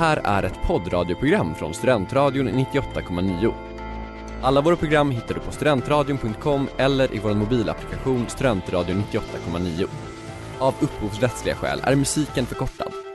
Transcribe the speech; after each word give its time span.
här 0.00 0.20
är 0.24 0.42
ett 0.42 0.62
poddradioprogram 0.62 1.54
från 1.54 1.74
Studentradion 1.74 2.48
98,9. 2.48 3.54
Alla 4.42 4.60
våra 4.60 4.76
program 4.76 5.10
hittar 5.10 5.34
du 5.34 5.40
på 5.40 5.52
studentradion.com 5.52 6.68
eller 6.76 7.14
i 7.14 7.18
vår 7.18 7.34
mobilapplikation 7.34 8.28
Studentradion 8.28 9.04
98,9. 9.12 9.86
Av 10.58 10.74
upphovsrättsliga 10.80 11.54
skäl 11.54 11.80
är 11.84 11.94
musiken 11.96 12.46
förkortad. 12.46 13.09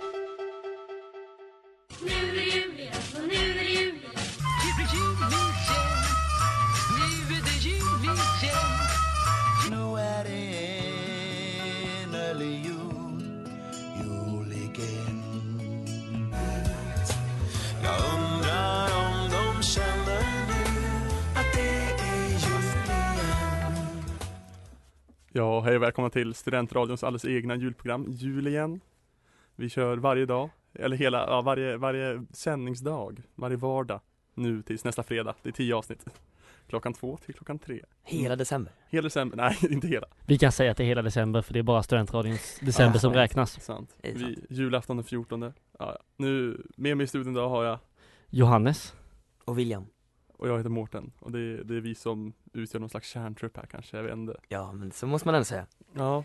Till 26.15 26.33
Studentradions 26.33 27.03
alldeles 27.03 27.25
egna 27.25 27.55
julprogram, 27.55 28.05
Jul 28.09 28.47
igen. 28.47 28.79
Vi 29.55 29.69
kör 29.69 29.97
varje 29.97 30.25
dag, 30.25 30.49
eller 30.73 30.97
hela, 30.97 31.17
ja, 31.27 31.41
varje, 31.41 31.77
varje 31.77 32.25
sändningsdag, 32.31 33.21
varje 33.35 33.57
vardag 33.57 33.99
nu 34.33 34.61
tills 34.61 34.83
nästa 34.83 35.03
fredag. 35.03 35.35
Det 35.41 35.49
är 35.49 35.53
tio 35.53 35.75
avsnitt. 35.75 36.05
Klockan 36.67 36.93
två 36.93 37.17
till 37.17 37.33
klockan 37.33 37.59
tre. 37.59 37.81
Hela 38.03 38.35
december. 38.35 38.73
Hela 38.89 39.03
december, 39.03 39.37
nej 39.37 39.57
inte 39.73 39.87
hela. 39.87 40.07
Vi 40.25 40.37
kan 40.37 40.51
säga 40.51 40.71
att 40.71 40.77
det 40.77 40.83
är 40.83 40.87
hela 40.87 41.01
december 41.01 41.41
för 41.41 41.53
det 41.53 41.59
är 41.59 41.63
bara 41.63 41.83
studentradions 41.83 42.59
december 42.61 42.95
Ja, 42.95 42.99
som 42.99 43.13
räknas. 43.13 43.61
Sant. 43.61 43.95
Vi, 44.01 44.19
sant. 44.19 44.37
julafton 44.49 44.97
den 44.97 45.03
14. 45.03 45.41
Ja, 45.41 45.51
ja. 45.79 45.97
Nu, 46.17 46.61
med 46.77 46.97
mig 46.97 47.03
i 47.03 47.07
studion 47.07 47.33
idag 47.33 47.49
har 47.49 47.63
jag, 47.63 47.79
Johannes. 48.29 48.93
Och 49.45 49.59
William. 49.59 49.85
Och 50.37 50.47
jag 50.49 50.57
heter 50.57 50.69
Mårten. 50.69 51.11
Och 51.19 51.31
det 51.31 51.39
är, 51.39 51.63
det 51.63 51.75
är 51.75 51.81
vi 51.81 51.95
som 51.95 52.33
utgör 52.53 52.79
någon 52.79 52.89
slags 52.89 53.07
kärntrupp 53.09 53.57
här 53.57 53.65
kanske, 53.65 53.97
jag 53.97 54.03
vet 54.03 54.13
inte. 54.13 54.37
Ja, 54.47 54.71
men 54.71 54.91
så 54.91 55.07
måste 55.07 55.27
man 55.27 55.35
ändå 55.35 55.45
säga. 55.45 55.65
Ja, 55.93 56.23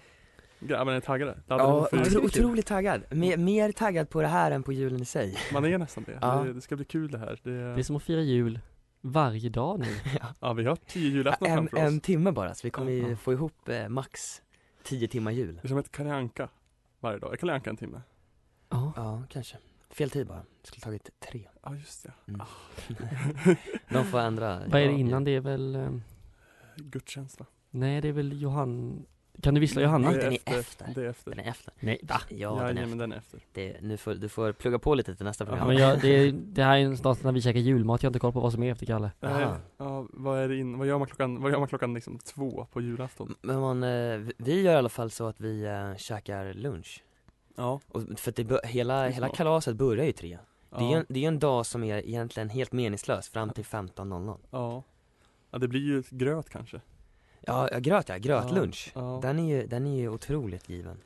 grabbarna 0.61 0.97
är 0.97 1.01
taggade. 1.01 1.39
Ja, 1.47 1.89
otro, 1.93 2.25
otroligt 2.25 2.67
taggad. 2.67 3.03
Mer, 3.11 3.37
mer 3.37 3.73
taggad 3.73 4.11
på 4.11 4.23
det 4.23 4.29
här 4.29 4.51
än 4.51 4.63
på 4.63 4.73
julen 4.73 5.03
i 5.03 5.05
sig. 5.05 5.37
Man 5.53 5.65
är 5.65 5.79
nästan 5.79 6.05
det. 6.05 6.19
Ja. 6.21 6.43
det. 6.43 6.53
Det 6.53 6.61
ska 6.61 6.77
bli 6.77 6.85
kul 6.85 7.11
det 7.11 7.19
här. 7.19 7.41
Det, 7.43 7.51
Det 7.51 7.81
är 7.81 7.83
som 7.83 7.97
att 7.97 8.03
fira 8.03 8.21
jul 8.21 8.61
varje 9.01 9.49
dag 9.49 9.79
nu. 9.81 9.87
ja, 10.41 10.53
vi 10.53 10.65
har 10.65 10.77
tio 10.77 11.09
julaftnar 11.11 11.49
en, 11.49 11.57
framför 11.57 11.77
oss. 11.77 11.83
en 11.83 12.01
timme 12.01 12.33
bara, 12.33 12.55
så 12.55 12.67
vi 12.67 12.71
kommer 12.71 12.93
ju 12.93 13.09
Ja. 13.11 13.17
få 13.17 13.33
ihop 13.33 13.69
eh, 13.69 13.89
max 13.89 14.43
10 14.83 15.09
timmar 15.09 15.31
jul. 15.31 15.55
Det 15.55 15.67
är 15.67 15.69
som 15.69 15.79
ett 15.79 15.93
Kalle 15.93 16.13
Anka 16.15 16.49
varje 17.01 17.19
dag. 17.19 17.33
Är 17.33 17.37
Kalle 17.37 17.53
Anka 17.53 17.71
en 17.71 17.77
timme? 17.77 18.03
Ja. 18.69 18.93
Ja, 18.97 19.23
kanske. 19.29 19.57
Fel 19.91 20.11
tid 20.11 20.27
bara. 20.27 20.43
Det 20.63 20.67
skulle 20.67 20.81
tagit 20.81 21.11
tre. 21.21 21.49
Ja, 21.63 21.75
just 21.75 22.03
det. 22.07 22.13
Mm. 22.29 22.41
De 23.89 24.05
får 24.05 24.19
ändra. 24.19 24.61
Vad 24.69 24.81
är 24.83 24.87
det 24.89 24.93
innan? 24.95 25.25
Det 25.25 25.31
är 25.31 25.41
väl, 25.41 25.75
eh, 25.75 25.91
Gudstjänst 26.77 27.41
va? 27.41 27.47
nej 27.71 28.01
det 28.01 28.09
är 28.09 28.13
väl 28.13 28.43
Johan, 28.43 29.03
kan 29.43 29.55
du 29.55 29.61
vissla 29.61 29.83
Johanna? 29.83 30.11
Nej, 30.11 30.19
Det 30.19 30.25
den 30.25 30.33
är 30.33 30.59
efter. 30.61 30.93
Det 30.95 31.01
är 31.05 31.09
efter. 31.11 31.31
Den 31.31 31.41
är 31.45 31.51
efter. 31.51 31.75
Nej, 31.81 32.01
va? 32.03 32.21
Ja, 32.29 32.37
Ja, 32.37 32.55
den 32.55 32.63
är 32.69 32.73
men 32.75 32.83
efter. 32.85 32.97
den 32.99 33.13
är 33.13 33.17
efter. 33.17 33.41
Det, 33.53 33.77
nu 33.83 33.97
får, 33.97 34.15
du 34.15 34.29
får 34.29 34.53
plugga 34.53 34.79
på 34.79 34.95
lite 34.95 35.15
till 35.17 35.27
nästa 35.27 35.45
program. 35.47 35.63
Ja, 35.63 35.75
men 35.75 35.77
jag, 35.89 36.01
det, 36.01 36.31
det 36.31 36.65
här 36.65 36.79
är 36.79 36.83
någonstans 36.83 37.23
när 37.23 37.33
vi 37.33 37.43
käkar 37.43 37.61
julmat, 37.61 38.03
jag 38.03 38.09
har 38.09 38.11
inte 38.11 38.19
koll 38.19 38.33
på 38.33 38.41
vad 38.41 38.53
som 38.53 38.63
är 38.63 38.73
efter 38.73 38.87
Kalle. 38.87 39.11
Nej, 39.21 39.47
ja, 39.79 40.07
vad 40.13 40.39
är 40.39 40.49
det 40.49 40.57
in, 40.57 40.79
vad 40.79 40.87
gör 40.89 40.99
man 40.99 41.07
klockan, 41.07 41.43
vad 41.43 41.53
gör 41.53 41.59
man 41.59 41.69
klockan 41.69 41.95
liksom 41.95 42.19
två 42.19 42.67
på 42.73 42.81
julafton? 42.81 43.35
Men 43.43 43.61
man, 43.61 43.83
eh, 43.83 44.17
vi- 44.17 44.33
vi 44.39 44.63
gör 44.63 44.73
i 44.73 44.77
alla 44.77 44.89
fall 44.89 45.11
så 45.11 45.27
att 45.27 45.41
vi 45.41 45.65
eh, 45.65 45.97
käkar 45.97 46.55
lunch. 46.55 47.05
Ja, 47.61 47.81
Och 47.89 48.03
för 48.17 48.31
att 48.31 48.37
det, 48.37 48.45
bör- 48.45 48.61
hela, 48.67 49.09
hela 49.09 49.29
kalaset 49.29 49.77
börjar 49.77 50.05
ju 50.05 50.13
tre. 50.13 50.39
Det 50.71 50.77
är 50.77 50.81
ju 50.81 50.91
ja, 50.93 50.97
en, 50.99 51.07
det 51.09 51.19
är 51.19 51.23
ju 51.23 51.27
en 51.29 51.39
dag 51.39 51.67
som 51.67 51.85
är 51.85 51.97
egentligen 52.09 52.49
helt 52.49 52.73
meningslös 52.73 53.29
fram 53.29 53.51
till 53.51 53.65
15.00 53.65 54.37
ja. 54.51 54.83
Ja, 55.51 55.59
det 55.59 55.69
blir 55.69 55.81
ju 55.81 56.03
gröt 56.11 56.49
kanske. 56.51 56.81
Ja, 57.41 57.69
ja, 57.73 57.79
gröt 57.79 58.09
ja, 58.09 58.17
grötlunch. 58.17 58.93
Ja, 58.95 59.19
Den 59.23 59.39
är 59.39 59.57
ju, 59.57 59.67
den 59.67 59.87
är 59.87 59.97
ju 60.01 60.09
otroligt 60.09 60.69
given 60.69 60.99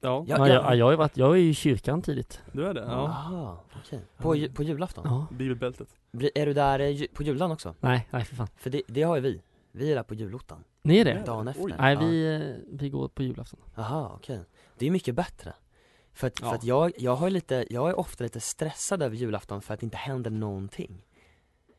ja. 0.00 0.24
Ja, 0.28 0.36
Ja, 0.38 0.48
ja. 0.48 0.54
jag, 0.54 0.76
jag 0.76 0.84
har 0.86 0.90
ju 0.92 0.96
varit, 0.96 1.16
jag 1.16 1.30
är 1.32 1.40
i 1.40 1.54
kyrkan 1.54 2.02
tidigt. 2.02 2.40
du 2.52 2.66
är 2.66 2.74
det? 2.74 2.80
Ja. 2.80 2.86
Jaha, 3.30 3.56
okej. 3.84 4.00
På, 4.16 4.36
ju- 4.36 4.52
på 4.52 4.62
julafton? 4.62 5.04
Ja. 5.08 5.26
Bibelbältet. 5.30 5.88
Blir- 6.12 6.30
Är 6.34 6.46
du 6.46 6.52
där 6.52 6.78
eh, 6.78 6.88
ju- 6.88 7.08
på 7.08 7.22
julen 7.22 7.50
också? 7.50 7.74
Nej, 7.80 8.08
nej 8.10 8.24
för 8.24 8.36
fan. 8.36 8.48
För 8.56 8.70
det, 8.70 8.82
det 8.86 9.02
har 9.02 9.16
ju 9.16 9.22
vi, 9.22 9.40
vi 9.72 9.90
är 9.90 9.94
där 9.96 10.02
på 10.02 10.14
julottan, 10.14 10.64
Ni 10.82 10.98
är 10.98 11.04
det? 11.04 11.22
dagen 11.26 11.48
Oj. 11.48 11.50
efter 11.70 11.82
Nej, 11.82 11.96
vi, 11.96 12.34
eh, 12.34 12.76
vi 12.78 12.90
går 12.90 13.08
på 13.08 13.22
julafton. 13.22 13.60
Jaha, 13.74 14.10
okej 14.14 14.40
Det 14.78 14.86
är 14.86 14.90
mycket 14.90 15.14
bättre 15.14 15.54
För 16.12 16.26
att, 16.26 16.40
Ja. 16.40 16.48
för 16.48 16.56
att 16.56 16.64
jag, 16.64 16.92
jag 16.98 17.16
har 17.16 17.30
lite, 17.30 17.66
jag 17.70 17.88
är 17.90 17.98
ofta 17.98 18.24
lite 18.24 18.40
stressad 18.40 19.02
över 19.02 19.16
julafton 19.16 19.62
för 19.62 19.74
att 19.74 19.80
det 19.80 19.84
inte 19.84 19.96
händer 19.96 20.30
någonting 20.30 21.02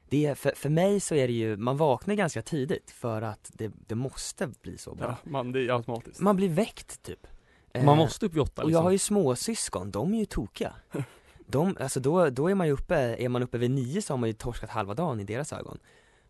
det 0.09 0.25
är, 0.25 0.35
för, 0.35 0.51
för 0.55 0.69
mig 0.69 0.99
så 0.99 1.15
är 1.15 1.27
det 1.27 1.33
ju, 1.33 1.57
man 1.57 1.77
vaknar 1.77 2.15
ganska 2.15 2.41
tidigt 2.41 2.91
för 2.91 3.21
att 3.21 3.51
det, 3.53 3.71
det 3.87 3.95
måste 3.95 4.47
bli 4.47 4.77
så 4.77 4.95
bra 4.95 5.07
Ja, 5.23 5.29
man, 5.29 5.51
det 5.51 5.59
är 5.61 5.69
automatiskt. 5.75 6.19
Man 6.19 6.35
blir 6.35 6.49
väckt 6.49 7.03
typ 7.03 7.27
Eh, 7.73 7.83
Man 7.85 7.97
måste 7.97 8.25
upp 8.25 8.33
vid 8.33 8.41
åtta 8.41 8.61
Och 8.63 8.65
jag 8.65 8.71
liksom. 8.71 8.83
har 8.83 8.91
ju 8.91 8.97
småsyskon, 8.97 9.91
de 9.91 10.13
är 10.13 10.19
ju 10.19 10.25
tokiga 10.25 10.73
De, 11.47 11.77
alltså 11.79 11.99
då, 11.99 12.29
då 12.29 12.47
är 12.47 12.55
man 12.55 12.67
ju 12.67 12.73
uppe, 12.73 12.95
är 12.95 13.29
man 13.29 13.43
uppe 13.43 13.57
vid 13.57 13.71
nio 13.71 14.01
så 14.01 14.13
har 14.13 14.17
man 14.17 14.29
ju 14.29 14.33
torskat 14.33 14.69
halva 14.69 14.93
dagen 14.93 15.19
i 15.19 15.23
deras 15.23 15.53
ögon 15.53 15.79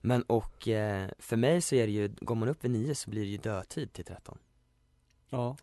Men 0.01 0.22
och 0.23 0.67
eh, 0.67 1.09
för 1.19 1.35
mig 1.38 1.61
så 1.61 1.75
är 1.75 1.88
det 1.88 1.94
ju, 1.94 2.07
går 2.22 2.35
man 2.35 2.50
upp 2.50 2.63
vid 2.63 2.72
nio 2.72 2.95
så 2.95 3.09
blir 3.09 3.22
det 3.22 3.27
ju 3.27 3.38
dödtid 3.38 3.94
till 3.94 4.06
13 4.06 4.38
Ja. 5.29 5.57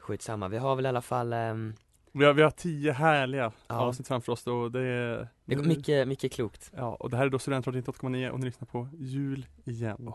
Skitsamma, 0.00 0.48
vi 0.48 0.58
har 0.58 0.76
väl 0.76 0.84
i 0.86 0.88
alla 0.88 1.02
fall, 1.02 1.32
ehm, 1.32 1.74
Vi 2.12 2.24
har, 2.24 2.32
vi 2.32 2.42
har 2.42 2.50
tio 2.50 2.92
härliga 2.92 3.52
Ja. 3.66 3.74
avsnitt 3.80 4.08
framför 4.08 4.32
oss 4.32 4.44
då, 4.44 4.68
det 4.68 4.80
är 4.80 5.28
det 5.44 5.54
går 5.54 5.64
mycket, 5.64 6.08
mycket 6.08 6.32
klokt 6.32 6.70
Ja, 6.76 6.94
och 7.00 7.10
det 7.10 7.16
här 7.16 7.26
är 7.26 7.30
då 7.30 7.38
Studentradion 7.38 7.82
98,9 7.82 8.30
och 8.30 8.40
ni 8.40 8.46
lyssnar 8.46 8.66
på 8.66 8.88
Jul 8.98 9.46
igen. 9.64 10.12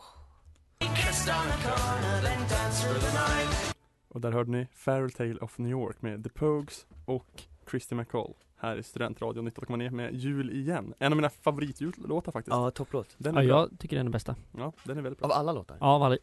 Och 4.07 4.21
där 4.21 4.31
hörde 4.31 4.51
ni 4.51 4.67
Fairytale 4.73 5.35
of 5.39 5.57
New 5.57 5.71
York 5.71 6.01
med 6.01 6.23
The 6.23 6.29
Pogues 6.29 6.85
och 7.05 7.43
Christy 7.69 7.95
McCall 7.95 8.33
här 8.57 8.77
i 8.77 8.83
Studentradion 8.83 9.47
98,9 9.49 9.89
med 9.89 10.13
Jul 10.15 10.49
igen. 10.51 10.93
En 10.99 11.11
av 11.11 11.15
mina 11.15 11.29
favoritjullåtar 11.29 12.31
faktiskt. 12.31 12.53
Ja, 12.55 12.71
topplåt 12.71 13.15
Den 13.17 13.37
är 13.37 13.41
Ja, 13.41 13.47
bra. 13.47 13.59
jag 13.71 13.79
tycker 13.79 13.95
den 13.95 14.01
är 14.01 14.03
den 14.05 14.11
bästa. 14.11 14.35
Ja, 14.57 14.73
den 14.83 14.97
är 14.97 15.01
väldigt 15.01 15.19
bra. 15.19 15.25
Av 15.27 15.31
alla 15.31 15.51
låtar? 15.51 15.77
Ja, 15.79 15.85
av 15.87 16.03
alla, 16.03 16.17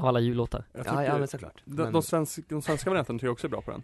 av 0.00 0.06
alla 0.06 0.20
jullåtar. 0.20 0.64
Ja, 0.72 1.04
ja 1.04 1.18
men 1.18 1.28
såklart 1.28 1.62
de, 1.64 1.82
men, 1.82 1.92
de, 1.92 2.02
svensk, 2.02 2.48
de 2.48 2.62
svenska 2.62 2.90
varianterna 2.90 3.18
tycker 3.18 3.26
jag 3.26 3.32
också 3.32 3.46
är 3.46 3.50
bra 3.50 3.60
på 3.60 3.70
den. 3.70 3.82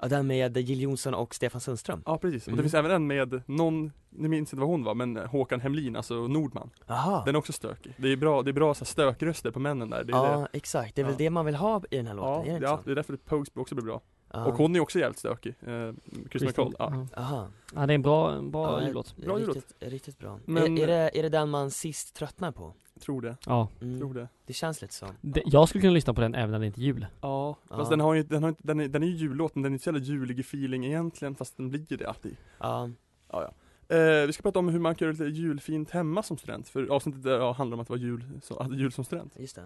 Ja, 0.00 0.08
den 0.08 0.26
med 0.26 0.56
Jill 0.56 0.80
Johnson 0.80 1.14
och 1.14 1.34
Stefan 1.34 1.60
Sundström 1.60 2.02
Ja, 2.06 2.18
precis. 2.18 2.42
Och 2.46 2.50
det 2.50 2.52
Mm. 2.52 2.62
finns 2.64 2.74
även 2.74 2.90
en 2.90 3.06
med 3.06 3.42
någon, 3.46 3.92
nu 4.10 4.28
minns 4.28 4.52
inte 4.52 4.60
vad 4.60 4.68
hon 4.68 4.84
var, 4.84 4.94
men 4.94 5.16
Håkan 5.16 5.60
Hemlin, 5.60 5.96
alltså 5.96 6.14
Nordman. 6.14 6.70
Jaha 6.86 7.22
Den 7.24 7.34
är 7.34 7.38
också 7.38 7.52
stökig. 7.52 7.94
Det 7.96 8.08
är 8.12 8.16
bra, 8.16 8.42
det 8.42 8.50
är 8.50 8.52
bra 8.52 8.74
så 8.74 8.84
här, 8.84 8.86
stökröster 8.86 9.50
på 9.50 9.58
männen 9.58 9.90
där. 9.90 10.04
Det 10.04 10.12
är 10.12 10.16
Ja, 10.16 10.48
det. 10.52 10.58
exakt, 10.58 10.94
det 10.96 11.02
är 11.02 11.04
väl 11.04 11.14
Ja. 11.14 11.18
det 11.18 11.30
man 11.30 11.46
vill 11.46 11.54
ha 11.54 11.82
i 11.90 11.96
den 11.96 12.06
här 12.06 12.14
låten, 12.14 12.46
Ja, 12.50 12.56
är 12.56 12.60
det 12.60 12.66
ja, 12.66 12.80
det 12.84 12.90
är 12.90 12.94
därför 12.94 13.16
Pogues 13.16 13.48
också 13.54 13.74
blir 13.74 13.84
bra. 13.84 14.00
Ja. 14.32 14.44
Och 14.44 14.54
hon 14.54 14.76
är 14.76 14.80
också 14.80 14.98
jävligt 14.98 15.18
stökig, 15.18 15.54
eh, 15.66 15.92
Christy 16.30 16.46
McCall. 16.46 16.74
Ja. 16.78 17.06
Jaha 17.16 17.48
ja, 17.74 17.86
det 17.86 17.92
är 17.92 17.94
en 17.94 18.02
bra, 18.02 18.32
en 18.34 18.50
bra 18.50 18.80
Ja, 18.80 18.86
jullåt. 18.86 19.16
Bra 19.16 19.38
jullåt. 19.40 19.56
riktigt, 19.56 19.76
riktigt 19.92 20.18
bra 20.18 20.38
Men- 20.44 20.78
är, 20.78 20.82
är, 20.82 20.86
det, 20.86 21.18
är 21.18 21.22
det 21.22 21.28
den 21.28 21.50
man 21.50 21.70
sist 21.70 22.14
tröttnar 22.14 22.52
på? 22.52 22.72
Tror 23.04 23.20
det, 23.22 23.36
Ja. 23.46 23.68
Mm. 23.80 23.98
tror 23.98 24.14
det. 24.14 24.28
Det 24.46 24.52
känns 24.52 24.82
lite 24.82 24.94
så 24.94 25.06
Det, 25.20 25.42
jag 25.46 25.68
skulle 25.68 25.82
kunna 25.82 25.92
lyssna 25.94 26.14
på 26.14 26.20
den 26.20 26.34
även 26.34 26.50
när 26.50 26.58
det 26.58 26.66
inte 26.66 26.80
är 26.80 26.82
jul. 26.82 27.06
Ja, 27.20 27.56
Ja. 27.70 27.76
fast 27.76 27.90
den 27.90 28.00
har 28.00 28.14
ju, 28.14 28.22
den 28.22 28.42
har 28.42 28.48
inte, 28.50 28.62
den 28.64 28.80
är, 28.80 28.88
den 28.88 29.02
är 29.02 29.06
ju 29.06 29.12
jullåt 29.16 29.54
men 29.54 29.62
den 29.62 29.72
är 29.72 29.74
inte 29.74 29.82
så 29.84 29.88
jävla 29.90 30.00
julig 30.04 30.38
i 30.38 30.40
feeling 30.40 30.86
egentligen 30.86 31.34
fast 31.34 31.56
den 31.56 31.70
blir 31.70 31.86
ju 31.92 31.96
det 31.96 32.08
alltid. 32.08 32.36
Ja, 32.58 32.90
Ja, 33.32 33.42
ja. 33.88 33.96
Eh, 33.96 34.26
vi 34.26 34.32
ska 34.32 34.42
prata 34.42 34.58
om 34.58 34.68
hur 34.68 34.78
man 34.78 34.94
kan 34.94 35.06
göra 35.06 35.12
lite 35.12 35.24
julfint 35.40 35.90
hemma 35.90 36.22
som 36.22 36.38
student, 36.38 36.68
för 36.68 36.86
avsnittet 36.86 37.22
där, 37.22 37.38
ja, 37.38 37.52
handlar 37.52 37.74
om 37.76 37.80
att 37.80 37.88
vara 37.88 37.98
jul, 38.00 38.24
så, 38.42 38.56
att 38.56 38.78
jul 38.78 38.92
som 38.92 39.04
student. 39.04 39.32
just 39.38 39.56
det 39.56 39.62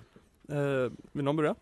Eh, 0.56 0.90
vill 1.12 1.24
någon 1.24 1.36
börja? 1.36 1.54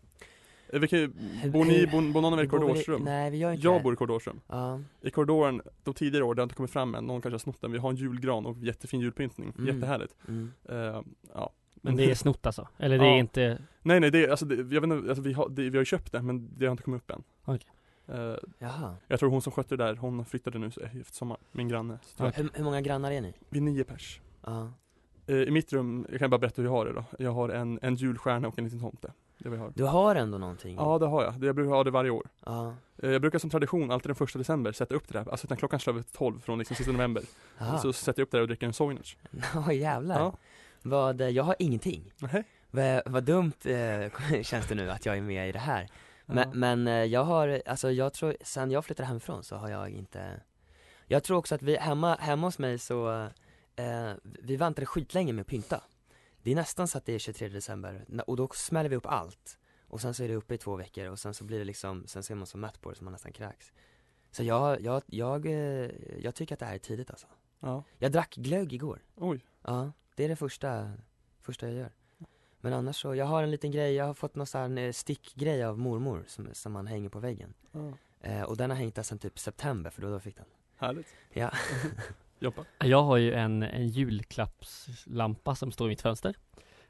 Eh, 0.69 0.81
vi 0.81 0.89
kan 0.89 0.99
ju, 0.99 1.09
bor 1.53 1.65
ni, 1.65 1.87
bor, 1.87 2.13
bor 2.13 2.21
någon 2.21 2.33
av 2.33 2.39
er 2.41 2.45
i 2.45 2.49
korridorsrum? 2.49 3.03
Nej 3.03 3.31
vi 3.31 3.37
gör 3.39 3.53
inte 3.53 3.65
Jag 3.67 3.75
det. 3.81 3.83
bor 3.83 3.93
i 3.93 3.97
korridorsrum. 3.97 4.41
Ja, 4.47 4.81
I 5.01 5.11
korridoren, 5.11 5.63
de 5.85 5.95
tidigare 5.95 6.25
år, 6.25 6.35
det 6.35 6.43
har 6.43 6.45
inte 6.45 6.55
kommit 6.55 6.71
fram 6.71 6.95
än, 6.95 7.05
någon 7.07 7.21
kanske 7.23 7.35
har 7.35 7.39
snott 7.39 7.61
den, 7.61 7.73
vi 7.73 7.79
har 7.79 7.91
en 7.91 7.97
julgran 7.97 8.47
och 8.47 8.57
jättefin 8.59 9.01
julpyntning, 9.01 9.53
Mm. 9.59 9.75
jättehärligt. 9.75 10.15
mm. 10.29 10.53
Eh, 10.69 11.03
ja. 11.35 11.53
Men 11.87 11.97
det 11.97 12.11
är 12.11 12.15
snott 12.15 12.47
alltså? 12.47 12.69
Eller 12.79 12.99
det 12.99 13.05
är 13.05 13.09
Ja. 13.11 13.17
inte, 13.19 13.59
Nej 13.83 14.01
nej, 14.01 14.11
det, 14.11 14.25
är- 14.25 14.29
alltså, 14.31 14.47
det, 14.47 14.55
jag 14.55 14.65
vet 14.65 14.83
inte, 14.85 15.09
alltså, 15.09 15.23
vi, 15.23 15.33
har, 15.33 15.49
det, 15.49 15.63
vi 15.63 15.71
har 15.71 15.79
ju 15.83 15.85
köpt 15.85 16.13
det 16.13 16.23
men 16.23 16.51
det 16.59 16.67
har 16.67 16.71
inte 16.71 16.83
kommit 16.83 17.03
upp 17.03 17.11
än. 17.11 17.23
Okej. 17.45 17.69
Eh, 18.09 18.35
Jaha, 18.59 18.95
jag 19.09 19.21
tror 19.21 19.31
hon 19.31 19.43
som 19.43 19.53
skötte 19.53 19.77
det 19.77 19.85
där, 19.85 19.97
hon 19.97 20.25
flyttade 20.25 20.59
nu 20.59 20.67
efter 20.67 21.15
sommar, 21.15 21.37
min 21.53 21.69
granne. 21.69 21.99
Ja. 22.17 22.31
hur, 22.35 22.51
hur 22.55 22.65
många 22.65 22.81
grannar 22.81 23.11
är 23.11 23.21
ni? 23.21 23.35
Vi 23.49 23.59
är 23.59 23.63
nio 23.63 23.85
pers. 23.85 24.21
Ja, 24.47 24.73
Eh, 25.29 25.37
I 25.37 25.51
mitt 25.51 25.73
rum, 25.73 26.07
jag 26.11 26.19
kan 26.19 26.31
bara 26.31 26.39
berätta 26.39 26.63
hur 26.63 26.69
jag 26.69 26.73
har 26.73 26.87
det 26.87 26.93
då. 26.93 27.05
Jag 27.19 27.31
har 27.33 27.49
en, 27.49 27.79
en 27.83 27.95
julstjärna 27.95 28.49
och 28.49 28.59
en 28.59 28.65
liten 28.65 28.81
tomte. 28.81 29.13
Det 29.39 29.49
vi 29.49 29.57
har. 29.57 29.73
du 29.75 29.85
har 29.85 30.15
ändå 30.15 30.39
någonting? 30.39 30.77
Ja 30.77 30.99
det 30.99 31.07
har 31.07 31.23
jag, 31.25 31.41
Det- 31.41 31.47
jag 31.47 31.55
brukar 31.55 31.71
ha 31.71 31.85
det 31.85 31.91
varje 31.91 32.11
år. 32.11 32.27
Eh, 32.47 33.11
Jag 33.11 33.21
brukar 33.21 33.39
som 33.39 33.51
tradition 33.51 33.91
alltid 33.91 34.09
den 34.09 34.15
första 34.17 34.39
december 34.39 34.73
sätta 34.73 34.95
upp 34.95 35.09
det 35.09 35.19
där, 35.19 35.31
alltså 35.31 35.47
när 35.51 35.57
klockan 35.57 35.81
slår 35.81 35.93
över 35.95 36.03
12 36.13 36.41
från 36.41 36.59
liksom 36.59 36.77
sista 36.77 36.93
november. 36.93 37.23
Så 37.83 37.93
sätter 37.93 38.21
jag 38.21 38.25
upp 38.27 38.31
det 38.31 38.37
där 38.39 38.43
och 38.43 38.49
dricker 38.49 38.67
en 38.67 38.73
Soinerts. 38.73 39.17
Ja 39.55 39.73
jävlar. 39.73 40.33
Vad, 40.91 41.21
eh, 41.21 41.29
jag 41.29 41.45
har 41.45 41.57
ingenting. 41.59 42.13
Nej. 42.19 42.45
Vad, 42.71 43.03
vad 43.13 43.25
dumt 43.25 43.53
eh, 43.65 44.43
känns 44.43 44.69
det 44.69 44.75
nu 44.75 44.91
att 44.91 45.07
jag 45.07 45.17
är 45.17 45.23
med 45.23 45.49
i 45.49 45.53
det 45.53 45.59
här. 45.59 45.89
Men, 46.27 46.39
Ja. 46.39 46.55
men 46.55 46.89
eh, 46.89 47.05
jag 47.05 47.25
har, 47.25 47.63
alltså 47.67 47.91
jag 47.91 48.13
tror, 48.13 48.37
sen 48.41 48.71
jag 48.71 48.85
flyttade 48.85 49.07
hemifrån 49.07 49.45
så 49.45 49.57
har 49.57 49.69
jag 49.69 49.91
inte 49.91 50.41
Jag 51.07 51.23
tror 51.25 51.37
också 51.39 51.55
att 51.55 51.63
vi, 51.63 51.77
hemma, 51.77 52.15
hemma 52.21 52.47
hos 52.47 52.59
mig 52.59 52.79
så, 52.79 53.29
eh, 53.77 54.13
vi 54.23 54.57
väntade 54.57 54.87
skitlänge 54.87 55.33
med 55.33 55.41
att 55.43 55.47
pynta 55.47 55.81
Det 56.43 56.51
är 56.53 56.55
nästan 56.55 56.89
så 56.89 56.99
att 56.99 57.07
det 57.07 57.13
är 57.15 57.19
23 57.19 57.49
december, 57.49 58.05
och 58.27 58.37
då 58.37 58.49
smäller 58.55 58.89
vi 58.91 58.97
upp 58.97 59.07
allt 59.07 59.59
Och 59.89 60.01
sen 60.01 60.15
så 60.15 60.25
är 60.25 60.29
det 60.29 60.35
uppe 60.35 60.55
i 60.55 60.59
två 60.59 60.77
veckor 60.77 61.07
och 61.07 61.19
sen 61.19 61.35
så 61.35 61.45
blir 61.45 61.59
det 61.59 61.65
liksom, 61.65 62.07
sen 62.07 62.23
ser 62.23 62.35
man 62.35 62.47
så 62.47 62.59
mätt 62.59 62.81
på 62.81 62.91
det 62.91 62.97
så 62.97 63.05
man 63.05 63.13
nästan 63.13 63.33
kräks 63.33 63.73
Så 64.31 64.43
jag, 64.43 64.81
jag, 64.81 65.03
jag, 65.07 65.47
eh, 65.47 65.91
jag 66.19 66.35
tycker 66.35 66.55
att 66.55 66.61
det 66.61 66.67
här 66.67 66.75
är 66.75 66.79
tidigt 66.79 67.11
alltså 67.11 67.27
Ja. 67.61 67.85
Jag 67.99 68.13
drack 68.13 68.35
glögg 68.35 68.73
igår 68.73 69.03
Oj. 69.15 69.45
Ja, 69.63 69.93
det 70.17 70.25
är 70.25 70.29
det 70.29 70.37
första, 70.37 70.93
första 71.43 71.67
jag 71.67 71.75
gör. 71.77 71.91
Men 72.61 72.73
annars 72.73 72.97
så, 72.97 73.15
jag 73.15 73.25
har 73.27 73.43
en 73.43 73.51
liten 73.51 73.71
grej, 73.71 73.95
jag 73.95 74.05
har 74.07 74.15
fått 74.15 74.35
någon 74.35 74.47
sån 74.47 74.77
här 74.77 74.87
eh, 74.87 74.93
stickgrej 74.93 75.65
av 75.65 75.79
mormor 75.79 76.25
som, 76.27 76.49
som 76.53 76.73
man 76.73 76.87
hänger 76.87 77.09
på 77.09 77.19
väggen. 77.19 77.55
Ja. 77.73 77.93
eh, 78.21 78.43
Och 78.43 78.57
den 78.57 78.71
har 78.71 78.77
hängt 78.77 78.95
där 78.95 79.03
sedan 79.03 79.19
typ 79.19 79.39
september 79.39 79.91
för 79.91 80.03
då, 80.03 80.11
då 80.11 80.21
fick 80.21 80.37
den. 80.37 80.47
Härligt. 80.77 81.07
Ja. 81.33 81.51
Jobba. 82.39 82.65
Jag 82.79 83.03
har 83.03 83.17
ju 83.17 83.33
en, 83.35 83.63
en 83.63 83.89
julklappslampa 83.89 85.55
som 85.55 85.73
står 85.73 85.87
i 85.87 85.89
mitt 85.89 86.01
fönster. 86.03 86.35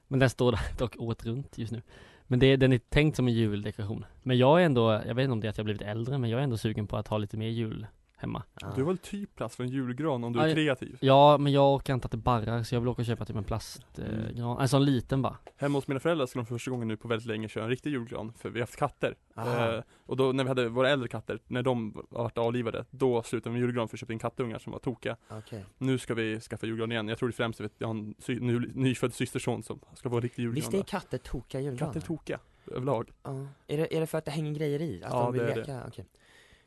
Men 0.08 0.18
den 0.18 0.30
står 0.30 0.58
dock 0.78 0.96
året 0.98 1.24
runt 1.26 1.58
just 1.58 1.72
nu. 1.72 1.82
Men 2.26 2.38
det, 2.38 2.56
den 2.56 2.72
är 2.72 2.78
tänkt 2.78 3.16
som 3.16 3.28
en 3.28 3.34
juldekoration. 3.34 4.04
Men 4.22 4.38
jag 4.38 4.60
är 4.62 4.66
ändå, 4.66 4.92
jag 5.06 5.14
vet 5.14 5.22
inte 5.24 5.32
om 5.32 5.40
det 5.40 5.46
är 5.46 5.50
att 5.50 5.56
jag 5.58 5.62
har 5.62 5.66
blivit 5.66 5.82
äldre 5.82 6.18
men 6.18 6.30
jag 6.30 6.40
är 6.40 6.44
ändå 6.44 6.56
sugen 6.56 6.86
på 6.86 6.96
att 6.96 7.08
ha 7.08 7.18
lite 7.18 7.36
mer 7.36 7.48
jul 7.48 7.86
hemma. 8.16 8.42
Du 8.74 8.82
har 8.82 8.86
väl 8.86 8.98
typ 8.98 9.36
plats 9.36 9.56
för 9.56 9.64
en 9.64 9.70
julgran 9.70 10.24
om 10.24 10.32
du 10.32 10.38
är 10.38 10.42
Ja, 10.42 10.48
jag- 10.48 10.56
kreativ? 10.56 10.98
Ja 11.00 11.38
men 11.38 11.52
jag 11.52 11.74
orkar 11.74 11.94
inte 11.94 12.04
att 12.04 12.10
det 12.12 12.16
barrar 12.18 12.62
så 12.62 12.74
jag 12.74 12.80
vill 12.80 12.88
åka 12.88 13.02
och 13.02 13.06
köpa 13.06 13.24
typ 13.24 13.36
en 13.36 13.44
plastgran, 13.44 14.06
Mm. 14.08 14.36
gran. 14.36 14.60
en 14.60 14.68
sån 14.68 14.84
liten 14.84 15.22
bara 15.22 15.36
Hemma 15.56 15.78
hos 15.78 15.88
mina 15.88 16.00
föräldrar 16.00 16.26
skulle 16.26 16.42
de 16.42 16.46
för 16.46 16.54
första 16.54 16.70
gången 16.70 16.88
nu 16.88 16.96
på 16.96 17.08
väldigt 17.08 17.26
länge 17.26 17.48
köra 17.48 17.64
en 17.64 17.70
riktig 17.70 17.90
julgran, 17.90 18.32
för 18.38 18.50
vi 18.50 18.60
har 18.60 18.62
haft 18.66 18.76
katter. 18.76 19.14
Eh, 19.36 19.80
och 20.06 20.16
då 20.16 20.32
när 20.32 20.44
vi 20.44 20.48
hade 20.48 20.68
våra 20.68 20.90
äldre 20.90 21.08
katter, 21.08 21.38
när 21.46 21.62
de 21.62 22.04
varit 22.10 22.38
avlivade, 22.38 22.84
då 22.90 23.22
slutade 23.22 23.54
vi 23.54 23.60
med 23.60 23.66
julgran 23.66 23.88
för 23.88 23.96
att 23.96 24.00
köpa 24.00 24.12
in 24.12 24.18
kattungar 24.18 24.58
som 24.58 24.72
var 24.72 24.78
tokiga. 24.78 25.16
Okej 25.28 25.64
Nu 25.78 25.98
ska 25.98 26.14
vi 26.14 26.40
skaffa 26.40 26.66
julgran 26.66 26.92
igen. 26.92 27.08
Jag 27.08 27.18
tror 27.18 27.28
det 27.28 27.32
främst 27.34 27.60
är 27.60 27.64
för 27.64 27.66
att 27.66 27.74
jag 27.78 27.88
har 27.88 27.94
en 27.94 28.14
sy- 28.18 28.40
ny, 28.40 28.58
nyfödd 28.74 29.14
systerson 29.14 29.62
som 29.62 29.80
ska 29.94 30.08
vara 30.08 30.18
en 30.18 30.22
riktig 30.22 30.42
julgran. 30.42 30.54
Visst 30.54 30.74
är 30.74 30.82
katter 30.82 31.18
tokiga 31.18 31.60
julgranar? 31.60 31.92
Katter 31.92 32.00
är 32.00 32.06
tokiga, 32.06 32.38
överlag. 32.66 33.10
Ja. 33.22 33.46
Är 33.66 33.76
det, 33.76 33.96
är 33.96 34.00
det 34.00 34.06
för 34.06 34.18
att 34.18 34.24
det 34.24 34.30
hänger 34.30 34.52
grejer 34.54 34.82
i? 34.82 35.02
Att 35.04 35.12
Ja, 35.12 35.22
de 35.24 35.32
vill 35.32 35.42
det 35.42 35.52
är 35.52 35.54
det. 35.54 35.60
leka? 35.60 35.90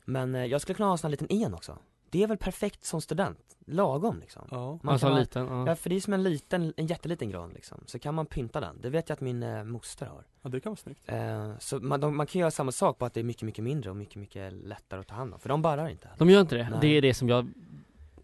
Men 0.04 0.34
eh, 0.34 0.44
jag 0.44 0.60
skulle 0.60 0.76
kunna 0.76 0.86
ha 0.86 0.92
en 0.92 0.98
sån 0.98 1.08
här 1.08 1.10
liten 1.20 1.32
en 1.42 1.54
också 1.54 1.78
Det 2.10 2.22
är 2.22 2.26
väl 2.26 2.36
perfekt 2.38 2.84
som 2.84 3.00
student? 3.00 3.38
Lagom 3.66 4.20
liksom 4.20 4.48
Ja. 4.50 4.78
Man 4.82 4.92
Alltså 4.92 5.06
kan 5.06 5.12
ha- 5.12 5.20
liten, 5.20 5.46
ja. 5.46 5.66
Ja 5.66 5.76
för 5.76 5.90
det 5.90 5.96
är 5.96 6.00
som 6.00 6.12
en 6.12 6.22
liten, 6.22 6.72
en 6.76 6.86
jätteliten 6.86 7.30
gran 7.30 7.50
liksom 7.50 7.78
Så 7.86 7.98
kan 7.98 8.14
man 8.14 8.26
pynta 8.26 8.60
den, 8.60 8.80
det 8.80 8.90
vet 8.90 9.08
jag 9.08 9.16
att 9.16 9.20
min 9.20 9.42
eh, 9.42 9.64
moster 9.64 10.06
har 10.06 10.24
ja, 10.42 10.48
det 10.50 10.60
kan 10.60 10.70
vara 10.70 10.76
snyggt. 10.76 11.02
eh, 11.06 11.52
Så 11.58 11.80
man, 11.80 12.00
de, 12.00 12.16
man 12.16 12.26
kan 12.26 12.40
göra 12.40 12.50
samma 12.50 12.72
sak 12.72 12.98
på 12.98 13.04
att 13.06 13.14
det 13.14 13.20
är 13.20 13.24
mycket, 13.24 13.42
mycket 13.42 13.64
mindre 13.64 13.90
och 13.90 13.96
mycket, 13.96 14.16
mycket 14.16 14.52
lättare 14.52 15.00
att 15.00 15.06
ta 15.06 15.14
hand 15.14 15.34
om 15.34 15.40
För 15.40 15.48
de 15.48 15.62
barrar 15.62 15.88
inte 15.88 16.08
De 16.18 16.30
gör 16.30 16.40
inte 16.40 16.56
det, 16.56 16.68
Nej. 16.70 16.78
det 16.80 16.86
är 16.88 17.02
det 17.02 17.14
som 17.14 17.28
jag 17.28 17.48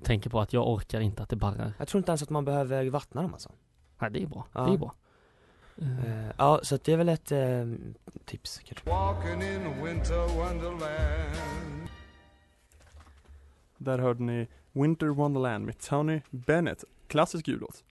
tänker 0.03 0.31
på 0.31 0.41
att 0.41 0.53
jag 0.53 0.69
orkar 0.69 1.01
inte 1.01 1.23
att 1.23 1.29
det 1.29 1.37
barrar 1.37 1.73
Jag 1.79 1.89
tror 1.89 1.99
inte 1.99 2.11
ens 2.11 2.23
att 2.23 2.31
man 2.31 2.45
behöver 2.45 2.91
vattna 2.91 3.23
dem 3.23 3.33
alltså 3.33 3.51
Nej 3.99 4.11
det 4.11 4.23
är 4.23 4.27
bra, 4.27 4.47
Ja. 4.53 4.61
det 4.67 4.73
är 4.75 4.79
bra 4.79 4.95
Eh, 5.79 6.31
Ja, 6.39 6.61
så 6.63 6.79
det 6.85 6.93
är 6.93 6.97
väl 6.97 7.09
ett 7.09 7.33
eh, 7.33 7.39
tips 8.25 8.61
kanske 8.65 8.91
Walking 8.91 9.43
in 9.43 9.85
winter 9.85 10.37
wonderland. 10.37 11.89
Där 13.79 13.99
hörde 13.99 14.23
ni 14.23 14.47
Winter 14.73 15.07
Wonderland 15.07 15.67
med 15.67 15.79
Tony 15.79 16.21
Bennett. 16.31 16.85
Klassisk 17.09 17.49
jullåt. 17.49 17.85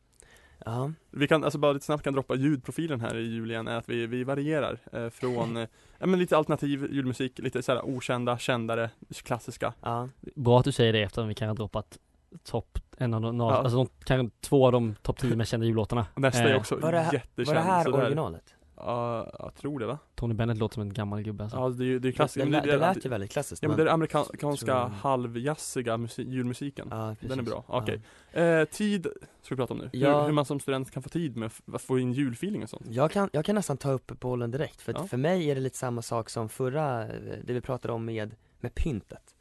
Ja, 0.66 0.92
Vi 1.12 1.28
kan, 1.28 1.44
alltså 1.44 1.60
bara 1.60 1.74
lite 1.74 1.86
snabbt 1.86 2.04
kan 2.04 2.14
droppa 2.14 2.36
ljudprofilen 2.36 3.02
här 3.02 3.16
i 3.16 3.22
jul 3.22 3.52
igen, 3.52 3.68
är 3.68 3.76
att 3.76 3.90
vi, 3.90 4.08
vi 4.08 4.24
varierar 4.24 4.80
eh, 4.92 5.10
från, 5.10 5.58
eh, 5.62 5.68
ja 6.00 6.06
men 6.06 6.20
lite 6.20 6.38
alternativ 6.38 6.88
julmusik, 6.94 7.40
lite 7.40 7.64
såhär 7.64 7.86
okända, 7.86 8.38
kändare, 8.38 8.90
klassiska. 9.24 9.74
ja, 9.82 10.10
Bra 10.36 10.60
att 10.60 10.66
du 10.66 10.72
säger 10.72 10.94
det 10.94 11.02
eftersom 11.02 11.28
vi 11.28 11.36
kan 11.36 11.48
ha 11.48 11.56
droppat 11.56 11.98
topp, 12.44 12.80
en 12.98 13.14
av 13.14 13.22
de, 13.22 13.40
Ja. 13.40 13.52
alltså 13.56 13.78
de, 13.78 13.88
kan, 14.04 14.32
två 14.42 14.66
av 14.66 14.72
de 14.72 14.96
topp 15.02 15.18
10 15.20 15.36
mest 15.36 15.52
kända 15.52 15.66
jullåtarna 15.66 16.06
Nästa 16.16 16.44
är 16.44 16.54
Eh, 16.54 16.58
också 16.60 16.76
var 16.76 16.92
det 16.92 17.00
här- 17.00 17.14
jättekänd. 17.14 17.48
var 17.48 17.56
det 17.56 17.62
här 17.62 17.94
originalet? 17.94 18.44
Ja, 18.78 19.32
jag 19.40 19.56
tror 19.56 19.80
det 19.80 19.86
va? 19.86 19.98
Tony 20.16 20.34
Bennett 20.34 20.58
låter 20.58 20.74
som 20.74 20.82
en 20.82 20.94
gammal 20.94 21.22
gubbe 21.22 21.44
alltså. 21.44 21.58
Ja, 21.58 21.70
det 21.70 21.84
är 21.84 21.86
ju 21.86 22.00
det 22.00 22.08
är 22.08 22.10
Det, 22.10 22.16
klassiskt. 22.16 22.46
det, 22.46 22.52
det, 22.52 22.62
det, 22.62 22.72
det, 22.72 22.78
lät 22.78 23.06
ju 23.06 23.10
väldigt 23.10 23.32
klassiskt 23.32 23.64
ja 23.64 23.70
men 23.70 23.78
det 23.78 23.84
är 23.84 23.88
amerikanska 23.88 24.38
tror- 24.58 24.90
halvjazziga 24.90 25.98
musik, 25.98 26.28
julmusiken. 26.28 26.88
Ja, 26.92 27.10
precis. 27.20 27.30
Den 27.30 27.40
är 27.40 27.44
bra, 27.44 27.64
Ja. 27.68 27.82
okej. 27.82 28.02
Eh, 28.44 28.66
tid 28.66 29.08
ska 29.42 29.56
vi 29.56 29.60
prata 29.60 29.74
om 29.74 29.80
nu. 29.80 29.90
Ja. 29.94 30.20
Hur, 30.20 30.26
hur 30.26 30.32
man 30.34 30.46
som 30.46 30.60
student 30.60 30.92
kan 30.92 31.04
få 31.04 31.10
tid 31.10 31.38
med 31.38 31.52
att 31.74 31.82
få 31.82 32.00
in 32.00 32.14
julfeeling 32.14 32.64
och 32.64 32.70
sånt. 32.70 32.86
Jag 32.90 33.12
kan, 33.12 33.30
jag 33.34 33.46
kan 33.46 33.56
nästan 33.56 33.78
ta 33.78 33.92
upp 33.92 34.20
bollen 34.20 34.52
direkt, 34.52 34.82
för 34.82 34.92
att 34.94 35.00
Ja. 35.02 35.08
för 35.08 35.18
mig 35.18 35.50
är 35.52 35.56
det 35.56 35.62
lite 35.62 35.78
samma 35.78 36.02
sak 36.02 36.30
som 36.30 36.50
förra, 36.50 37.02
eh, 37.04 37.10
det 37.44 37.54
vi 37.54 37.62
pratade 37.62 37.94
om 37.94 38.06
med, 38.06 38.36
med 38.60 38.76
pyntet 38.76 39.35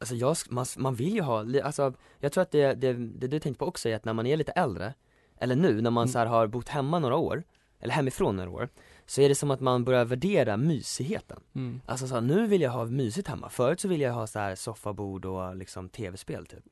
Alltså 0.00 0.14
jag, 0.14 0.36
man, 0.50 0.66
man 0.76 0.94
vill 0.94 1.14
ju 1.14 1.20
ha, 1.20 1.44
alltså 1.62 1.94
jag 2.18 2.32
tror 2.32 2.42
att 2.42 2.50
det, 2.50 2.74
det, 2.74 2.92
det 2.92 3.26
du 3.26 3.38
tänkte 3.40 3.58
på 3.58 3.66
också 3.66 3.88
är 3.88 3.96
att 3.96 4.04
när 4.04 4.12
man 4.12 4.26
är 4.26 4.36
lite 4.36 4.52
äldre, 4.52 4.94
eller 5.38 5.56
nu 5.56 5.80
när 5.80 5.90
man 5.90 6.02
Mm. 6.08 6.12
så 6.12 6.18
har 6.18 6.46
bott 6.46 6.68
hemma 6.68 6.98
några 6.98 7.16
år, 7.16 7.42
eller 7.80 7.94
hemifrån 7.94 8.36
några 8.36 8.50
år, 8.50 8.68
så 9.06 9.20
är 9.20 9.28
det 9.28 9.34
som 9.34 9.50
att 9.50 9.60
man 9.60 9.84
börjar 9.84 10.04
värdera 10.04 10.56
mysigheten 10.56 11.40
Mm. 11.54 11.80
Alltså 11.86 12.06
så 12.06 12.14
här, 12.14 12.20
nu 12.20 12.46
vill 12.46 12.60
jag 12.60 12.70
ha 12.70 12.84
mysigt 12.84 13.28
hemma, 13.28 13.48
förut 13.48 13.80
så 13.80 13.88
ville 13.88 14.04
jag 14.04 14.12
ha 14.12 14.26
så 14.26 14.38
här 14.38 14.54
soffabord 14.54 15.24
och 15.24 15.56
liksom 15.56 15.88
tv-spel 15.88 16.46
typ 16.46 16.64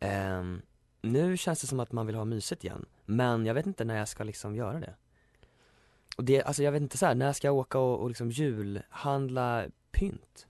Ehm, 0.00 0.62
Nu 1.02 1.36
känns 1.36 1.60
det 1.60 1.66
som 1.66 1.80
att 1.80 1.92
man 1.92 2.06
vill 2.06 2.16
ha 2.16 2.24
mysigt 2.24 2.64
igen, 2.64 2.86
men 3.04 3.46
jag 3.46 3.54
vet 3.54 3.66
inte 3.66 3.84
när 3.84 3.96
jag 3.98 4.08
ska 4.08 4.24
liksom 4.24 4.56
göra 4.56 4.80
det 4.80 4.94
Och 6.16 6.24
det, 6.24 6.42
alltså 6.42 6.62
jag 6.62 6.72
vet 6.72 6.82
inte 6.82 6.98
så 6.98 7.06
här, 7.06 7.14
när 7.14 7.32
ska 7.32 7.46
jag 7.46 7.54
åka 7.56 7.78
och, 7.78 8.00
och 8.00 8.08
liksom 8.08 8.30
julhandla 8.30 9.64
pynt? 9.92 10.46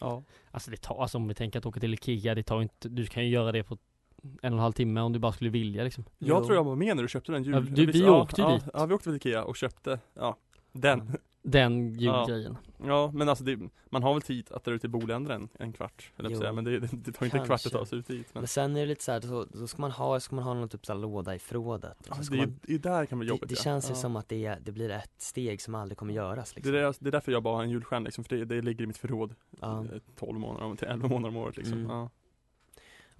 Ja. 0.00 0.22
Alltså 0.50 0.70
det 0.70 0.76
tar, 0.76 1.02
alltså 1.02 1.18
om 1.18 1.28
vi 1.28 1.34
tänker 1.34 1.58
att 1.58 1.66
åka 1.66 1.80
till 1.80 1.94
Ikea, 1.94 2.34
det 2.34 2.42
tar 2.42 2.62
inte, 2.62 2.88
du 2.88 3.06
kan 3.06 3.24
ju 3.24 3.30
göra 3.30 3.52
det 3.52 3.62
på 3.62 3.78
en 4.22 4.52
och 4.52 4.58
en 4.58 4.62
halv 4.62 4.72
timme 4.72 5.00
om 5.00 5.12
du 5.12 5.18
bara 5.18 5.32
skulle 5.32 5.50
vilja 5.50 5.84
liksom 5.84 6.04
Jag 6.18 6.38
Jo. 6.40 6.44
tror 6.44 6.56
jag 6.56 6.64
var 6.64 6.76
med 6.76 6.96
när 6.96 7.02
du 7.02 7.08
köpte 7.08 7.32
den 7.32 7.42
jul... 7.42 7.54
Ja, 7.54 7.60
du- 7.60 7.86
vi 7.92 8.00
ja, 8.04 8.22
åkte 8.22 8.40
ju 8.40 8.46
ja, 8.48 8.54
dit. 8.54 8.64
Ja, 8.74 8.86
vi 8.86 8.94
åkte 8.94 9.04
till 9.04 9.16
Ikea 9.16 9.44
och 9.44 9.56
köpte, 9.56 9.98
ja, 10.14 10.36
den. 10.72 11.16
Den 11.42 11.98
Ja. 11.98 12.20
julgrejen 12.28 12.56
Ja, 12.84 13.10
men 13.14 13.28
alltså 13.28 13.44
det, 13.44 13.58
man 13.86 14.02
har 14.02 14.12
väl 14.14 14.22
tid 14.22 14.52
att 14.52 14.64
dra 14.64 14.72
ut 14.72 14.80
till 14.80 14.90
Boländra 14.90 15.34
en, 15.34 15.48
en 15.58 15.72
kvart, 15.72 16.12
eller 16.16 16.36
säga, 16.36 16.52
men 16.52 16.64
det, 16.64 16.78
det, 16.80 16.88
det 16.92 17.12
tar 17.12 17.26
inte 17.26 17.38
en 17.38 17.44
kvart 17.46 17.66
att 17.66 17.72
ta 17.72 17.86
sig 17.86 17.98
ut 17.98 18.06
dit. 18.06 18.26
Men, 18.34 18.40
Men 18.40 18.48
sen 18.48 18.76
är 18.76 18.80
det 18.80 18.86
lite 18.86 19.04
så 19.04 19.12
här, 19.12 19.20
då, 19.20 19.44
då 19.44 19.66
ska 19.66 19.80
man 19.80 19.90
ha, 19.90 20.20
ska 20.20 20.34
man 20.36 20.44
ha 20.44 20.54
någon 20.54 20.68
typ 20.68 20.86
så 20.86 20.92
här 20.92 21.00
låda 21.00 21.34
i 21.34 21.38
förrådet 21.38 21.96
ja, 22.08 22.14
så 22.22 22.32
det, 22.32 22.38
man, 22.38 22.60
det 22.62 22.74
är 22.74 22.78
där 22.78 23.06
kan 23.06 23.18
bli 23.18 23.26
det, 23.26 23.30
jobbigt 23.30 23.48
det 23.48 23.54
ja. 23.58 23.62
känns 23.62 23.84
ju 23.86 23.90
ja. 23.90 23.94
som 23.94 24.16
att 24.16 24.28
det, 24.28 24.56
det 24.62 24.72
blir 24.72 24.90
ett 24.90 25.12
steg 25.18 25.62
som 25.62 25.74
aldrig 25.74 25.98
kommer 25.98 26.14
göras 26.14 26.52
det, 26.52 26.56
liksom 26.56 26.74
är, 26.74 26.78
där- 26.82 26.94
det 26.98 27.08
är 27.08 27.12
därför 27.12 27.32
jag 27.32 27.42
bara 27.42 27.56
har 27.56 27.62
en 27.62 27.70
julstjärna 27.70 28.04
liksom, 28.04 28.24
för 28.24 28.36
det, 28.36 28.44
det 28.44 28.62
ligger 28.62 28.84
i 28.84 28.86
mitt 28.86 28.98
förråd 28.98 29.34
Ja. 29.60 29.80
eh, 29.84 30.00
12 30.16 30.38
månader, 30.40 30.64
om- 30.66 30.76
till 30.76 30.88
11 30.88 31.08
månader 31.08 31.28
om 31.28 31.36
året 31.36 31.56
liksom. 31.56 31.78
Mm. 31.78 31.90
Ja. 31.90 32.10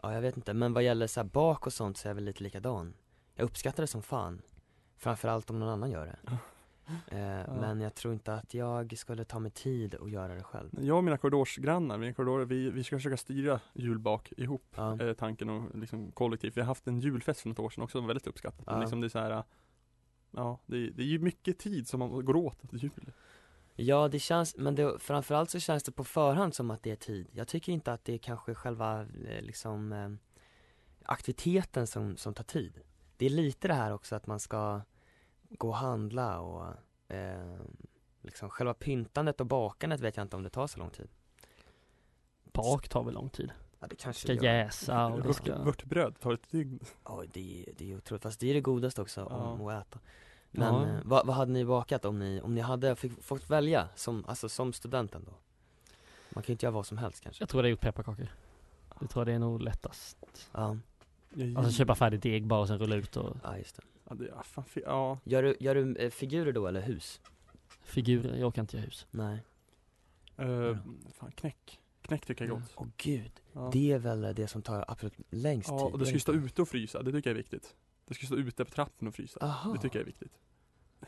Ja 0.02 0.14
jag 0.14 0.20
vet 0.20 0.36
inte, 0.36 0.54
men 0.54 0.72
vad 0.72 0.82
gäller 0.82 1.06
så 1.06 1.20
här 1.20 1.28
bak 1.28 1.66
och 1.66 1.72
sånt 1.72 1.96
så 1.96 2.08
är 2.08 2.10
jag 2.10 2.14
väl 2.14 2.24
lite 2.24 2.42
likadan 2.42 2.94
Jag 3.34 3.44
uppskattar 3.44 3.82
det 3.82 3.86
som 3.86 4.02
fan 4.02 4.42
Framförallt 4.96 5.50
om 5.50 5.58
någon 5.58 5.68
annan 5.68 5.90
gör 5.90 6.06
det 6.06 6.38
eh, 7.06 7.54
Men 7.60 7.80
jag 7.80 7.94
tror 7.94 8.14
inte 8.14 8.34
att 8.34 8.54
jag 8.54 8.98
skulle 8.98 9.24
ta 9.24 9.38
mig 9.38 9.50
tid 9.50 9.94
att 9.94 10.10
göra 10.10 10.34
det 10.34 10.42
själv 10.42 10.70
Jag 10.80 10.96
och 10.96 11.04
mina 11.04 11.16
korridorsgrannar, 11.18 11.98
mina 11.98 12.12
korridorer, 12.12 12.44
vi, 12.44 12.70
vi 12.70 12.84
ska 12.84 12.96
försöka 12.96 13.16
styra 13.16 13.60
julbak 13.74 14.32
ihop, 14.36 14.74
Ja, 14.76 15.00
eh, 15.02 15.12
tanken 15.12 15.48
och 15.50 15.78
liksom 15.78 16.12
kollektivt. 16.12 16.56
Vi 16.56 16.60
har 16.60 16.66
haft 16.68 16.86
en 16.86 17.00
julfest 17.00 17.40
för 17.40 17.48
något 17.48 17.58
år 17.58 17.70
sedan 17.70 17.84
också, 17.84 18.00
väldigt 18.00 18.26
uppskattat. 18.26 18.66
Men 18.66 18.74
Ja. 18.74 18.80
liksom 18.80 19.00
det 19.00 19.06
är 19.06 19.08
så 19.08 19.18
här, 19.18 19.42
ja, 20.30 20.58
det 20.66 20.76
är, 20.76 20.90
det 20.90 21.02
är 21.02 21.06
ju 21.06 21.18
mycket 21.18 21.58
tid 21.58 21.88
som 21.88 21.98
man 21.98 22.24
går 22.24 22.36
åt 22.36 22.70
till 22.70 22.82
jul. 22.82 23.12
ja 23.76 24.08
det 24.08 24.18
känns, 24.18 24.56
men 24.56 24.74
det, 24.74 24.98
framförallt 24.98 25.50
så 25.50 25.58
känns 25.58 25.82
det 25.82 25.92
på 25.92 26.04
förhand 26.04 26.54
som 26.54 26.70
att 26.70 26.82
det 26.82 26.90
är 26.90 26.96
tid 26.96 27.26
Jag 27.32 27.48
tycker 27.48 27.72
inte 27.72 27.92
att 27.92 28.04
det 28.04 28.14
är 28.14 28.18
kanske 28.18 28.54
själva 28.54 29.00
eh, 29.02 29.42
liksom 29.42 29.92
eh, 29.92 30.08
aktiviteten 31.04 31.86
som, 31.86 32.16
som 32.16 32.34
tar 32.34 32.44
tid 32.44 32.80
Det 33.16 33.26
är 33.26 33.30
lite 33.30 33.68
det 33.68 33.74
här 33.74 33.92
också 33.92 34.16
att 34.16 34.26
man 34.26 34.40
ska 34.40 34.80
gå 35.50 35.68
och 35.68 35.76
handla 35.76 36.40
och 36.40 36.66
eh, 37.14 37.56
liksom 38.22 38.50
själva 38.50 38.74
pyntandet 38.74 39.40
och 39.40 39.46
bakandet 39.46 40.00
vet 40.00 40.16
jag 40.16 40.24
inte 40.24 40.36
om 40.36 40.42
det 40.42 40.50
tar 40.50 40.66
så 40.66 40.78
lång 40.78 40.90
tid. 40.90 41.08
Bak 42.52 42.88
tar 42.88 43.02
väl 43.02 43.14
lång 43.14 43.28
tid? 43.30 43.50
Ja 43.80 43.86
det 43.86 43.96
kanske 43.96 44.22
Ska 44.36 44.44
jäsa 44.44 45.06
och 45.06 45.20
det 45.22 45.26
Vört, 45.28 45.36
ska 45.36 45.58
vörtbröd 45.58 46.20
tar 46.20 46.32
ett 46.32 46.50
dygn. 46.50 46.78
Ja 47.04 47.22
det, 47.32 47.64
är- 47.68 47.72
det 47.78 47.92
är 47.92 47.96
otroligt, 47.96 48.22
fast 48.22 48.40
det 48.40 48.50
är 48.50 48.54
det 48.54 48.60
godaste 48.60 49.02
också 49.02 49.20
Ja. 49.20 49.26
om 49.36 49.66
att 49.66 49.86
äta. 49.86 49.98
Men 50.50 50.74
Ja. 50.74 50.88
eh, 50.88 51.00
vad, 51.04 51.26
vad 51.26 51.36
hade 51.36 51.52
ni 51.52 51.64
bakat 51.64 52.04
om 52.04 52.18
ni, 52.18 52.40
om 52.40 52.54
ni 52.54 52.60
hade 52.60 52.96
fick, 52.96 53.22
fått 53.22 53.50
välja 53.50 53.88
som, 53.94 54.24
alltså 54.28 54.48
som 54.48 54.72
studenten 54.72 55.24
då? 55.24 55.32
Man 56.30 56.42
kan 56.42 56.48
ju 56.48 56.52
inte 56.52 56.66
göra 56.66 56.74
vad 56.74 56.86
som 56.86 56.98
helst 56.98 57.20
kanske. 57.20 57.42
Jag 57.42 57.48
tror 57.48 57.62
det 57.62 57.68
är 57.68 57.70
gjort 57.70 57.80
pepparkakor. 57.80 58.28
Jag 59.00 59.10
tror 59.10 59.24
det 59.24 59.32
är 59.32 59.38
nog 59.38 59.62
lättast. 59.62 60.16
Ja, 60.52 60.76
Alltså 61.56 61.72
köpa 61.72 61.94
färdigt 61.94 62.22
deg 62.22 62.46
bara 62.46 62.60
och 62.60 62.68
sen 62.68 62.78
rulla 62.78 62.96
ut 62.96 63.16
och 63.16 63.36
ja 63.42 63.56
just 63.58 63.76
det 63.76 63.82
Ja, 64.10 64.16
det, 64.16 64.26
ja, 64.26 64.42
fan, 64.42 64.64
ja. 64.74 65.18
Gör 65.24 65.42
du, 65.42 65.56
gör 65.60 65.74
du 65.74 65.96
eh, 65.96 66.10
figurer 66.10 66.52
då 66.52 66.66
eller 66.66 66.80
hus? 66.80 67.20
figurer, 67.82 68.36
jag 68.36 68.54
kan 68.54 68.62
inte 68.62 68.76
göra 68.76 68.84
hus 68.84 69.06
Nej 69.10 69.42
Uh, 70.40 70.78
fan, 71.14 71.32
knäck. 71.32 71.80
Knäck 72.02 72.26
tycker 72.26 72.44
jag 72.44 72.56
är 72.56 72.60
gott. 72.60 72.72
Åh 72.76 72.86
gud, 72.96 73.32
Ja. 73.52 73.70
det 73.72 73.92
är 73.92 73.98
väl 73.98 74.34
det 74.34 74.48
som 74.48 74.62
tar 74.62 74.84
absolut 74.88 75.14
längst 75.30 75.68
ja, 75.68 75.78
tid 75.78 75.92
och 75.92 75.98
det 75.98 76.06
ska 76.06 76.14
ju 76.14 76.20
stå 76.20 76.32
ute 76.32 76.62
och 76.62 76.68
frysa, 76.68 77.02
det 77.02 77.12
tycker 77.12 77.30
jag 77.30 77.34
är 77.34 77.38
viktigt. 77.38 77.74
Det 78.04 78.14
ska 78.14 78.26
stå 78.26 78.36
ute 78.36 78.64
på 78.64 78.70
trappen 78.70 79.08
och 79.08 79.14
frysa. 79.14 79.40
Aha. 79.40 79.72
Det 79.72 79.78
tycker 79.78 79.98
jag 79.98 80.02
är 80.02 80.06
viktigt. 80.06 80.38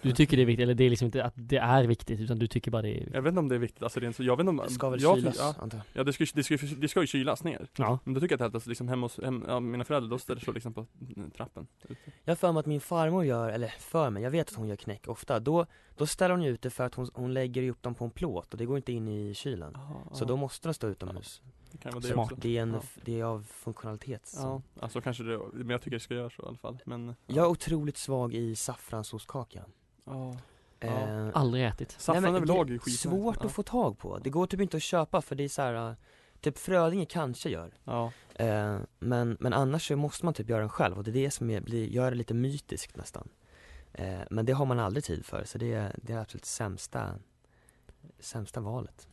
Du 0.03 0.13
tycker 0.13 0.37
det 0.37 0.43
är 0.43 0.47
viktigt, 0.47 0.63
eller 0.63 0.75
det 0.75 0.85
är 0.85 0.91
liksom 0.91 1.07
inte 1.07 1.25
att 1.25 1.35
det 1.37 1.57
är 1.57 1.85
viktigt 1.85 2.21
utan 2.21 2.39
du 2.39 2.47
tycker 2.47 2.71
bara 2.71 2.83
det 2.83 3.03
är 3.03 3.09
Jag 3.13 3.23
vet 3.23 3.31
inte 3.31 3.39
om 3.41 3.49
det 3.49 3.55
är 3.55 3.59
viktigt, 3.59 3.83
alltså 3.83 4.01
rent 4.01 4.17
så, 4.17 4.23
jag 4.23 4.37
vet 4.37 4.41
inte 4.41 4.51
om 4.51 4.57
Det 4.57 4.71
ska 4.71 4.91
väl 4.91 5.03
jag, 5.03 5.17
kylas 5.17 5.37
Ja, 5.39 5.55
antar 5.59 5.79
jag. 5.79 5.87
Ja 6.01 6.05
det, 6.05 6.13
ska, 6.13 6.25
det, 6.35 6.43
ska, 6.43 6.57
det 6.77 6.89
ska 6.89 7.01
ju 7.01 7.07
kylas 7.07 7.45
ner. 7.45 7.69
Ja, 7.77 7.99
Men 8.05 8.15
då 8.15 8.21
tycker 8.21 8.39
jag 8.39 8.47
att 8.47 8.55
alltså, 8.55 8.69
liksom 8.69 8.89
hemma 8.89 9.05
hos, 9.05 9.21
hem, 9.21 9.45
ja, 9.49 9.61
mina 9.61 9.85
föräldrar, 9.85 10.11
då 10.11 10.19
ställer 10.19 10.41
sig 10.41 10.55
liksom 10.55 10.75
på 10.75 10.87
mm, 11.17 11.31
trappen. 11.31 11.67
Ute. 11.89 11.97
Jag 12.25 12.31
har 12.31 12.37
för 12.37 12.53
mig 12.53 12.61
att 12.61 12.67
min 12.67 12.81
farmor 12.81 13.25
gör, 13.25 13.49
eller 13.49 13.69
för 13.69 14.11
mig, 14.11 14.23
jag 14.23 14.31
vet 14.31 14.49
att 14.49 14.55
hon 14.55 14.69
gör 14.69 14.77
knäck 14.77 15.09
ofta. 15.09 15.41
Då, 15.41 15.67
då 15.97 16.07
ställer 16.07 16.35
hon 16.35 16.43
ju 16.45 16.51
ute 16.51 16.71
för 16.71 16.85
att 16.85 16.95
hon, 16.95 17.11
hon 17.15 17.35
lägger 17.35 17.71
upp 17.71 17.83
dem 17.83 17.95
på 17.95 18.05
en 18.05 18.11
plåt 18.11 18.53
och 18.53 18.59
det 18.59 18.67
går 18.67 18.77
inte 18.77 18.93
in 18.93 19.09
i 19.09 19.35
kylen. 19.35 19.79
Så 20.13 20.25
då 20.25 20.37
måste 20.37 20.69
de 20.69 20.75
stå 20.75 20.89
utomhus. 20.89 21.43
Det 21.73 21.79
kan 21.79 21.93
vara 21.93 22.01
det 22.01 22.09
Smart. 22.09 22.33
också. 22.33 22.43
Det 22.43 22.59
är, 22.59 22.63
en, 22.63 22.73
Ja. 22.73 22.83
det 23.05 23.21
är 23.21 23.25
av 23.25 23.47
funktionalitet 23.51 24.27
så. 24.27 24.41
Ja, 24.41 24.63
alltså 24.83 25.01
kanske 25.01 25.23
det, 25.23 25.41
men 25.53 25.71
jag 25.71 25.83
tycker 25.83 25.97
det 25.97 26.01
ska 26.01 26.15
göra 26.15 26.31
så 26.31 26.43
i 26.43 26.47
alla 26.47 26.57
fall 26.57 26.79
men 26.87 27.15
Jag 27.27 27.45
är 27.45 27.49
otroligt 27.49 27.97
svag 27.97 28.35
i 28.35 28.57
saffransostkaka 28.57 29.65
ja. 30.05 30.37
eh, 30.81 31.29
aldrig 31.35 31.65
ätit. 31.67 31.91
Saffran 31.93 32.23
nej, 32.23 32.33
men 32.33 32.37
överlag 32.43 32.71
är 32.71 32.79
skit 32.79 33.01
Svårt 33.01 33.37
ja. 33.41 33.47
att 33.47 33.53
få 33.53 33.63
tag 33.63 33.99
på, 33.99 34.19
det 34.19 34.31
går 34.31 34.47
typ 34.47 34.61
inte 34.61 34.77
att 34.77 34.83
köpa 34.83 35.23
för 35.23 35.35
det 35.35 35.45
är 35.45 35.49
så 35.49 35.63
här. 35.63 35.89
äh, 35.91 35.95
Typ 36.41 36.59
Frödinge 36.59 37.07
kanske 37.07 37.51
gör. 37.51 37.75
Ja, 37.85 38.13
eh, 38.35 38.79
men, 38.99 39.37
men 39.41 39.53
annars 39.53 39.89
så 39.89 39.97
måste 39.97 40.25
man 40.25 40.35
typ 40.35 40.49
göra 40.49 40.61
den 40.61 40.69
själv 40.69 40.97
och 40.99 41.05
det 41.05 41.11
är 41.11 41.13
det 41.13 41.31
som 41.31 41.51
är, 41.51 41.61
blir, 41.61 41.87
gör 41.89 42.11
det 42.11 42.17
lite 42.17 42.35
mytiskt 42.35 42.97
nästan. 42.97 43.29
Eh, 43.93 44.21
Men 44.31 44.47
det 44.47 44.53
har 44.53 44.67
man 44.67 44.79
aldrig 44.79 45.05
tid 45.05 45.27
för 45.27 45.45
så 45.45 45.59
det 45.59 45.73
är, 45.73 45.97
det 46.03 46.13
är 46.13 46.19
absolut 46.19 46.45
sämsta 46.45 47.15
Sämsta 48.21 48.61
valet. 48.61 49.09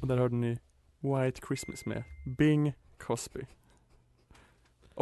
Och 0.00 0.08
där 0.08 0.16
hörde 0.16 0.34
ni 0.34 0.58
White 1.00 1.40
Christmas 1.48 1.86
med 1.86 2.04
Bing 2.38 2.74
Cosby 2.98 3.46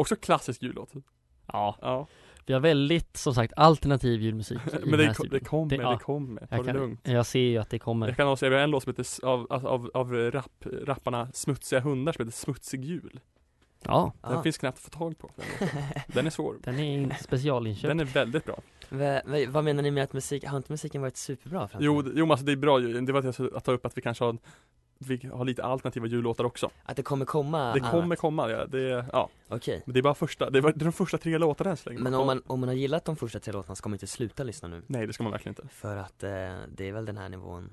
Också 0.01 0.17
klassisk 0.17 0.63
jullåt 0.63 0.93
Ja, 1.53 1.77
Ja, 1.81 2.07
vi 2.47 2.53
har 2.53 2.61
väldigt 2.61 3.17
som 3.17 3.35
sagt 3.35 3.53
alternativ 3.57 4.21
julmusik 4.23 4.59
men 4.85 4.99
det, 4.99 5.05
här 5.07 5.15
ko- 5.15 5.25
det 5.25 5.41
kommer, 5.41 5.77
det, 5.77 5.83
ja, 5.83 5.99
kommer, 5.99 6.41
ta 6.41 6.47
jag, 6.57 6.61
det 6.65 6.67
kan, 6.73 6.77
lugnt. 6.77 7.01
jag 7.09 7.27
ser 7.27 7.41
ju 7.41 7.59
att 7.59 7.71
det 7.71 7.79
kommer. 7.79 8.07
Jag 8.09 8.17
kan 8.17 8.29
också, 8.29 8.49
vi 8.49 8.55
har 8.55 8.63
en 8.63 8.71
låt 8.71 8.83
som 8.83 8.91
heter, 8.97 9.27
av, 9.27 9.47
av, 9.53 9.91
av, 9.95 10.13
rap, 10.13 10.65
rapparna 10.85 11.29
Smutsiga 11.33 11.81
hundar 11.81 12.13
som 12.13 12.25
heter 12.27 12.37
Smutsig 12.39 12.85
jul. 12.85 13.21
Ja, 13.85 14.13
Den 14.23 14.37
Ah. 14.39 14.43
finns 14.43 14.59
knappt 14.59 14.79
att 14.79 14.85
få 14.85 14.91
tag 14.99 15.19
på. 15.19 15.31
Den, 16.07 16.27
är 16.27 16.31
svår. 16.31 16.57
Den 16.65 16.79
är 16.79 16.85
in- 16.95 17.15
specialinköpt. 17.21 17.89
Den 17.91 18.01
är 18.01 18.05
väldigt 18.05 18.45
bra. 18.45 18.59
Va, 18.89 19.21
Vad 19.49 19.65
menar 19.65 19.83
ni 19.83 19.91
med 19.91 20.05
att 20.05 20.13
musik, 20.13 20.45
har 20.45 20.57
inte 20.57 20.73
musiken 20.73 21.01
varit 21.03 21.17
superbra 21.17 21.69
fram 21.69 21.79
till 21.79 21.87
Jo, 21.87 22.03
det- 22.03 22.11
jo 22.15 22.25
men 22.25 22.31
alltså 22.31 22.47
det 22.47 22.53
är 22.53 22.57
bra 22.57 22.81
ju. 22.81 23.01
det 23.01 23.13
var 23.13 23.23
att 23.27 23.39
jag 23.39 23.57
att 23.57 23.65
ta 23.65 23.73
upp 23.73 23.87
att 23.87 23.97
vi 23.99 24.03
kanske 24.03 24.25
har 24.25 24.39
vi 25.07 25.27
har 25.33 25.45
lite 25.45 25.65
alternativa 25.65 26.07
jullåtar 26.07 26.45
också. 26.45 26.71
Att 26.83 26.97
det 26.97 27.03
kommer 27.03 27.25
komma 27.25 27.73
Det 27.75 27.81
kommer 27.81 28.03
annat? 28.03 28.19
komma, 28.19 28.51
ja. 28.51 28.67
Det, 28.67 29.05
ja. 29.13 29.29
Okej 29.49 29.83
Men 29.87 29.93
det 29.95 30.01
är 30.01 30.03
bara 30.03 30.15
första, 30.15 30.51
det, 30.51 30.61
var, 30.61 30.71
är 30.71 30.75
de 30.75 30.93
första 30.93 31.19
tre 31.19 31.39
låtarna 31.39 31.71
än 31.71 31.77
så 31.77 31.89
länge. 31.89 32.03
Men 32.03 32.15
om 32.15 32.27
man, 32.27 32.43
om 32.47 32.61
man 32.61 32.69
har 32.69 32.77
gillat 32.77 33.05
de 33.05 33.17
första 33.17 33.41
tre 33.41 33.53
låtarna 33.53 33.75
ska 33.75 33.89
man 33.89 33.95
inte 33.95 34.07
sluta 34.07 34.43
lyssna 34.43 34.69
nu 34.69 34.83
Nej 34.87 35.07
det 35.07 35.13
ska 35.13 35.23
man 35.23 35.33
verkligen 35.33 35.57
inte. 35.63 35.75
För 35.75 35.97
att 35.97 36.23
eh, 36.23 36.31
det 36.69 36.89
är 36.89 36.93
väl 36.93 37.05
den 37.05 37.17
här 37.17 37.29
nivån, 37.29 37.71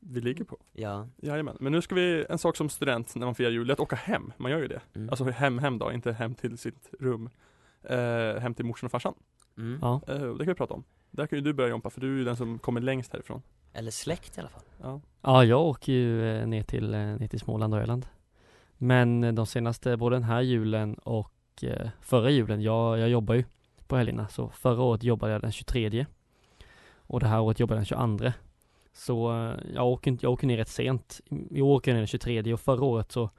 Vi 0.00 0.20
ligger 0.20 0.44
på. 0.44 0.56
ja 0.72 1.08
Jajamän. 1.16 1.56
Men 1.60 1.72
nu 1.72 1.82
ska 1.82 1.94
vi, 1.94 2.26
en 2.28 2.38
sak 2.38 2.56
som 2.56 2.68
student 2.68 3.14
när 3.14 3.26
man 3.26 3.34
firar 3.34 3.50
jul, 3.50 3.70
är 3.70 3.72
att 3.72 3.80
åka 3.80 3.96
hem. 3.96 4.32
Man 4.36 4.50
gör 4.52 4.58
ju 4.58 4.68
det. 4.68 4.80
mm. 4.94 5.10
Alltså 5.10 5.24
hem, 5.24 5.58
hem 5.58 5.78
då, 5.78 5.92
inte 5.92 6.12
hem 6.12 6.34
till 6.34 6.58
sitt 6.58 6.90
rum. 7.00 7.30
Eh, 7.82 8.40
hem 8.40 8.54
till 8.54 8.64
morsan 8.64 8.86
och 8.86 8.90
farsan. 8.90 9.14
mm. 9.58 9.78
Ja, 9.82 10.00
Eh, 10.08 10.14
det 10.14 10.38
kan 10.38 10.46
vi 10.46 10.54
prata 10.54 10.74
om. 10.74 10.84
Där 11.12 11.26
kan 11.26 11.38
ju 11.38 11.42
du 11.44 11.52
börja 11.52 11.70
Jompa, 11.70 11.90
för 11.90 12.00
du 12.00 12.14
är 12.14 12.18
ju 12.18 12.24
den 12.24 12.36
som 12.36 12.58
kommer 12.58 12.80
längst 12.80 13.12
härifrån. 13.12 13.42
Eller 13.72 13.90
släkt 13.90 14.38
i 14.38 14.40
alla 14.40 14.48
fall 14.50 14.62
Ja. 14.82 15.00
ja 15.22 15.44
jag 15.44 15.60
åker 15.60 15.92
ju 15.92 16.36
eh, 16.40 16.46
ner 16.46 16.62
till, 16.62 16.94
eh, 16.94 17.00
ner 17.00 17.28
till 17.28 17.40
Småland 17.40 17.74
och 17.74 17.80
Öland 17.80 18.06
Men 18.76 19.24
eh, 19.24 19.32
de 19.32 19.46
senaste, 19.46 19.96
både 19.96 20.16
den 20.16 20.22
här 20.22 20.40
julen 20.40 20.94
och 20.94 21.32
förra 22.00 22.30
julen, 22.30 22.62
jag, 22.62 22.98
jag 22.98 23.08
jobbar 23.08 23.34
ju 23.34 23.44
på 23.86 23.96
helgerna 23.96 24.28
Så 24.28 24.48
förra 24.48 24.82
året 24.82 25.02
jobbade 25.02 25.32
jag 25.32 25.40
den 25.42 25.52
23 25.52 26.06
Och 26.96 27.20
det 27.20 27.26
här 27.26 27.40
året 27.40 27.60
jobbar 27.60 27.74
jag 27.74 27.78
den 27.80 28.18
22 28.18 28.32
Så 28.92 29.32
jag 29.74 29.86
åker, 29.86 30.10
inte- 30.10 30.26
jag 30.26 30.32
åker 30.32 30.46
ner 30.46 30.56
rätt 30.56 30.68
sent 30.68 31.20
I 31.50 31.60
år 31.62 31.74
åker 31.76 31.90
jag 31.90 31.94
ner 31.94 32.00
den 32.00 32.06
23 32.06 32.52
och 32.52 32.60
förra 32.60 32.84
året 32.84 33.12
så 33.12 33.30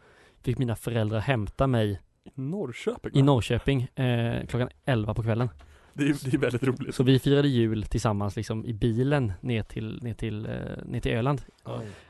Fick 0.41 0.57
mina 0.57 0.75
föräldrar 0.75 1.19
hämta 1.19 1.67
mig 1.67 2.01
I 2.23 2.31
Norrköping 2.35 3.11
i? 3.15 3.21
Norrköping 3.21 3.81
eh, 3.95 4.45
klockan 4.45 4.69
11 4.85 5.13
på 5.13 5.23
kvällen 5.23 5.49
Det 5.93 6.03
är, 6.03 6.29
det 6.31 6.33
är 6.33 6.37
väldigt 6.39 6.63
roligt. 6.63 6.95
Så 6.95 7.03
vi 7.03 7.19
firade 7.19 7.47
jul 7.47 7.83
tillsammans 7.83 8.35
liksom 8.35 8.65
i 8.65 8.73
bilen 8.73 9.33
ner 9.41 9.63
till, 9.63 9.99
ner 10.03 10.13
till, 10.13 10.45
eh, 10.45 10.51
ner 10.85 10.99
till 10.99 11.11
Öland. 11.11 11.41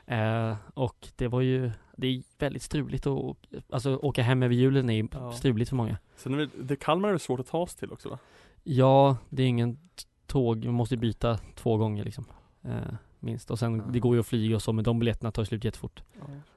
Eh, 0.06 0.56
och 0.74 1.08
det 1.16 1.28
var 1.28 1.40
ju, 1.40 1.70
det 1.96 2.06
är 2.06 2.22
väldigt 2.38 2.62
struligt 2.62 3.06
att, 3.06 3.36
alltså 3.70 3.96
åka 3.96 4.22
hem 4.22 4.42
över 4.42 4.54
julen 4.54 4.90
är 4.90 4.94
ju 4.94 5.08
Ja. 5.12 5.32
struligt 5.32 5.68
för 5.68 5.76
många. 5.76 5.98
Sen 6.16 6.34
är 6.34 6.38
det, 6.38 6.48
det 6.62 6.76
Kalmar 6.76 7.08
är 7.08 7.18
svårt 7.18 7.40
att 7.40 7.46
ta 7.46 7.66
sig 7.66 7.78
till 7.78 7.92
också 7.92 8.08
va? 8.08 8.18
Ja, 8.62 9.16
det 9.30 9.42
är 9.42 9.46
ingen 9.46 9.78
tåg, 10.26 10.64
man 10.64 10.74
måste 10.74 10.96
byta 10.96 11.38
två 11.54 11.76
gånger 11.76 12.04
liksom. 12.04 12.24
Eh, 12.62 12.94
minst. 13.20 13.50
Och 13.50 13.58
sen, 13.58 13.76
Ja. 13.76 13.84
det 13.92 13.98
går 14.00 14.14
ju 14.14 14.20
att 14.20 14.26
flyga 14.26 14.56
och 14.56 14.62
så, 14.62 14.72
men 14.72 14.84
de 14.84 14.98
biljetterna 14.98 15.30
tar 15.32 15.44
slut 15.44 15.64
jättefort. 15.64 16.02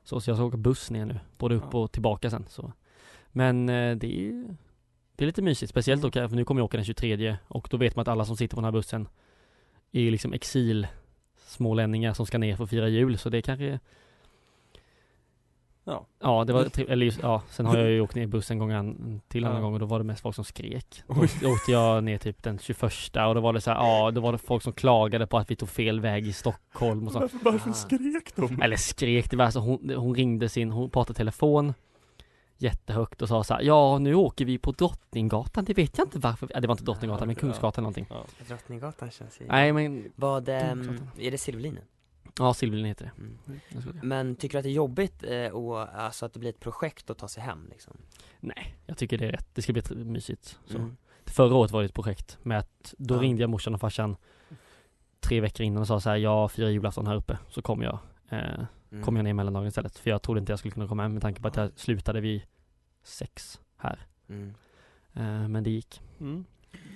Så, 0.03 0.19
så 0.19 0.29
jag 0.29 0.37
ska 0.37 0.45
åka 0.45 0.57
buss 0.57 0.91
ner 0.91 1.05
nu, 1.05 1.19
både 1.37 1.55
upp 1.55 1.63
Ja. 1.71 1.79
och 1.79 1.91
tillbaka 1.91 2.29
sen. 2.29 2.45
Så. 2.49 2.73
Men 3.31 3.69
eh, 3.69 3.95
det 3.95 4.07
är 4.17 4.21
ju, 4.21 4.47
det 5.17 5.23
är 5.23 5.25
lite 5.25 5.41
mysigt, 5.41 5.69
speciellt 5.69 6.03
åka, 6.03 6.29
för 6.29 6.35
nu 6.35 6.45
kommer 6.45 6.61
jag 6.61 6.65
åka 6.65 6.77
den 6.77 6.85
23 6.85 7.37
och 7.47 7.67
då 7.71 7.77
vet 7.77 7.95
man 7.95 8.01
att 8.01 8.07
alla 8.07 8.25
som 8.25 8.37
sitter 8.37 8.55
på 8.55 8.61
den 8.61 8.65
här 8.65 8.71
bussen 8.71 9.07
är 9.91 10.11
liksom 10.11 10.33
exil 10.33 10.87
smålänningar 11.45 12.13
som 12.13 12.25
ska 12.25 12.37
ner 12.37 12.55
för 12.55 12.63
att 12.63 12.69
fira 12.69 12.87
jul, 12.87 13.17
så 13.17 13.29
det 13.29 13.41
kanske 13.41 13.79
Ja. 15.83 16.05
Ja, 16.21 16.43
det 16.43 16.53
var, 16.53 16.63
tri- 16.63 16.89
eller 16.91 17.05
just, 17.05 17.19
ja, 17.21 17.41
sen 17.49 17.65
har 17.65 17.77
jag 17.77 17.89
ju 17.91 18.01
åkt 18.01 18.15
ner 18.15 18.23
i 18.23 18.27
bussen 18.27 18.55
en 18.55 18.59
gång 18.59 18.71
an, 18.71 19.21
till 19.27 19.43
Ja. 19.43 19.49
annan 19.49 19.61
gång 19.61 19.73
och 19.73 19.79
då 19.79 19.85
var 19.85 19.97
det 19.99 20.03
mest 20.05 20.21
folk 20.21 20.35
som 20.35 20.43
skrek. 20.45 21.03
Då 21.07 21.15
Oj. 21.21 21.29
då 21.41 21.49
åkte 21.49 21.71
jag 21.71 22.03
ner 22.03 22.17
typ 22.17 22.43
den 22.43 22.59
21 22.59 22.83
och 23.27 23.35
då 23.35 23.41
var 23.41 23.53
det 23.53 23.61
så 23.61 23.71
här, 23.71 23.77
ja, 23.77 24.11
då 24.11 24.21
var 24.21 24.31
det 24.31 24.37
folk 24.37 24.63
som 24.63 24.73
klagade 24.73 25.27
på 25.27 25.37
att 25.37 25.51
vi 25.51 25.55
tog 25.55 25.69
fel 25.69 25.99
väg 25.99 26.27
i 26.27 26.33
Stockholm 26.33 27.07
och 27.07 27.13
så. 27.13 27.19
Varför, 27.19 27.37
varför 27.43 27.71
skrek 27.71 28.35
de? 28.35 28.61
Eller 28.61 28.75
skrek, 28.75 29.29
det 29.31 29.37
var 29.37 29.45
alltså 29.45 29.59
hon, 29.59 29.89
hon 29.97 30.15
ringde 30.15 30.49
sin, 30.49 30.71
hon 30.71 30.89
pratade 30.89 31.17
telefon 31.17 31.73
jättehögt 32.57 33.21
och 33.21 33.27
sa 33.27 33.43
så 33.43 33.53
här, 33.53 33.61
ja 33.61 33.97
nu 33.99 34.13
åker 34.15 34.45
vi 34.45 34.57
på 34.57 34.71
Drottninggatan, 34.71 35.65
det 35.65 35.73
vet 35.73 35.97
jag 35.97 36.07
inte 36.07 36.19
varför, 36.19 36.49
ja, 36.53 36.59
det 36.59 36.67
var 36.67 36.73
inte 36.73 36.83
Drottninggatan 36.83 37.27
men 37.27 37.35
Ja. 37.35 37.39
Kungsgatan 37.39 37.71
eller 37.71 37.81
någonting. 37.81 38.05
Ja. 38.09 38.45
Drottninggatan 38.47 39.11
känns 39.11 39.41
ju 39.41 39.45
Nej 39.47 39.73
men, 39.73 40.11
Vad, 40.15 40.49
ehm, 40.49 40.83
Kungsgatan. 40.83 41.09
är 41.19 41.31
det 41.31 41.37
Silverlinen? 41.37 41.83
ja 42.39 42.53
Silverlin 42.53 42.85
heter 42.85 43.05
det. 43.15 43.21
Mm. 43.21 43.37
Det. 43.93 44.03
Men 44.03 44.35
tycker 44.35 44.53
du 44.53 44.57
att 44.59 44.63
det 44.63 44.69
är 44.69 44.73
jobbigt 44.73 45.23
eh, 45.23 45.47
och, 45.47 45.79
alltså 46.01 46.25
att 46.25 46.33
det 46.33 46.39
blir 46.39 46.49
ett 46.49 46.59
projekt 46.59 47.09
att 47.09 47.17
ta 47.17 47.27
sig 47.27 47.43
hem 47.43 47.67
liksom? 47.69 47.97
Nej, 48.39 48.75
jag 48.85 48.97
tycker 48.97 49.17
det 49.17 49.25
är 49.25 49.31
rätt, 49.31 49.47
det 49.53 49.61
ska 49.61 49.73
bli 49.73 49.81
mysigt. 49.95 50.59
Så. 50.65 50.77
Mm. 50.77 50.97
Förra 51.25 51.55
året 51.55 51.71
var 51.71 51.79
det 51.81 51.85
ett 51.85 51.93
projekt 51.93 52.37
med 52.43 52.59
att 52.59 52.93
då 52.97 53.15
Ja. 53.15 53.19
ringde 53.21 53.41
jag 53.43 53.49
morsan 53.49 53.73
och 53.73 53.81
farsan 53.81 54.15
tre 55.19 55.41
veckor 55.41 55.65
innan 55.65 55.81
och 55.81 55.87
sa 55.87 55.99
så 55.99 56.09
här, 56.09 56.17
jag 56.17 56.51
firar 56.51 56.69
julafton 56.69 57.07
här 57.07 57.15
uppe, 57.15 57.37
så 57.49 57.61
kommer 57.61 57.85
jag, 57.85 57.99
eh, 58.29 58.63
Mm. 58.91 59.03
kommer 59.03 59.19
jag 59.19 59.23
ner 59.23 59.33
mellandagen 59.33 59.67
istället. 59.67 59.99
För 59.99 60.09
jag 60.09 60.21
trodde 60.21 60.39
inte 60.39 60.51
jag 60.51 60.59
skulle 60.59 60.71
kunna 60.71 60.87
komma 60.87 61.03
hem 61.03 61.13
med 61.13 61.21
tanke 61.21 61.41
på 61.41 61.47
att 61.47 61.55
jag 61.55 61.71
slutade 61.75 62.21
vid 62.21 62.41
sex 63.03 63.59
här. 63.77 64.07
Mm. 64.29 64.53
Eh, 65.13 65.47
men 65.47 65.63
det 65.63 65.69
gick. 65.69 66.01
Mm. 66.19 66.45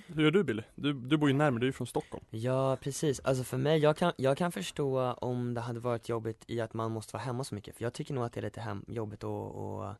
Hur 0.06 0.22
gör 0.22 0.30
du 0.30 0.44
Billy? 0.44 0.62
Du, 0.74 0.92
du 0.92 1.16
bor 1.16 1.28
ju 1.28 1.34
närmare, 1.36 1.60
du 1.60 1.64
är 1.64 1.68
ju 1.68 1.72
från 1.72 1.86
Stockholm. 1.86 2.24
Ja 2.30 2.76
precis, 2.80 3.20
alltså 3.20 3.44
för 3.44 3.56
mig, 3.56 3.78
jag 3.78 3.96
kan, 3.96 4.12
jag 4.16 4.38
kan 4.38 4.52
förstå 4.52 5.12
om 5.12 5.54
det 5.54 5.60
hade 5.60 5.80
varit 5.80 6.08
jobbigt 6.08 6.44
i 6.46 6.60
att 6.60 6.74
man 6.74 6.92
måste 6.92 7.12
vara 7.12 7.22
hemma 7.22 7.44
så 7.44 7.54
mycket 7.54 7.76
För 7.76 7.84
jag 7.84 7.92
tycker 7.92 8.14
nog 8.14 8.24
att 8.24 8.32
det 8.32 8.40
är 8.40 8.42
lite 8.42 8.60
hem, 8.60 8.84
jobbigt 8.88 9.24
att, 9.24 9.56
att, 9.56 9.96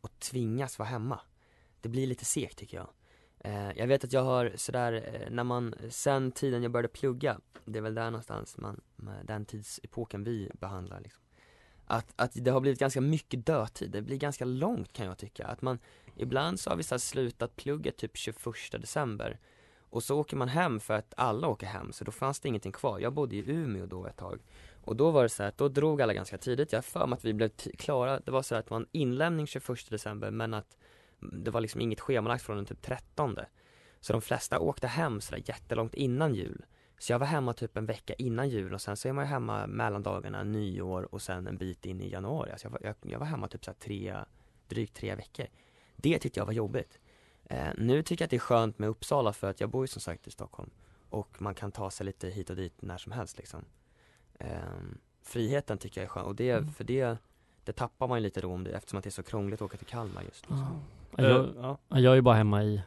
att 0.00 0.20
tvingas 0.20 0.78
vara 0.78 0.88
hemma 0.88 1.20
Det 1.80 1.88
blir 1.88 2.06
lite 2.06 2.24
segt 2.24 2.58
tycker 2.58 2.76
jag 2.76 2.88
Eh, 3.44 3.72
jag 3.76 3.86
vet 3.86 4.04
att 4.04 4.12
jag 4.12 4.24
har 4.24 4.52
sådär, 4.56 4.92
eh, 4.92 5.30
när 5.30 5.44
man, 5.44 5.74
sen 5.90 6.32
tiden 6.32 6.62
jag 6.62 6.72
började 6.72 6.88
plugga 6.88 7.40
Det 7.64 7.78
är 7.78 7.82
väl 7.82 7.94
där 7.94 8.10
någonstans 8.10 8.56
man, 8.58 8.80
den 9.24 9.44
tidsepoken 9.44 10.24
vi 10.24 10.50
behandlar 10.60 11.00
liksom 11.00 11.22
att, 11.86 12.12
att 12.16 12.30
det 12.34 12.50
har 12.50 12.60
blivit 12.60 12.80
ganska 12.80 13.00
mycket 13.00 13.46
dödtid, 13.46 13.90
det 13.90 14.02
blir 14.02 14.16
ganska 14.16 14.44
långt 14.44 14.92
kan 14.92 15.06
jag 15.06 15.18
tycka 15.18 15.46
Att 15.46 15.62
man, 15.62 15.78
ibland 16.16 16.60
så 16.60 16.70
har 16.70 16.76
vi 16.76 16.82
såhär 16.82 16.98
slutat 16.98 17.56
plugga 17.56 17.92
typ 17.92 18.16
21 18.16 18.36
december 18.70 19.38
och 19.90 20.02
så 20.02 20.20
åker 20.20 20.36
man 20.36 20.48
hem 20.48 20.80
för 20.80 20.94
att 20.94 21.14
alla 21.16 21.48
åker 21.48 21.66
hem, 21.66 21.92
så 21.92 22.04
då 22.04 22.12
fanns 22.12 22.40
det 22.40 22.48
ingenting 22.48 22.72
kvar. 22.72 23.00
Jag 23.00 23.12
bodde 23.12 23.36
i 23.36 23.50
Umeå 23.50 23.86
då 23.86 24.06
ett 24.06 24.16
tag. 24.16 24.40
Och 24.84 24.96
då 24.96 25.10
var 25.10 25.22
det 25.22 25.28
så 25.28 25.42
här 25.42 25.48
att 25.48 25.58
då 25.58 25.68
drog 25.68 26.02
alla 26.02 26.14
ganska 26.14 26.38
tidigt. 26.38 26.72
Jag 26.72 26.76
har 26.76 26.82
för 26.82 27.06
mig 27.06 27.16
att 27.16 27.24
vi 27.24 27.32
blev 27.32 27.48
klara, 27.78 28.20
det 28.20 28.30
var 28.30 28.42
så 28.42 28.54
här 28.54 28.60
att 28.60 28.66
det 28.66 28.70
var 28.70 28.80
en 28.80 28.88
inlämning 28.92 29.46
21 29.46 29.90
december 29.90 30.30
men 30.30 30.54
att 30.54 30.76
det 31.32 31.50
var 31.50 31.60
liksom 31.60 31.80
inget 31.80 32.00
schemalagt 32.00 32.44
från 32.44 32.56
den 32.56 32.66
typ 32.66 32.82
13 32.82 33.36
Så 34.00 34.12
de 34.12 34.22
flesta 34.22 34.58
åkte 34.58 34.86
hem 34.86 35.20
sådär 35.20 35.42
jättelångt 35.46 35.94
innan 35.94 36.34
jul. 36.34 36.64
Så 36.98 37.12
jag 37.12 37.18
var 37.18 37.26
hemma 37.26 37.52
typ 37.52 37.76
en 37.76 37.86
vecka 37.86 38.14
innan 38.14 38.48
jul 38.48 38.74
och 38.74 38.80
sen 38.80 38.96
så 38.96 39.08
är 39.08 39.12
man 39.12 39.24
ju 39.24 39.28
hemma 39.28 39.66
mellandagarna, 39.66 40.42
nyår 40.42 41.14
och 41.14 41.22
sen 41.22 41.46
en 41.46 41.56
bit 41.58 41.86
in 41.86 42.00
i 42.00 42.08
januari. 42.10 42.50
Alltså 42.50 42.66
jag, 42.66 42.70
var, 42.72 42.80
jag, 42.82 42.94
jag 43.12 43.18
var 43.18 43.26
hemma 43.26 43.48
typ 43.48 43.64
såhär 43.64 43.78
tre, 43.78 44.16
drygt 44.68 44.94
tre 44.96 45.14
veckor. 45.14 45.46
Det 45.96 46.18
tyckte 46.18 46.40
jag 46.40 46.46
var 46.46 46.52
jobbigt. 46.52 46.98
Eh, 47.44 47.68
nu 47.78 48.02
tycker 48.02 48.22
jag 48.22 48.26
att 48.26 48.30
det 48.30 48.36
är 48.36 48.40
skönt 48.40 48.78
med 48.78 48.88
Uppsala 48.88 49.32
för 49.32 49.50
att 49.50 49.60
jag 49.60 49.70
bor 49.70 49.82
ju 49.84 49.88
som 49.88 50.00
sagt 50.00 50.26
i 50.26 50.30
Stockholm 50.30 50.70
och 51.10 51.42
man 51.42 51.54
kan 51.54 51.72
ta 51.72 51.90
sig 51.90 52.06
lite 52.06 52.28
hit 52.28 52.50
och 52.50 52.56
dit 52.56 52.82
när 52.82 52.98
som 52.98 53.12
helst 53.12 53.38
liksom. 53.38 53.64
Ehm, 54.38 54.98
friheten 55.22 55.78
tycker 55.78 56.00
jag 56.00 56.04
är 56.04 56.08
skön 56.08 56.24
och 56.24 56.34
det, 56.36 56.50
Mm. 56.50 56.72
för 56.72 56.84
det, 56.84 57.16
det 57.64 57.72
tappar 57.72 58.08
man 58.08 58.18
ju 58.18 58.22
lite 58.22 58.40
då 58.40 58.52
om 58.52 58.64
det, 58.64 58.70
eftersom 58.70 58.98
att 58.98 59.04
det 59.04 59.08
är 59.08 59.10
så 59.12 59.22
krångligt 59.22 59.62
att 59.62 59.66
åka 59.66 59.76
till 59.76 59.86
Kalmar 59.86 60.22
just. 60.22 60.46
Ja. 60.48 60.56
Ja, 60.56 60.80
Jag, 61.16 61.30
Eh, 61.44 61.50
ja. 61.56 61.78
ja, 61.88 61.98
jag 61.98 62.16
är 62.16 62.20
bara 62.22 62.34
hemma 62.36 62.64
i 62.64 62.82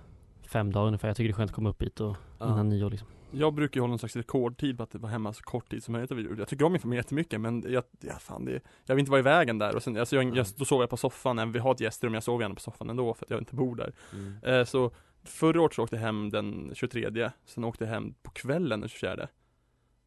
fem 0.48 0.72
dagar 0.72 0.88
ungefär. 0.88 1.08
Jag 1.08 1.18
tycker 1.18 1.28
det 1.28 1.32
är 1.32 1.36
skönt 1.38 1.50
att 1.52 1.56
komma 1.56 1.70
upp 1.70 1.82
hit 1.82 2.00
och 2.00 2.16
Ja. 2.40 2.46
innan 2.54 2.70
nyår 2.70 2.90
liksom. 2.90 3.08
Jag 3.32 3.54
brukar 3.54 3.78
ju 3.78 3.82
hålla 3.82 3.90
någon 3.92 4.00
slags 4.00 4.16
rekordtid 4.16 4.78
på 4.78 4.84
att 4.84 4.96
vara 4.96 5.12
hemma 5.12 5.34
så 5.34 5.44
kort 5.44 5.70
tid 5.72 5.84
som 5.84 5.92
möjligt 5.92 6.12
över 6.12 6.22
jul. 6.22 6.40
Jag 6.40 6.48
tycker 6.48 6.66
om 6.66 6.72
min 6.72 6.82
familj 6.82 6.98
jättemycket 7.00 7.42
men 7.42 7.64
jag, 7.68 7.84
ja, 8.02 8.14
fan, 8.20 8.46
det, 8.46 8.60
jag 8.86 8.96
vill 8.96 9.00
inte 9.00 9.12
vara 9.12 9.20
i 9.20 9.24
vägen 9.24 9.58
där 9.58 9.76
och 9.76 9.84
sen, 9.84 9.98
alltså 9.98 10.16
jag, 10.16 10.38
jag, 10.38 10.46
då 10.58 10.66
sover 10.66 10.84
jag 10.84 10.90
på 10.90 10.98
soffan, 10.98 11.40
även 11.40 11.52
vi 11.52 11.60
har 11.60 11.72
ett 11.72 11.80
gästrum, 11.80 12.14
jag 12.14 12.24
sover 12.24 12.42
gärna 12.44 12.56
på 12.56 12.62
soffan 12.62 12.90
ändå 12.90 13.14
för 13.14 13.26
att 13.26 13.30
jag 13.30 13.42
inte 13.42 13.56
bor 13.56 13.76
där. 13.76 13.94
Mm. 14.14 14.36
Eh, 14.44 14.66
så 14.66 14.92
förra 15.24 15.62
året 15.62 15.74
så 15.74 15.84
åkte 15.84 15.96
jag 15.96 16.02
hem 16.02 16.30
den 16.30 16.72
23, 16.76 17.32
sen 17.46 17.64
åkte 17.64 17.84
jag 17.84 17.92
hem 17.92 18.14
på 18.24 18.32
kvällen 18.32 18.80
den 18.80 18.90
24. 18.90 19.28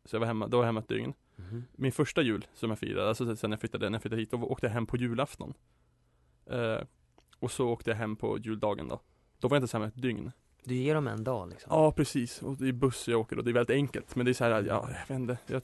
Så 0.05 0.17
jag 0.17 0.21
var 0.21 0.27
hemma, 0.27 0.47
då 0.49 0.57
var 0.57 0.65
jag 0.65 0.69
hemma 0.69 0.81
ett 0.81 0.89
dygn. 0.89 1.13
Mhm. 1.37 1.65
Min 1.73 1.93
första 1.93 2.23
jul 2.23 2.47
som 2.55 2.71
jag 2.71 2.79
firade, 2.79 3.09
alltså 3.09 3.37
sen 3.37 3.51
jag 3.51 3.61
flyttade, 3.61 3.89
när 3.91 3.97
jag 3.97 4.03
flyttade 4.03 4.21
hit, 4.23 4.31
då 4.31 4.37
åkte 4.43 4.67
jag 4.67 4.73
hem 4.73 4.87
på 4.87 4.97
julafton. 4.97 5.55
Eh, 6.51 6.79
och 7.39 7.51
så 7.51 7.69
åkte 7.69 7.91
jag 7.91 7.97
hem 7.97 8.17
på 8.17 8.39
juldagen 8.39 8.89
då. 8.89 9.01
Då 9.39 9.49
var 9.49 9.57
jag 9.57 9.65
inte 9.65 9.77
hemma 9.77 9.87
ett 9.87 10.03
dygn. 10.03 10.33
Du 10.65 10.75
ger 10.75 10.95
dem 10.95 11.07
en 11.09 11.25
dag 11.25 11.49
liksom? 11.49 11.69
Ja 11.75 11.93
precis, 11.93 12.43
och 12.43 12.57
det 12.57 12.69
är 12.69 12.73
buss 12.73 13.09
jag 13.09 13.21
åker 13.21 13.39
och 13.39 13.45
det 13.45 13.51
är 13.51 13.53
väldigt 13.55 13.75
enkelt. 13.77 14.17
Men 14.17 14.27
det 14.27 14.33
är 14.33 14.35
så 14.35 14.45
här, 14.45 14.51
ja, 14.51 14.89
jag 15.09 15.15
vet 15.15 15.21
inte, 15.21 15.39
jag, 15.47 15.63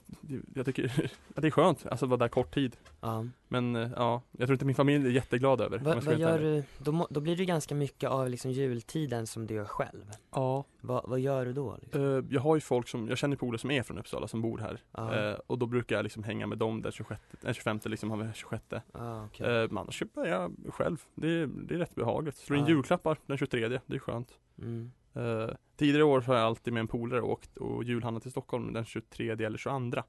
jag 0.55 0.67
tycker 0.67 0.85
att 1.35 1.43
det 1.43 1.49
är 1.49 1.51
skönt, 1.51 1.87
alltså 1.87 2.05
att 2.07 2.11
vara 2.11 2.19
där 2.19 2.29
kort 2.29 2.55
tid. 2.55 2.77
Ja. 3.01 3.27
Men 3.49 3.77
eh, 3.77 3.91
ja, 3.97 4.23
jag 4.33 4.47
tror 4.49 4.53
inte 4.55 4.65
min 4.65 4.75
familj 4.75 5.07
är 5.07 5.11
jätteglad 5.11 5.61
över 5.61 5.79
Va, 5.79 6.01
vad 6.05 6.19
gör 6.19 6.39
du, 6.39 6.63
då, 6.79 7.07
då 7.11 7.21
blir 7.21 7.37
det 7.37 7.45
ganska 7.45 7.75
mycket 7.75 8.11
av 8.11 8.29
liksom 8.31 8.51
jultiden 8.51 9.27
som 9.27 9.47
du 9.47 9.55
gör 9.55 9.65
själv. 9.65 10.05
Ja, 10.31 10.65
Va, 10.81 11.05
vad 11.07 11.21
gör 11.21 11.45
du 11.47 11.53
då? 11.53 11.77
Liksom? 11.83 12.17
eh, 12.19 12.25
jag 12.31 12.41
har 12.41 12.55
ju 12.55 12.61
folk 12.61 12.89
som, 12.89 13.09
jag 13.09 13.19
känner 13.19 13.37
polare 13.37 13.59
som 13.59 13.71
är 13.71 13.83
från 13.83 13.99
Uppsala 13.99 14.29
som 14.29 14.43
bor 14.43 14.59
här. 14.59 14.79
Ja. 14.93 15.15
eh, 15.31 15.35
Och 15.47 15.59
då 15.59 15.67
brukar 15.67 15.97
jag 15.97 16.03
liksom 16.03 16.23
hänga 16.25 16.47
med 16.47 16.59
dem 16.59 16.83
den 16.83 16.93
26, 16.93 17.21
den 17.41 17.55
25 17.55 17.81
liksom, 17.85 18.11
har 18.11 18.17
vi 18.17 18.29
26 18.35 18.65
Ah, 18.93 19.23
eh, 19.23 19.29
Men 19.39 19.79
annars 19.79 20.03
jag 20.15 20.53
själv, 20.69 21.03
det 21.15 21.29
är, 21.29 21.47
det 21.47 21.75
är 21.75 21.79
rätt 21.79 21.95
behagligt. 21.95 22.37
Slår 22.37 22.59
in 22.59 22.65
Ja. 22.65 22.71
julklappar 22.71 23.19
den 23.27 23.39
23, 23.39 23.69
det 23.69 23.81
är 23.95 23.99
skönt 23.99 24.29
Mm. 24.59 24.93
Uh, 25.17 25.55
Tidigare 25.77 26.05
år 26.05 26.21
så 26.21 26.31
har 26.31 26.39
jag 26.39 26.47
alltid 26.47 26.73
med 26.73 26.81
en 26.81 26.89
polare 26.89 27.23
åkt 27.23 27.57
och 27.57 27.85
julhandlat 27.85 28.23
till 28.23 28.31
Stockholm 28.33 28.73
den 28.73 28.85
23 28.85 29.31
eller 29.31 29.59
22 29.59 30.03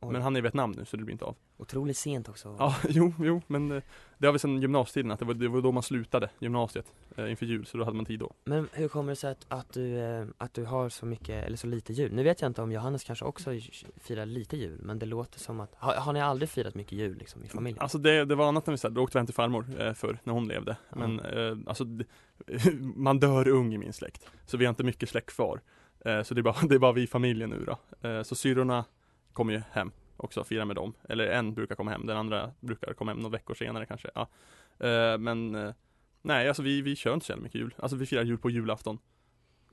Oj, 0.00 0.12
Men 0.12 0.22
han 0.22 0.36
är 0.36 0.38
i 0.38 0.42
Vietnam 0.42 0.70
nu 0.70 0.84
så 0.84 0.96
det 0.96 1.04
blir 1.04 1.12
inte 1.12 1.24
av 1.24 1.36
Otroligt 1.56 1.96
sent 1.96 2.28
också 2.28 2.56
Ja, 2.58 2.76
jo, 2.88 3.12
jo, 3.18 3.42
men 3.46 3.72
eh, 3.72 3.82
det 4.18 4.26
har 4.26 4.32
vi 4.32 4.38
sedan 4.38 4.62
gymnasietiden 4.62 5.10
att 5.10 5.18
det 5.18 5.24
var, 5.24 5.34
det 5.34 5.48
var 5.48 5.60
då 5.60 5.72
man 5.72 5.82
slutade 5.82 6.30
gymnasiet 6.38 6.92
eh, 7.16 7.30
inför 7.30 7.46
jul, 7.46 7.66
så 7.66 7.78
då 7.78 7.84
hade 7.84 7.96
man 7.96 8.04
tid 8.04 8.20
då. 8.20 8.32
Men 8.44 8.68
hur 8.72 8.88
kommer 8.88 9.12
det 9.12 9.16
sig 9.16 9.30
att, 9.30 9.46
att, 9.48 9.72
du, 9.72 9.98
eh, 9.98 10.26
att 10.38 10.54
du 10.54 10.64
har 10.64 10.88
så 10.88 11.06
mycket, 11.06 11.44
eller 11.44 11.56
så 11.56 11.66
lite 11.66 11.92
jul? 11.92 12.12
Nu 12.12 12.22
vet 12.22 12.40
jag 12.40 12.50
inte 12.50 12.62
om 12.62 12.72
Johannes 12.72 13.04
kanske 13.04 13.24
också 13.24 13.50
firar 13.96 14.26
lite 14.26 14.56
jul, 14.56 14.80
men 14.82 14.98
det 14.98 15.06
låter 15.06 15.40
som 15.40 15.60
att, 15.60 15.74
har, 15.74 15.94
har 15.94 16.12
ni 16.12 16.20
aldrig 16.20 16.48
firat 16.48 16.74
mycket 16.74 16.92
jul 16.92 17.18
liksom 17.18 17.44
i 17.44 17.48
familjen? 17.48 17.80
Alltså 17.80 17.98
det, 17.98 18.24
det 18.24 18.34
var 18.34 18.48
annat 18.48 18.66
när 18.66 18.72
vi 18.72 18.78
sa, 18.78 18.88
då 18.88 19.02
åkte 19.02 19.18
vi 19.18 19.20
hem 19.20 19.26
till 19.26 19.34
farmor 19.34 19.66
eh, 19.78 19.92
för 19.92 20.18
när 20.24 20.32
hon 20.32 20.48
levde. 20.48 20.76
Ja. 20.90 20.96
Men 20.96 21.20
eh, 21.20 21.56
alltså, 21.66 21.84
det, 21.84 22.04
man 22.80 23.18
dör 23.18 23.48
ung 23.48 23.74
i 23.74 23.78
min 23.78 23.92
släkt. 23.92 24.26
Så 24.46 24.56
vi 24.56 24.64
har 24.64 24.70
inte 24.70 24.84
mycket 24.84 25.08
släkt 25.08 25.30
kvar. 25.30 25.60
Eh, 26.04 26.22
så 26.22 26.34
det 26.34 26.40
är, 26.40 26.42
bara, 26.42 26.56
det 26.68 26.74
är 26.74 26.78
bara 26.78 26.92
vi 26.92 27.02
i 27.02 27.06
familjen 27.06 27.50
nu 27.50 27.64
då. 27.64 28.08
Eh, 28.08 28.22
så 28.22 28.34
syrrorna 28.34 28.84
kommer 29.38 29.52
ju 29.52 29.62
hem 29.70 29.92
också, 30.16 30.44
fira 30.44 30.64
med 30.64 30.76
dem. 30.76 30.94
Eller 31.08 31.26
en 31.26 31.54
brukar 31.54 31.74
komma 31.74 31.90
hem, 31.90 32.06
den 32.06 32.16
andra 32.16 32.52
brukar 32.60 32.94
komma 32.94 33.10
hem 33.10 33.18
några 33.18 33.32
veckor 33.32 33.54
senare 33.54 33.86
kanske. 33.86 34.10
Ja. 34.14 34.28
Eh, 34.86 35.18
men 35.18 35.54
eh, 35.54 35.74
nej, 36.22 36.48
alltså 36.48 36.62
vi, 36.62 36.82
vi 36.82 36.96
kör 36.96 37.14
inte 37.14 37.26
så 37.26 37.32
jävla 37.32 37.42
mycket 37.42 37.60
jul. 37.60 37.74
Alltså 37.78 37.96
vi 37.96 38.06
firar 38.06 38.22
jul 38.22 38.38
på 38.38 38.50
julafton. 38.50 38.98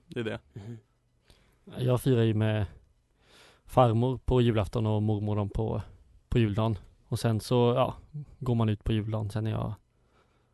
Det 0.07 0.19
är 0.19 0.24
det. 0.24 0.39
Mhm. 0.53 0.77
Jag 1.77 2.01
firar 2.01 2.24
ju 2.24 2.34
med 2.34 2.65
farmor 3.65 4.17
på 4.17 4.41
julafton 4.41 4.86
och 4.86 5.03
mormor 5.03 5.36
dem 5.36 5.50
på, 5.50 5.81
på 6.29 6.39
juldagen. 6.39 6.77
Och 7.07 7.19
sen 7.19 7.39
så, 7.39 7.74
ja, 7.75 7.95
går 8.39 8.55
man 8.55 8.69
ut 8.69 8.84
på 8.84 8.93
juldagen. 8.93 9.29
Sen 9.29 9.48
är 9.48 9.51
jag 9.51 9.74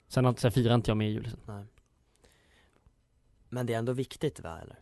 Sen, 0.07 0.35
sen 0.35 0.51
firar 0.51 0.75
inte 0.75 0.91
jag 0.91 0.97
med 0.97 1.11
jul. 1.11 1.29
Nej. 1.45 1.65
Men 3.49 3.65
det 3.65 3.73
är 3.73 3.77
ändå 3.77 3.93
viktigt 3.93 4.39
va, 4.39 4.59
eller? 4.61 4.79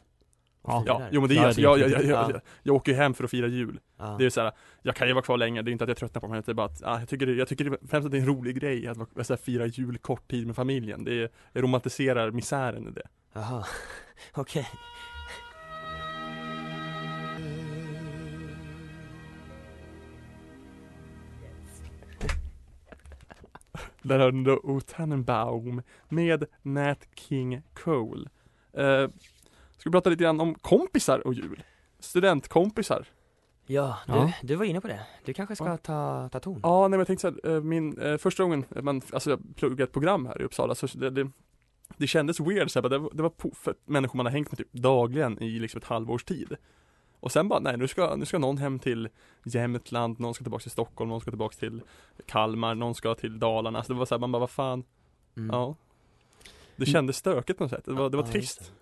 Ja. 0.63 0.83
Ja, 0.85 1.01
jo 1.11 1.21
men 1.21 1.29
det 1.29 1.35
är, 1.35 1.37
Ja, 1.37 1.45
alltså, 1.47 1.61
det 1.61 1.67
är 1.67 1.69
jag, 1.69 1.79
jag, 1.79 1.89
jag, 1.91 2.03
jag, 2.03 2.11
Ja. 2.11 2.31
jag, 2.31 2.41
jag 2.63 2.75
åker 2.75 2.91
ju 2.91 2.97
hem 2.97 3.13
för 3.13 3.23
att 3.23 3.31
fira 3.31 3.47
jul. 3.47 3.79
ja. 3.97 4.15
Det 4.19 4.25
är 4.25 4.29
så 4.29 4.41
här, 4.41 4.51
jag 4.81 4.95
kan 4.95 5.07
ju 5.07 5.13
vara 5.13 5.23
kvar 5.23 5.37
länge, 5.37 5.61
det 5.61 5.69
är 5.69 5.71
inte 5.71 5.83
att 5.83 5.87
jag 5.89 5.97
tröttnar 5.97 6.21
på 6.21 6.27
men 6.27 6.41
det 6.45 6.51
är 6.51 6.53
bara 6.53 6.65
att, 6.67 6.83
ah, 6.83 6.99
jag 6.99 7.09
tycker, 7.09 7.25
det, 7.25 7.33
jag 7.33 7.47
tycker 7.47 7.65
det, 7.65 7.77
främst 7.89 8.05
att 8.05 8.11
det 8.11 8.17
är 8.17 8.21
en 8.21 8.27
rolig 8.27 8.59
grej 8.59 8.87
att 8.87 8.97
här, 8.97 9.35
fira 9.37 9.65
jul 9.65 9.97
kort 9.97 10.27
tid 10.31 10.47
med 10.47 10.55
familjen. 10.55 11.03
Det 11.03 11.13
är, 11.23 11.29
jag 11.53 11.63
romantiserar 11.63 12.31
misären 12.31 12.87
i 12.87 12.91
det. 12.91 13.07
Jaha, 13.33 13.65
okej. 14.33 14.67
Där 24.01 24.19
har 24.19 24.31
du 24.31 24.55
O 24.55 24.81
Tannenbaum 24.81 25.81
med 26.09 26.45
Nat 26.61 27.07
King 27.15 27.61
Cole. 27.73 28.29
Eh, 28.73 29.09
ska 29.79 29.89
vi 29.89 29.91
prata 29.91 30.09
lite 30.09 30.23
grann 30.23 30.39
om 30.41 30.55
kompisar 30.55 31.27
och 31.27 31.33
jul? 31.33 31.63
Studentkompisar. 31.99 33.05
Ja, 33.65 33.97
du, 34.07 34.13
Ja. 34.13 34.31
du 34.43 34.55
var 34.55 34.65
inne 34.65 34.81
på 34.81 34.87
det. 34.87 34.99
Du 35.25 35.33
kanske 35.33 35.55
ska 35.55 35.65
Ja. 35.67 35.77
ta, 35.77 36.29
ta 36.31 36.39
ton? 36.39 36.59
Ja, 36.63 36.81
nej 36.81 36.89
men 36.89 36.99
jag 36.99 37.07
tänkte 37.07 37.21
så 37.41 37.47
här, 37.49 37.55
eh, 37.55 37.61
min, 37.61 37.97
eh, 38.01 38.17
första 38.17 38.43
gången 38.43 38.65
man, 38.81 39.01
alltså 39.13 39.29
jag 39.29 39.39
pluggade 39.55 39.83
ett 39.83 39.91
program 39.91 40.25
här 40.25 40.41
i 40.41 40.45
Uppsala 40.45 40.75
så 40.75 40.87
det, 40.87 41.09
det, 41.09 41.29
det 41.97 42.07
kändes 42.07 42.39
weird 42.39 42.71
så 42.71 42.81
här, 42.81 42.89
det, 42.89 42.97
var- 42.97 43.11
det 43.13 43.23
var 43.23 43.31
för 43.55 43.75
människor 43.85 44.17
man 44.17 44.25
har 44.25 44.33
hängt 44.33 44.51
med 44.51 44.57
typ 44.57 44.73
dagligen 44.73 45.43
i 45.43 45.59
liksom 45.59 45.77
ett 45.77 45.83
halvårs 45.87 46.23
tid. 46.23 46.55
Och 47.19 47.31
sen 47.31 47.47
bara, 47.47 47.59
nej 47.59 47.77
nu 47.77 47.87
ska, 47.87 48.15
nu 48.15 48.25
ska 48.25 48.37
någon 48.39 48.57
hem 48.57 48.79
till 48.79 49.09
Jämtland, 49.45 50.19
någon 50.19 50.33
ska 50.33 50.43
tillbaka 50.43 50.61
till 50.61 50.71
Stockholm, 50.71 51.09
någon 51.09 51.21
ska 51.21 51.31
tillbaka 51.31 51.55
till 51.57 51.81
Kalmar, 52.25 52.75
någon 52.75 52.95
ska 52.95 53.15
till 53.15 53.39
Dalarna. 53.39 53.83
Så 53.83 53.93
det 53.93 53.99
var 53.99 54.05
så 54.05 54.15
här, 54.15 54.19
man 54.19 54.31
bara, 54.31 54.39
vad 54.39 54.49
fan, 54.49 54.83
Mm. 55.37 55.49
ja. 55.55 55.75
Det 56.75 56.85
kändes 56.85 57.17
stökigt 57.17 57.57
på 57.57 57.63
något 57.63 57.71
sätt, 57.71 57.85
det 57.85 57.93
var, 57.93 58.09
det 58.09 58.17
var 58.17 58.23
Ja, 58.25 58.31
trist. 58.31 58.73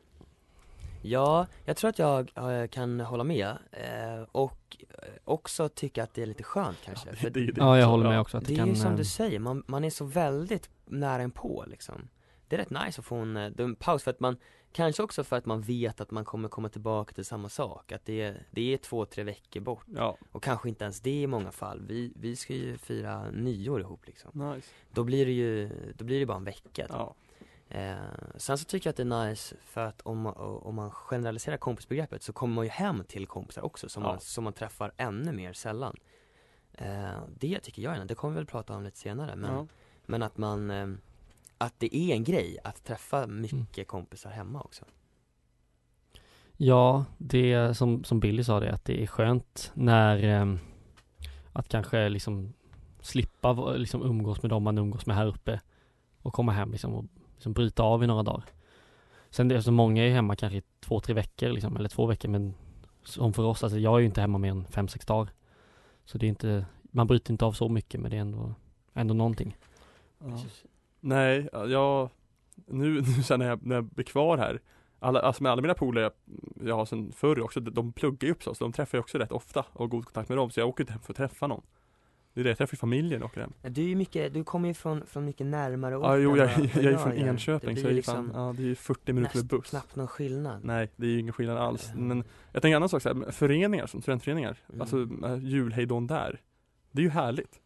Ja, 1.07 1.47
jag 1.65 1.77
tror 1.77 1.89
att 1.89 1.99
jag 1.99 2.31
eh, 2.35 2.67
kan 2.67 2.99
hålla 2.99 3.23
med 3.23 3.57
eh, 3.71 4.27
och 4.31 4.77
eh, 4.89 5.09
också 5.23 5.69
tycka 5.69 6.03
att 6.03 6.13
det 6.13 6.21
är 6.21 6.25
lite 6.25 6.43
skönt 6.43 6.77
kanske. 6.85 7.15
För 7.15 7.29
Det, 7.29 7.39
det, 7.39 7.51
det, 7.51 7.61
Ja, 7.61 7.79
jag 7.79 7.87
håller 7.87 8.07
med 8.07 8.17
ja. 8.17 8.21
också 8.21 8.37
att 8.37 8.45
det, 8.45 8.53
det 8.53 8.55
är 8.55 8.57
kan 8.57 8.69
ju 8.69 8.75
som 8.75 8.95
du 8.95 9.05
säger, 9.05 9.39
man, 9.39 9.63
man 9.67 9.83
är 9.83 9.89
så 9.89 10.05
väldigt 10.05 10.69
nära 10.85 11.21
en 11.21 11.31
på 11.31 11.65
liksom 11.67 12.09
Det 12.47 12.55
är 12.55 12.59
rätt 12.59 12.69
nice 12.69 12.99
att 13.01 13.05
få 13.05 13.15
en, 13.15 13.37
en 13.37 13.75
paus 13.75 14.03
för 14.03 14.11
att 14.11 14.19
man 14.19 14.37
Kanske 14.71 15.03
också 15.03 15.23
för 15.23 15.35
att 15.35 15.45
man 15.45 15.61
vet 15.61 16.01
att 16.01 16.11
man 16.11 16.25
kommer 16.25 16.49
komma 16.49 16.69
tillbaka 16.69 17.13
till 17.13 17.25
samma 17.25 17.49
sak, 17.49 17.91
att 17.91 18.05
det 18.05 18.21
är, 18.21 18.45
det 18.51 18.73
är 18.73 18.77
två, 18.77 19.05
tre 19.05 19.23
veckor 19.23 19.59
bort 19.59 19.85
Ja, 19.95 20.17
Och 20.31 20.43
kanske 20.43 20.69
inte 20.69 20.83
ens 20.83 21.01
det 21.01 21.21
i 21.21 21.27
många 21.27 21.51
fall, 21.51 21.81
vi, 21.87 22.13
vi 22.15 22.35
ska 22.35 22.53
ju 22.53 22.77
fira 22.77 23.31
nyår 23.31 23.81
ihop 23.81 24.07
liksom 24.07 24.31
nice. 24.53 24.67
Då 24.91 25.03
blir 25.03 25.25
det 25.25 25.31
ju, 25.31 25.69
då 25.97 26.05
blir 26.05 26.19
det 26.19 26.25
bara 26.25 26.37
en 26.37 26.43
vecka 26.43 26.87
Ja. 26.89 27.15
Eh, 27.69 27.95
Sen 28.35 28.57
så 28.57 28.65
tycker 28.65 28.87
jag 28.87 28.91
att 28.91 28.97
det 28.97 29.03
är 29.15 29.25
nice 29.29 29.55
för 29.65 29.81
att 29.85 30.01
om, 30.01 30.21
man- 30.21 30.33
om 30.37 30.75
man 30.75 30.91
generaliserar 30.91 31.57
kompisbegreppet 31.57 32.23
så 32.23 32.33
kommer 32.33 32.55
man 32.55 32.63
ju 32.65 32.69
hem 32.71 33.03
till 33.07 33.27
kompisar 33.27 33.61
också 33.65 33.89
som, 33.89 34.03
Ja. 34.03 34.09
man, 34.09 34.19
som 34.19 34.43
man 34.43 34.53
träffar 34.53 34.91
ännu 34.97 35.31
mer 35.31 35.53
sällan 35.53 35.95
eh, 36.73 37.09
Det 37.39 37.59
tycker 37.59 37.81
jag 37.81 37.97
är, 37.97 38.05
det 38.05 38.15
kommer 38.15 38.33
vi 38.33 38.37
väl 38.37 38.45
prata 38.45 38.75
om 38.75 38.83
lite 38.83 38.97
senare 38.97 39.35
men 39.35 39.53
ja. 39.53 39.67
men 40.05 40.23
att 40.23 40.37
man, 40.37 40.71
eh, 40.71 40.87
att 41.57 41.73
det 41.77 41.95
är 41.95 42.13
en 42.15 42.23
grej 42.23 42.57
att 42.63 42.83
träffa 42.83 43.27
mycket 43.27 43.87
kompisar 43.87 44.29
hemma 44.29 44.61
också 44.61 44.85
Ja, 46.59 47.05
det 47.17 47.77
som, 47.77 48.03
som 48.03 48.19
Billy 48.19 48.43
sa 48.43 48.59
det, 48.59 48.73
att 48.73 48.85
det 48.85 49.03
är 49.03 49.07
skönt 49.07 49.71
när 49.73 50.23
ehm, 50.23 50.59
att 51.53 51.69
kanske 51.69 52.09
liksom 52.09 52.53
slippa 53.01 53.71
liksom 53.73 54.01
umgås 54.01 54.41
med 54.43 54.49
dem 54.49 54.63
man 54.63 54.77
umgås 54.77 55.05
med 55.05 55.15
här 55.15 55.25
uppe 55.27 55.61
och 56.21 56.33
komma 56.33 56.51
hem 56.51 56.71
liksom 56.71 56.93
och 56.93 57.05
liksom 57.47 57.53
bryta 57.53 57.83
av 57.83 58.03
i 58.03 58.07
några 58.07 58.23
dagar. 58.23 58.43
Sen 59.29 59.47
det 59.47 59.55
är 59.55 59.61
så 59.61 59.71
många 59.71 60.03
är 60.03 60.11
hemma 60.11 60.35
kanske 60.35 60.57
i 60.57 60.63
två, 60.79 60.99
tre 60.99 61.13
veckor 61.13 61.49
liksom, 61.49 61.77
eller 61.77 61.89
två 61.89 62.05
veckor 62.05 62.29
men 62.29 62.53
som 63.03 63.33
för 63.33 63.43
oss, 63.43 63.63
alltså 63.63 63.79
jag 63.79 63.95
är 63.95 63.99
ju 63.99 64.05
inte 64.05 64.21
hemma 64.21 64.37
mer 64.37 64.51
än 64.51 64.65
fem, 64.65 64.87
sex 64.87 65.05
dagar. 65.05 65.33
Så 66.05 66.17
det 66.17 66.25
är 66.25 66.29
inte, 66.29 66.65
man 66.81 67.07
bryter 67.07 67.31
inte 67.31 67.45
av 67.45 67.53
så 67.53 67.69
mycket 67.69 68.01
men 68.01 68.11
det 68.11 68.17
är 68.17 68.21
ändå, 68.21 68.53
ändå 68.93 69.13
någonting. 69.13 69.57
Ja. 70.19 70.37
Nej, 70.99 71.49
ja, 71.53 71.65
jag, 71.65 72.09
nu, 72.65 73.01
nu 73.17 73.23
sen 73.23 73.39
när 73.39 73.47
jag, 73.47 73.65
när 73.65 73.75
jag 73.75 73.85
blir 73.85 74.05
kvar 74.05 74.37
här 74.37 74.59
alla, 74.99 75.19
alltså 75.19 75.43
med 75.43 75.51
alla 75.51 75.61
mina 75.61 75.73
polare 75.73 76.03
jag, 76.03 76.13
jag 76.67 76.75
har 76.75 76.85
sen 76.85 77.11
förr 77.11 77.41
också, 77.41 77.59
de, 77.59 77.71
de 77.73 77.93
pluggar 77.93 78.27
ju 78.27 78.31
upp 78.31 78.43
så, 78.43 78.53
så 78.53 78.63
de 78.63 78.73
träffar 78.73 78.97
jag 78.97 79.03
också 79.03 79.17
rätt 79.17 79.31
ofta 79.31 79.59
och 79.59 79.79
har 79.79 79.87
god 79.87 80.05
kontakt 80.05 80.29
med 80.29 80.37
dem, 80.37 80.49
så 80.51 80.59
jag 80.59 80.69
åker 80.69 80.83
inte 80.83 80.93
hem 80.93 81.01
för 81.01 81.13
att 81.13 81.17
träffa 81.17 81.47
någon. 81.47 81.63
Det 82.37 82.41
är 82.41 82.43
det, 82.43 82.49
jag 82.49 82.57
träffar 82.57 82.77
familjen 82.77 83.23
och 83.23 83.29
åker 83.29 83.41
hem. 83.41 83.53
Du 83.61 83.81
är 83.83 83.87
ju 83.87 83.95
mycket, 83.95 84.33
du 84.33 84.43
kommer 84.43 84.67
ju 84.67 84.73
från, 84.73 85.05
från 85.05 85.25
mycket 85.25 85.45
närmare 85.47 85.97
ort 85.97 86.03
Ja, 86.05 86.17
jo, 86.17 86.37
jag, 86.37 86.49
jag, 86.49 86.57
vad 86.75 86.85
är 86.85 86.97
från. 86.97 87.11
Enköping 87.13 87.75
Det 87.75 87.81
så 87.81 87.85
jag 87.87 87.91
är 87.91 87.95
liksom 87.95 88.31
fan, 88.31 88.41
ja 88.47 88.53
det 88.57 88.63
är 88.63 88.67
ju 88.67 88.75
40 88.75 89.13
minuter 89.13 89.37
med 89.37 89.45
buss. 89.45 89.69
knappt 89.69 89.95
någon 89.95 90.07
skillnad 90.07 90.59
Nej, 90.63 90.91
det 90.95 91.05
är 91.07 91.11
ju 91.11 91.19
ingen 91.19 91.33
skillnad 91.33 91.57
alls. 91.57 91.91
Mm. 91.93 92.07
Men 92.07 92.23
jag 92.53 92.61
tänker 92.61 92.73
en 92.73 92.75
annan 92.75 92.89
sak 92.89 93.01
så 93.01 93.13
här, 93.13 93.31
föreningar 93.31 93.85
som 93.87 94.01
studentföreningar, 94.01 94.57
Mm. 94.69 94.81
alltså 94.81 95.07
äh, 95.25 95.37
julhejdån 95.43 96.07
där. 96.07 96.41
Det 96.91 97.01
är 97.01 97.03
ju 97.03 97.09
härligt. 97.09 97.59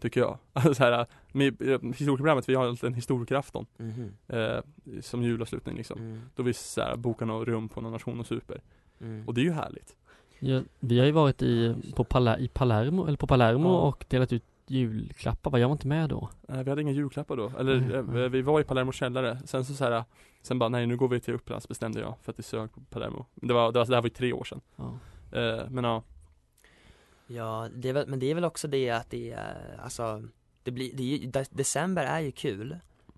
Tycker 0.00 0.20
jag. 0.20 0.38
Alltså 0.52 0.74
så 0.74 0.84
här, 0.84 1.06
med 1.32 1.62
eh, 1.62 1.80
historieprogrammet, 1.82 2.48
vi 2.48 2.54
har 2.54 2.66
alltid 2.66 2.86
en 2.88 2.94
historikerafton 2.94 3.66
Mhm. 3.78 4.12
eh, 4.28 4.60
som 5.00 5.22
julavslutning 5.22 5.76
liksom. 5.76 5.98
mm. 5.98 6.20
Då 6.34 6.42
vi 6.42 6.52
så 6.54 6.80
här, 6.80 6.96
bokar 6.96 7.26
något 7.26 7.48
rum 7.48 7.68
på 7.68 7.80
någon 7.80 7.92
nation 7.92 8.20
och 8.20 8.26
super. 8.26 8.60
Mm. 9.00 9.26
Och 9.28 9.34
det 9.34 9.40
är 9.40 9.44
ju 9.44 9.52
härligt. 9.52 9.96
Ja, 10.38 10.60
vi 10.80 10.98
har 10.98 11.06
ju 11.06 11.12
varit 11.12 11.42
i, 11.42 11.74
på 11.94 12.04
Pala, 12.04 12.38
i 12.38 12.48
Palermo, 12.48 13.06
eller 13.06 13.16
på 13.16 13.26
Palermo 13.26 13.68
Ja. 13.68 13.78
och 13.80 14.04
delat 14.08 14.32
ut 14.32 14.44
julklappar 14.68 15.50
va? 15.50 15.58
Jag 15.58 15.68
var 15.68 15.72
inte 15.72 15.86
med 15.86 16.08
då. 16.08 16.28
Nej, 16.48 16.64
vi 16.64 16.70
hade 16.70 16.82
inga 16.82 16.92
julklappar 16.92 17.36
då. 17.36 17.52
Eller 17.58 17.80
Nej, 17.80 17.96
eh, 17.96 18.04
nej. 18.04 18.28
vi 18.28 18.42
var 18.42 18.60
i 18.60 18.64
Palermo 18.64 18.92
källare. 18.92 19.38
Sen 19.44 19.64
så, 19.64 19.74
så 19.74 19.84
här, 19.84 20.04
sen 20.42 20.58
bara 20.58 20.68
nej 20.68 20.86
nu 20.86 20.96
går 20.96 21.08
vi 21.08 21.20
till 21.20 21.34
Upplands 21.34 21.68
bestämde 21.68 22.00
jag 22.00 22.14
för 22.22 22.32
att 22.32 22.38
vi 22.38 22.42
sög 22.42 22.72
på 22.72 22.80
Palermo. 22.80 23.26
Det 23.34 23.54
var, 23.54 23.72
det 23.72 23.78
var, 23.78 23.86
det 23.86 23.94
här 23.94 24.02
var 24.02 24.08
ju 24.08 24.14
tre 24.14 24.32
år 24.32 24.44
sedan. 24.44 24.60
Ja. 24.76 24.98
Eh, 25.40 25.60
men 25.70 25.84
ja, 25.84 26.02
Ja, 27.26 27.68
det 27.74 27.88
är 27.88 27.92
väl, 27.92 28.06
men 28.08 28.18
det 28.18 28.30
är 28.30 28.34
väl 28.34 28.44
också 28.44 28.68
det 28.68 28.90
att 28.90 29.10
det 29.10 29.32
är, 29.32 29.80
alltså, 29.84 30.22
det 30.62 30.70
blir, 30.70 30.90
det 30.94 31.02
är, 31.02 31.18
ju- 31.18 31.30
december 31.50 32.04
är 32.04 32.20
ju 32.20 32.32
kul 32.32 32.76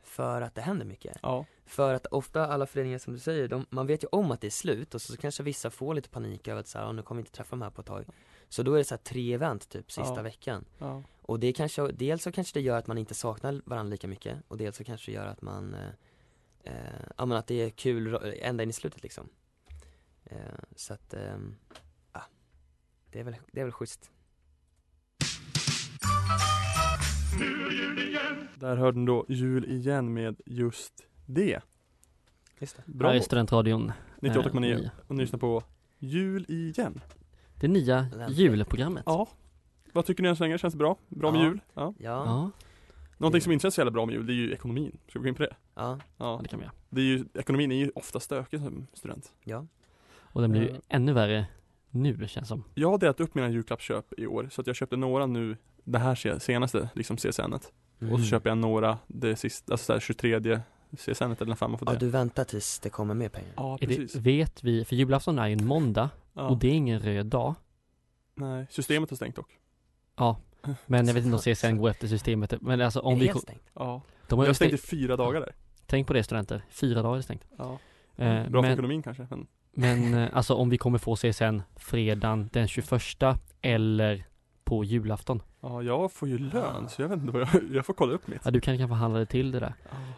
för 0.08 0.40
att 0.42 0.54
det 0.54 0.60
händer 0.62 0.86
mycket. 0.86 1.16
ja, 1.22 1.44
För 1.66 1.94
att 1.94 2.06
ofta 2.06 2.46
alla 2.46 2.66
föreningar 2.66 2.98
som 2.98 3.12
du 3.12 3.18
säger, 3.18 3.48
de, 3.48 3.66
man 3.70 3.86
vet 3.86 4.04
ju 4.04 4.08
om 4.12 4.30
att 4.30 4.40
det 4.40 4.46
är 4.46 4.50
slut 4.50 4.94
och 4.94 5.02
så, 5.02 5.12
så 5.12 5.18
kanske 5.18 5.42
vissa 5.42 5.70
får 5.70 5.94
lite 5.94 6.08
panik 6.08 6.48
över 6.48 6.60
att 6.60 6.66
så 6.66 6.78
här, 6.78 6.84
"Ja, 6.86 6.92
nu 6.92 7.02
kommer 7.02 7.22
vi 7.22 7.26
inte 7.26 7.36
träffa 7.36 7.50
de 7.56 7.62
här 7.62 7.70
på 7.70 7.80
ett 7.80 7.86
tag. 7.86 8.04
Så 8.48 8.62
då 8.62 8.74
är 8.74 8.78
det 8.78 8.84
så 8.84 8.94
här 8.94 9.02
tre 9.02 9.32
event 9.34 9.68
typ 9.68 9.92
sista 9.92 10.14
Ja. 10.16 10.22
veckan. 10.22 10.64
ja, 10.78 11.02
Och 11.22 11.40
det 11.40 11.52
kanske, 11.52 11.86
dels 11.92 12.22
så 12.22 12.32
kanske 12.32 12.58
det 12.58 12.62
gör 12.62 12.78
att 12.78 12.86
man 12.86 12.98
inte 12.98 13.14
saknar 13.14 13.62
varandra 13.64 13.90
lika 13.90 14.08
mycket 14.08 14.38
och 14.48 14.56
dels 14.58 14.76
så 14.76 14.84
kanske 14.84 15.10
det 15.10 15.14
gör 15.14 15.26
att 15.26 15.42
man, 15.42 15.74
eh, 15.74 15.88
eh, 16.64 17.00
ja 17.16 17.26
men 17.26 17.38
att 17.38 17.46
det 17.46 17.54
är 17.62 17.70
kul 17.70 18.14
ända 18.40 18.62
in 18.62 18.70
i 18.70 18.72
slutet 18.72 19.02
liksom. 19.02 19.28
Eh, 20.24 20.38
så 20.76 20.94
att, 20.94 21.14
ja, 22.12 22.22
det 23.10 23.20
är 23.20 23.24
väl, 23.24 23.36
det 23.52 23.60
är 23.60 23.64
väl 23.64 23.72
schysst. 23.72 24.10
Där 28.54 28.76
hörde 28.76 28.98
ni 28.98 29.06
då 29.06 29.24
jul 29.28 29.64
igen 29.64 30.12
med 30.14 30.40
just 30.46 31.06
det. 31.26 31.60
Just 32.58 32.76
det. 32.76 32.82
Bra 32.92 33.12
låt. 33.12 33.24
Studentradion. 33.24 33.92
98,9 34.20 34.84
Eh, 34.84 34.90
och 35.06 35.14
ni 35.14 35.22
lyssnar 35.22 35.38
på 35.38 35.62
Jul 35.98 36.44
igen. 36.48 37.00
Det 37.60 37.68
nya 37.68 38.06
julprogrammet. 38.30 39.02
Ja. 39.06 39.28
Vad 39.92 40.06
tycker 40.06 40.22
ni 40.22 40.28
än 40.28 40.36
så 40.36 40.44
länge? 40.44 40.58
Känns 40.58 40.74
det 40.74 40.78
bra? 40.78 40.96
Bra 41.08 41.32
med 41.32 41.40
Ja. 41.40 41.44
jul? 41.44 41.60
Ja. 41.74 41.94
Ja, 41.98 42.10
Ja, 42.26 42.50
Någonting 43.18 43.40
som 43.40 43.52
inte 43.52 43.62
känns 43.62 43.74
så 43.74 43.80
jävla 43.80 43.90
bra 43.90 44.06
med 44.06 44.14
jul, 44.14 44.26
det 44.26 44.32
är 44.32 44.34
ju 44.34 44.52
ekonomin. 44.52 44.98
Ska 45.08 45.18
vi 45.18 45.22
gå 45.22 45.28
in 45.28 45.34
på 45.34 45.42
det? 45.42 45.56
ja, 45.74 45.98
Ja. 46.16 46.40
det 46.42 46.48
kan 46.48 46.58
vi 46.58 46.64
göra. 46.64 46.74
Det 46.90 47.00
är 47.00 47.04
ju, 47.04 47.24
ekonomin 47.34 47.72
är 47.72 47.76
ju 47.76 47.90
ofta 47.94 48.20
stökig 48.20 48.60
som 48.60 48.86
student. 48.92 49.32
ja. 49.44 49.66
Och 50.20 50.40
den 50.40 50.50
blir 50.50 50.62
ju 50.62 50.68
Eh. 50.68 50.76
ännu 50.88 51.12
värre 51.12 51.46
nu 51.90 52.28
känns 52.28 52.48
som. 52.48 52.64
Jag 52.74 52.90
har 52.90 52.98
delat 52.98 53.20
upp 53.20 53.34
mina 53.34 53.48
julklappsköp 53.48 54.12
i 54.18 54.26
år, 54.26 54.48
så 54.50 54.60
att 54.60 54.66
jag 54.66 54.76
köpte 54.76 54.96
några 54.96 55.26
nu 55.26 55.56
det 55.92 55.98
här 55.98 56.14
se- 56.14 56.40
senaste, 56.40 56.88
liksom 56.94 57.16
CSN-et. 57.16 57.72
Mm. 58.00 58.12
Och 58.14 58.20
så 58.20 58.26
köper 58.26 58.50
jag 58.50 58.58
några 58.58 58.98
det 59.06 59.36
sista, 59.36 59.72
alltså 59.72 59.84
så 59.84 59.92
här 59.92 60.00
23 60.00 60.60
CSN-et 60.96 61.40
eller 61.40 61.46
när 61.46 61.54
fan 61.54 61.70
man 61.70 61.78
får 61.78 61.88
Ja, 61.88 61.92
det. 61.92 61.98
du 61.98 62.08
väntar 62.10 62.44
tills 62.44 62.78
det 62.78 62.90
kommer 62.90 63.14
mer 63.14 63.28
pengar. 63.28 63.52
Ja, 63.56 63.78
precis. 63.78 64.12
det, 64.12 64.20
vet 64.20 64.64
vi, 64.64 64.84
för 64.84 64.96
julafton 64.96 65.38
är 65.38 65.46
ju 65.46 65.52
en 65.52 65.64
måndag 65.66 66.10
Ja. 66.32 66.48
och 66.48 66.58
det 66.58 66.68
är 66.68 66.72
ingen 66.72 67.00
röd 67.00 67.26
dag. 67.26 67.54
Nej, 68.34 68.66
systemet 68.70 69.10
har 69.10 69.16
stängt 69.16 69.36
dock. 69.36 69.50
Ja, 70.16 70.36
men 70.86 71.06
jag 71.06 71.14
vet 71.14 71.24
inte 71.24 71.36
om 71.36 71.42
CSN 71.54 71.76
går 71.76 71.90
efter 71.90 72.08
systemet. 72.08 72.54
Men 72.60 72.80
alltså 72.80 73.00
om 73.00 73.12
är 73.12 73.16
det 73.16 73.20
vi... 73.20 73.26
helt 73.26 73.40
stängt? 73.42 73.62
Ja. 73.74 74.02
De 74.28 74.38
har 74.38 74.46
Jag 74.46 74.56
stängt, 74.56 74.80
fyra 74.80 75.16
dagar 75.16 75.40
där. 75.40 75.54
tänk 75.86 76.06
på 76.06 76.12
det 76.12 76.22
studenter, 76.22 76.62
fyra 76.70 77.02
dagar 77.02 77.18
är 77.18 77.22
stängt. 77.22 77.44
Ja. 77.58 77.78
Eh, 78.16 78.48
Bra 78.48 78.50
för 78.50 78.50
men, 78.62 78.72
ekonomin 78.72 79.02
kanske, 79.02 79.26
men 79.30 79.46
men 79.72 80.14
eh, 80.14 80.28
alltså 80.32 80.54
om 80.54 80.68
vi 80.70 80.78
kommer 80.78 80.98
få 80.98 81.16
CSN 81.16 81.62
fredagen 81.76 82.48
den 82.52 82.68
21 82.68 82.90
eller 83.60 84.24
på 84.68 84.84
julafton. 84.84 85.42
ja, 85.60 85.82
jag 85.82 86.12
får 86.12 86.28
ju 86.28 86.38
lön 86.38 86.88
så 86.88 87.02
jag 87.02 87.08
vet 87.08 87.18
inte 87.18 87.32
vad 87.32 87.42
jag, 87.42 87.48
jag 87.72 87.86
får 87.86 87.94
kolla 87.94 88.12
upp 88.12 88.26
mitt. 88.26 88.40
Ja, 88.44 88.50
du 88.50 88.60
kan 88.60 88.78
kanske 88.78 88.88
förhandla 88.88 89.18
dig 89.18 89.26
till 89.26 89.50
det 89.50 89.60
där. 89.60 89.74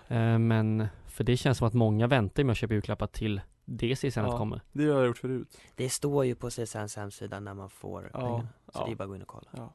Eh, 0.08 0.38
men 0.38 0.86
för 1.06 1.24
det 1.24 1.36
känns 1.36 1.58
som 1.58 1.66
att 1.66 1.74
många 1.74 2.06
väntar 2.06 2.44
med 2.44 2.52
att 2.52 2.58
köpa 2.58 2.74
julklappar 2.74 3.06
till 3.06 3.40
det 3.64 3.94
CSN 3.96 4.20
Ja. 4.20 4.38
kommer. 4.38 4.60
Det 4.72 4.84
har 4.86 4.98
jag 4.98 5.06
gjort 5.06 5.18
förut. 5.18 5.58
Det 5.74 5.88
står 5.90 6.24
ju 6.24 6.34
på 6.34 6.50
CSNs 6.50 6.96
hemsida 6.96 7.40
när 7.40 7.54
man 7.54 7.70
får 7.70 8.10
Ja, 8.12 8.18
pengarna. 8.20 8.48
Så 8.72 8.78
ja. 8.80 8.86
det 8.86 8.92
är 8.92 8.96
bara 8.96 9.04
att 9.04 9.08
gå 9.10 9.16
in 9.16 9.22
och 9.22 9.28
kolla. 9.28 9.48
Ja. 9.56 9.72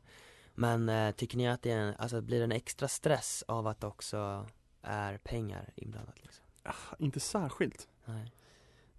Men 0.55 0.89
eh, 0.89 1.11
tycker 1.11 1.38
ni 1.38 1.49
att 1.49 1.61
det 1.61 1.71
är 1.71 1.77
en, 1.79 1.93
alltså 1.97 2.21
blir 2.21 2.38
det 2.38 2.43
en 2.43 2.51
extra 2.51 2.88
stress 2.88 3.43
av 3.47 3.67
att 3.67 3.81
det 3.81 3.88
också 3.88 4.45
är 4.81 5.17
pengar 5.17 5.69
inblandat 5.75 6.15
liksom? 6.21 6.45
Ah, 6.63 6.95
inte 6.99 7.19
särskilt. 7.19 7.88
Nej. 8.05 8.31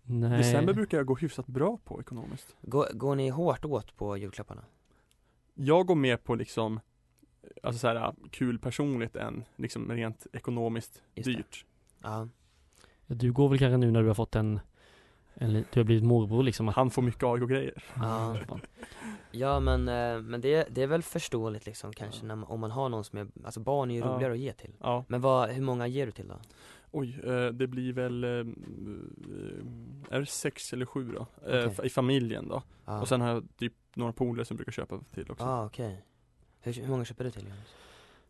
Nej. 0.03 0.39
December 0.39 0.73
brukar 0.73 0.97
jag 0.99 1.07
gå 1.07 1.15
hyfsat 1.15 1.47
bra 1.47 1.79
på 1.85 2.01
ekonomiskt. 2.01 2.57
Går, 2.63 2.87
går 2.95 3.15
ni 3.17 3.29
hårt 3.29 3.65
åt 3.65 3.97
på 3.97 4.17
julklapparna? 4.17 4.65
Jag 5.59 5.87
går 5.87 5.95
med 5.95 6.25
på 6.25 6.35
liksom 6.35 6.81
Alltså 7.63 7.79
så 7.79 7.89
här 7.89 8.15
kul 8.31 8.59
personligt 8.59 9.17
än 9.17 9.45
liksom 9.57 9.93
rent 9.93 10.27
ekonomiskt 10.33 11.03
dyrt. 11.15 11.65
Ja, 12.03 12.29
Du 13.07 13.33
går 13.33 13.49
väl 13.49 13.59
kanske 13.59 13.77
nu 13.77 13.91
när 13.91 14.03
du 14.03 14.07
har 14.09 14.15
fått 14.15 14.37
en, 14.37 14.61
en 15.35 15.53
li- 15.53 15.65
du 15.73 15.81
har 15.81 15.85
blivit 15.85 16.05
morbror 16.05 16.43
liksom 16.43 16.69
att, 16.69 16.75
Han 16.77 16.91
får 16.91 17.03
mycket 17.03 17.23
AIK-grejer. 17.23 17.85
ja. 17.97 18.37
ja 19.31 19.61
men, 19.61 19.89
eh, 19.89 20.21
men 20.23 20.41
det, 20.41 20.69
det 20.71 20.83
är 20.83 20.87
väl 20.87 21.03
förståeligt 21.03 21.67
liksom 21.67 21.93
kanske 21.93 22.27
när 22.27 22.37
man, 22.37 22.49
om 22.51 22.61
man 22.61 22.71
har 22.71 22.89
någon 22.89 23.05
som 23.05 23.19
är, 23.19 23.27
alltså 23.45 23.61
barn 23.61 23.91
är 23.91 23.95
ju 23.95 24.01
Ja. 24.01 24.07
roligare 24.07 24.33
att 24.33 24.39
ge 24.39 24.53
till. 24.53 24.73
Ja. 24.81 25.05
Men 25.09 25.21
vad, 25.21 25.51
hur 25.51 25.63
många 25.63 25.87
ger 25.87 26.07
du 26.07 26.13
till 26.13 26.29
då? 26.29 26.41
Oj, 26.91 27.21
eh, 27.25 27.47
det 27.47 27.67
blir 27.67 27.93
väl 27.93 28.25
eh, 28.25 28.31
Är 30.11 30.21
det 30.21 30.27
sex 30.27 30.73
eller 30.73 30.87
sju 30.87 31.13
då? 31.13 31.27
Okej. 31.43 31.75
I 31.83 31.89
familjen 31.89 32.49
då. 32.49 32.63
Ja, 32.85 33.01
Och 33.01 33.09
sen 33.09 33.21
har 33.21 33.29
jag 33.29 33.45
typ 33.57 33.73
några 33.97 34.13
polare 34.13 34.45
som 34.45 34.57
brukar 34.57 34.73
köpa 34.73 34.99
till 35.15 35.31
också. 35.31 35.45
ah, 35.45 35.65
okej. 35.67 36.05
Hur, 36.61 36.73
hur 36.73 36.89
många 36.89 37.05
köper 37.05 37.25
du 37.25 37.31
till 37.31 37.43
Jonas? 37.45 37.59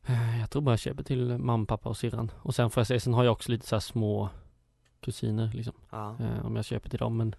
Eh, 0.06 0.40
jag 0.40 0.50
tror 0.50 0.62
bara 0.62 0.72
jag 0.72 0.78
köper 0.78 1.02
till 1.02 1.38
mamma, 1.38 1.66
pappa 1.66 1.88
och 1.88 1.96
syrran. 1.96 2.30
Och 2.38 2.54
sen 2.54 2.70
får 2.70 2.80
jag 2.80 2.86
säga, 2.86 3.00
sen 3.00 3.14
har 3.14 3.24
jag 3.24 3.32
också 3.32 3.52
lite 3.52 3.66
så 3.66 3.74
här 3.74 3.80
små 3.80 4.28
kusiner 5.00 5.50
liksom. 5.54 5.74
Ja, 5.90 6.16
Eh, 6.20 6.46
om 6.46 6.56
jag 6.56 6.64
köper 6.64 6.90
till 6.90 6.98
dem 6.98 7.16
men 7.16 7.34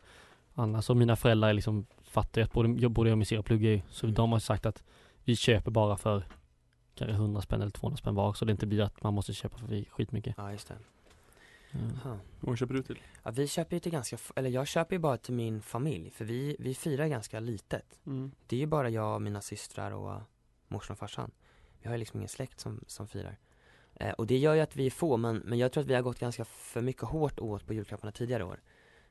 annars, 0.54 0.90
och 0.90 0.98
mina 0.98 1.16
föräldrar 1.16 1.50
är 1.50 1.54
liksom 1.54 1.86
fattar 2.04 2.42
ju 2.42 2.46
att 2.46 2.54
både, 2.54 2.70
jag- 2.82 2.92
både 2.92 3.10
jag 3.10 3.14
och 3.14 3.18
min 3.18 3.26
syrra 3.26 3.44
pluggar 3.44 3.70
ju. 3.70 3.82
Så 3.90 4.08
de 4.08 4.32
har 4.32 4.40
sagt 4.40 4.66
att 4.66 4.84
vi 5.24 5.36
köper 5.36 5.72
bara 5.72 5.98
för 5.98 6.24
kanske 6.96 7.14
100 7.16 7.42
spänn 7.42 7.62
eller 7.62 7.72
200 7.72 7.98
spänn 7.98 8.16
var 8.16 8.34
så 8.34 8.46
det 8.46 8.52
inte 8.52 8.66
blir 8.68 8.82
att 8.82 9.04
man 9.04 9.14
måste 9.14 9.34
köpa 9.34 9.58
för 9.58 9.84
skitmycket. 9.90 10.36
ja 10.38 10.52
just 10.52 10.68
det. 10.68 10.76
Eh. 11.72 11.80
Hur 12.04 12.20
många 12.40 12.58
köper 12.58 12.74
du 12.74 12.84
till? 12.84 13.00
Ja, 13.24 13.32
vi 13.32 13.48
köper 13.48 13.76
ju 13.76 13.80
till 13.80 13.92
ganska, 13.92 14.18
eller 14.36 14.50
jag 14.50 14.68
köper 14.68 14.96
ju 14.96 15.00
bara 15.00 15.18
till 15.18 15.34
min 15.34 15.62
familj, 15.62 16.10
för 16.10 16.26
vi, 16.26 16.56
vi 16.60 16.76
firar 16.76 17.08
ganska 17.08 17.40
litet. 17.40 18.00
Mm. 18.06 18.32
Det 18.48 18.56
är 18.56 18.60
ju 18.60 18.66
bara 18.66 18.90
jag, 18.90 19.22
mina 19.22 19.42
systrar 19.42 19.92
och 19.92 20.22
morsan 20.68 20.94
och 20.94 21.00
farsan. 21.00 21.32
Vi 21.82 21.88
har 21.88 21.96
ju 21.96 22.00
liksom 22.00 22.20
ingen 22.20 22.30
släkt 22.30 22.60
som, 22.60 22.84
som 22.88 23.08
firar. 23.08 23.38
Eh, 23.96 24.12
och 24.12 24.28
det 24.28 24.38
gör 24.38 24.54
ju 24.54 24.62
att 24.62 24.76
vi 24.76 24.86
är 24.86 24.92
få, 24.92 25.18
men, 25.18 25.38
men 25.38 25.60
jag 25.60 25.72
tror 25.72 25.82
att 25.82 25.90
vi 25.90 25.96
har 25.96 26.02
gått 26.02 26.20
ganska 26.20 26.46
för 26.46 26.82
mycket 26.82 27.04
hårt 27.04 27.40
åt 27.40 27.66
på 27.66 27.74
julklapparna 27.74 28.12
tidigare 28.12 28.44
år. 28.44 28.62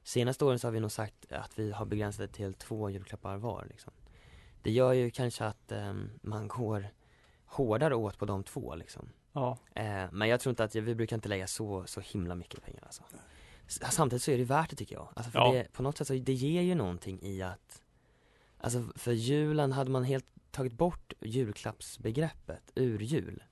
Senaste 0.02 0.44
åren 0.44 0.58
så 0.58 0.66
har 0.66 0.72
vi 0.72 0.80
nog 0.80 0.92
sagt 0.92 1.32
att 1.32 1.58
vi 1.58 1.72
har 1.72 1.86
begränsat 1.86 2.30
det 2.30 2.36
till 2.36 2.54
två 2.54 2.90
julklappar 2.90 3.36
var 3.36 3.66
liksom. 3.70 3.92
Det 4.62 4.70
gör 4.70 4.92
ju 4.92 5.10
kanske 5.10 5.44
att 5.44 5.72
ehm, 5.72 6.10
man 6.22 6.48
går 6.48 6.88
hårdare 7.46 7.94
åt 7.94 8.18
på 8.18 8.24
de 8.24 8.44
två 8.44 8.74
liksom. 8.74 9.08
Ja. 9.36 9.58
Eh, 9.74 10.04
men 10.12 10.28
jag 10.28 10.40
tror 10.40 10.50
inte 10.50 10.64
att, 10.64 10.74
vi 10.74 10.94
brukar 10.94 11.16
inte 11.16 11.28
lägga 11.28 11.46
så, 11.46 11.84
så 11.86 12.00
himla 12.00 12.34
mycket 12.34 12.64
pengar 12.64 12.82
alltså. 12.86 13.02
Samtidigt 13.68 14.22
så 14.22 14.30
är 14.30 14.38
det 14.38 14.44
värt 14.44 14.70
det 14.70 14.76
tycker 14.76 14.94
jag. 14.94 15.08
Alltså 15.14 15.30
för 15.30 15.38
Ja. 15.38 15.52
det, 15.52 15.72
på 15.72 15.82
något 15.82 15.98
sätt 15.98 16.06
så, 16.06 16.14
det 16.14 16.32
ger 16.32 16.62
ju 16.62 16.74
någonting 16.74 17.22
i 17.22 17.42
att 17.42 17.82
Alltså 18.60 18.84
för 18.94 19.12
julen 19.12 19.72
hade 19.72 19.90
man 19.90 20.04
helt 20.04 20.26
tagit 20.50 20.72
bort 20.72 21.12
julklappsbegreppet 21.20 22.72
ur 22.74 22.98
jul. 22.98 23.42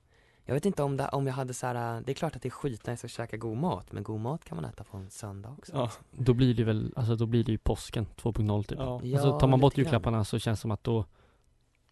Jag 0.45 0.53
vet 0.53 0.65
inte 0.65 0.83
om, 0.83 0.97
det, 0.97 1.07
om 1.07 1.27
jag 1.27 1.33
hade 1.33 1.53
så 1.53 1.67
här, 1.67 2.01
det 2.01 2.11
är 2.11 2.13
klart 2.13 2.35
att 2.35 2.41
det 2.41 2.47
är 2.47 2.51
skitnice 2.51 3.05
att 3.07 3.11
käka 3.11 3.37
god 3.37 3.57
mat, 3.57 3.91
men 3.91 4.03
god 4.03 4.19
mat 4.19 4.45
kan 4.45 4.55
man 4.55 4.65
äta 4.65 4.83
på 4.83 4.97
en 4.97 5.09
söndag 5.09 5.55
också. 5.57 5.73
Ja. 5.75 5.91
Då 6.11 6.33
blir 6.33 6.53
det 6.53 6.63
väl, 6.63 6.93
alltså 6.95 7.15
då 7.15 7.25
blir 7.25 7.43
det 7.43 7.51
ju 7.51 7.57
påsken 7.57 8.05
2.0 8.15 8.63
typ. 8.63 8.77
Ja. 8.79 8.93
alltså 8.95 9.39
tar 9.39 9.47
man 9.47 9.59
bort 9.59 9.77
julklapparna 9.77 10.25
så 10.25 10.39
känns 10.39 10.59
det 10.59 10.61
som 10.61 10.71
att 10.71 10.83
då 10.83 11.05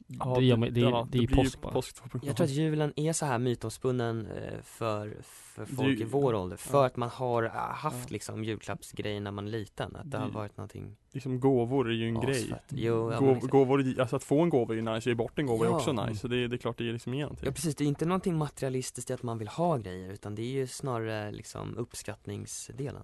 Ja, 0.07 0.35
det, 0.39 0.45
gör 0.45 0.57
man, 0.57 0.73
det, 0.73 0.79
ja, 0.79 1.07
det 1.11 1.17
är 1.17 1.21
ju 1.21 1.27
blir 1.27 1.37
ju 1.37 1.43
påsk 1.43 1.61
bara. 1.61 1.73
Påsk 1.73 1.95
2.0. 2.03 2.19
Jag 2.23 2.35
tror 2.35 2.45
att 2.45 2.51
julen 2.51 2.93
är 2.95 3.13
så 3.13 3.25
här 3.25 3.39
mytomspunnen 3.39 4.25
eh, 4.25 4.61
för, 4.63 5.17
för 5.23 5.65
Det 5.65 5.71
är 5.71 5.75
folk 5.75 5.99
i 5.99 6.03
vår 6.03 6.33
ålder, 6.33 6.57
för 6.57 6.77
ja. 6.79 6.85
att 6.85 6.95
man 6.97 7.09
har 7.09 7.43
ah, 7.43 7.71
haft 7.73 8.09
Ja. 8.09 8.13
liksom 8.13 8.43
julklappsgrejer 8.43 9.21
när 9.21 9.31
man 9.31 9.47
är 9.47 9.51
liten, 9.51 9.95
att 9.95 10.11
det 10.11 10.17
har 10.17 10.27
Det- 10.27 10.33
varit 10.33 10.57
någonting 10.57 10.95
liksom 11.11 11.39
gåvor 11.39 11.89
är 11.89 11.93
ju 11.93 12.07
en 12.07 12.19
grej. 12.21 12.53
Jo, 12.69 13.11
ja, 13.11 13.19
Gåv, 13.19 13.29
exakt. 13.35 13.51
gåvor, 13.51 13.81
är- 13.81 13.99
alltså 14.01 14.15
att 14.15 14.23
få 14.23 14.41
en 14.41 14.49
gåva 14.49 14.73
är 14.73 14.75
ju 14.75 14.81
nice, 14.81 15.09
ge 15.09 15.15
bort 15.15 15.39
en 15.39 15.45
gåva 15.45 15.65
är 15.65 15.69
Ja. 15.69 15.75
också 15.75 15.91
nice. 15.93 16.15
Så 16.21 16.27
det, 16.27 16.37
är- 16.43 16.47
det 16.47 16.55
är 16.55 16.57
klart 16.57 16.77
det 16.77 16.83
ger 16.83 16.93
liksom 16.93 17.13
igen 17.13 17.35
till. 17.35 17.45
Ja 17.45 17.51
precis, 17.51 17.75
det 17.75 17.83
är 17.83 17.87
inte 17.87 18.05
någonting 18.05 18.35
materialistiskt 18.37 19.09
i 19.09 19.13
att 19.13 19.23
man 19.23 19.37
vill 19.37 19.47
ha 19.47 19.77
grejer 19.77 20.11
utan 20.13 20.35
det 20.35 20.41
är 20.41 20.51
ju 20.51 20.67
snarare 20.67 21.31
liksom 21.31 21.77
uppskattningsdelen 21.77 23.03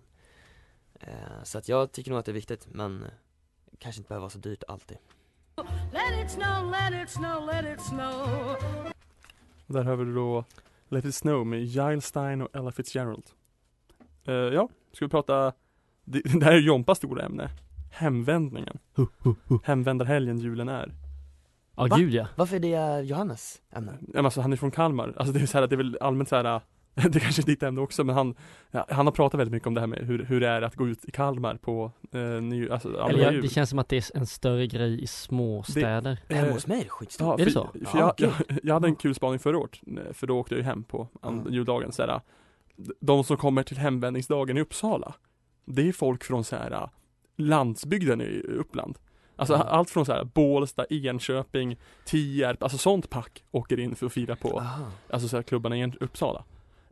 eh, 1.00 1.44
Så 1.44 1.58
att 1.58 1.70
jag 1.70 1.92
tycker 1.92 2.12
nog 2.12 2.20
att 2.20 2.26
det 2.26 2.32
är 2.32 2.34
viktigt 2.34 2.68
men 2.72 3.04
eh, 3.04 3.10
kanske 3.80 4.00
inte 4.00 4.08
behöver 4.08 4.22
vara 4.22 4.30
så 4.30 4.40
dyrt 4.40 4.64
alltid 4.68 4.98
Let 5.92 6.26
it 6.26 6.32
snow, 6.32 6.72
let 6.72 7.04
it 7.04 7.10
snow, 7.10 7.46
let 7.46 7.66
it 7.74 7.82
snow. 7.82 8.28
Där 9.68 9.84
har 9.84 9.96
vi 9.96 10.14
då 10.14 10.46
Let 10.90 11.06
it 11.06 11.16
snow 11.16 11.48
med 11.48 11.64
Giles 11.64 12.06
Stein 12.06 12.42
och 12.42 12.56
Ella 12.56 12.72
Fitzgerald. 12.72 13.24
Eh, 14.28 14.34
ja, 14.34 14.70
ska 14.94 15.06
vi 15.06 15.10
prata 15.10 15.54
det, 16.04 16.22
det 16.40 16.46
här 16.46 16.52
är 16.52 16.60
Jompas 16.60 16.98
stora 16.98 17.26
ämne. 17.26 17.50
Hemvändningen. 17.92 18.80
Hemvändarhelgen 19.64 20.38
julen 20.38 20.70
är. 20.70 20.94
Ja 21.76 21.88
Va? 21.88 21.98
gud 21.98 22.14
ja. 22.14 22.28
Varför 22.36 22.56
är 22.56 22.60
det 22.60 23.06
Johannes 23.08 23.62
ämne? 23.72 23.98
Ja, 24.02 24.08
men 24.14 24.26
alltså, 24.26 24.42
han 24.42 24.54
är 24.54 24.58
från 24.58 24.72
Kalmar. 24.72 25.14
Alltså 25.18 25.34
det 25.34 25.42
är 25.42 25.46
så 25.46 25.58
här, 25.60 25.68
det 25.68 25.76
är 25.76 25.78
väl 25.78 25.98
allmänt 26.02 26.30
så 26.30 26.36
här 26.36 26.62
det 27.10 27.20
kanske 27.20 27.42
är 27.42 27.46
ditt 27.46 27.64
ämne 27.64 27.82
också, 27.82 28.04
men 28.04 28.16
han, 28.16 28.36
ja, 28.72 28.86
han 28.90 29.08
har 29.08 29.12
pratat 29.14 29.40
väldigt 29.40 29.52
mycket 29.54 29.68
om 29.68 29.74
det 29.74 29.80
här 29.80 29.88
med 29.88 30.00
hur, 30.00 30.24
hur 30.26 30.40
det 30.40 30.48
är 30.48 30.62
att 30.62 30.76
gå 30.76 30.88
ut 30.88 31.06
i 31.06 31.12
Kalmar 31.12 31.56
på 31.56 31.92
eh, 32.12 32.20
ny, 32.22 32.70
alltså, 32.70 32.88
andra 32.88 33.10
Eller 33.10 33.24
ja, 33.24 33.32
jul. 33.32 33.42
det 33.42 33.50
känns 33.50 33.70
som 33.70 33.80
att 33.80 33.90
det 33.90 33.98
är 33.98 34.18
en 34.18 34.26
större 34.28 34.68
grej 34.68 35.04
i 35.04 35.08
småstäder. 35.08 36.20
Hemma 36.30 36.48
Eh, 36.48 36.54
hos 36.54 36.68
mig 36.68 36.80
är 36.80 36.84
det 36.84 36.90
skitstort. 36.90 37.26
Ja, 37.28 37.34
Är 37.34 37.38
för, 37.38 37.46
det 37.46 37.52
så? 37.86 37.90
För 37.92 38.00
Ja, 38.00 38.16
jag, 38.18 38.18
kul. 38.18 38.46
jag, 38.50 38.60
jag 38.64 38.74
hade 38.74 38.88
en 38.88 38.96
kul 38.96 39.16
spaning 39.16 39.40
förra 39.40 39.58
året, 39.58 39.80
eh, 39.88 40.14
för 40.14 40.28
då 40.28 40.40
åkte 40.40 40.54
jag 40.56 40.60
ju 40.60 40.66
hem 40.66 40.84
på 40.84 41.08
Mm. 41.24 41.54
juldagen 41.54 41.92
så 41.92 42.02
här, 42.02 42.22
De 43.00 43.24
som 43.24 43.38
kommer 43.38 43.64
till 43.64 43.78
hemvändningsdagen 43.78 44.58
i 44.58 44.62
Uppsala 44.62 45.14
Det 45.66 45.88
är 45.88 45.92
folk 45.94 46.24
från 46.24 46.44
så 46.44 46.56
här 46.56 46.90
landsbygden 47.38 48.22
i 48.22 48.40
Uppland 48.60 48.98
Alltså 49.36 49.54
Mm. 49.56 49.68
allt 49.70 49.90
från 49.90 50.06
så 50.06 50.12
här 50.14 50.24
Bålsta, 50.24 50.86
Enköping, 50.90 51.78
Tierp, 52.06 52.64
alltså 52.64 52.78
sånt 52.78 53.10
pack 53.10 53.44
åker 53.52 53.80
in 53.80 53.96
för 53.96 54.06
att 54.06 54.14
fira 54.14 54.36
på 54.36 54.60
Aha. 54.60 54.92
Alltså 55.10 55.28
så 55.28 55.36
här 55.36 55.44
klubbarna 55.44 55.78
i 55.78 55.92
Uppsala 56.00 56.44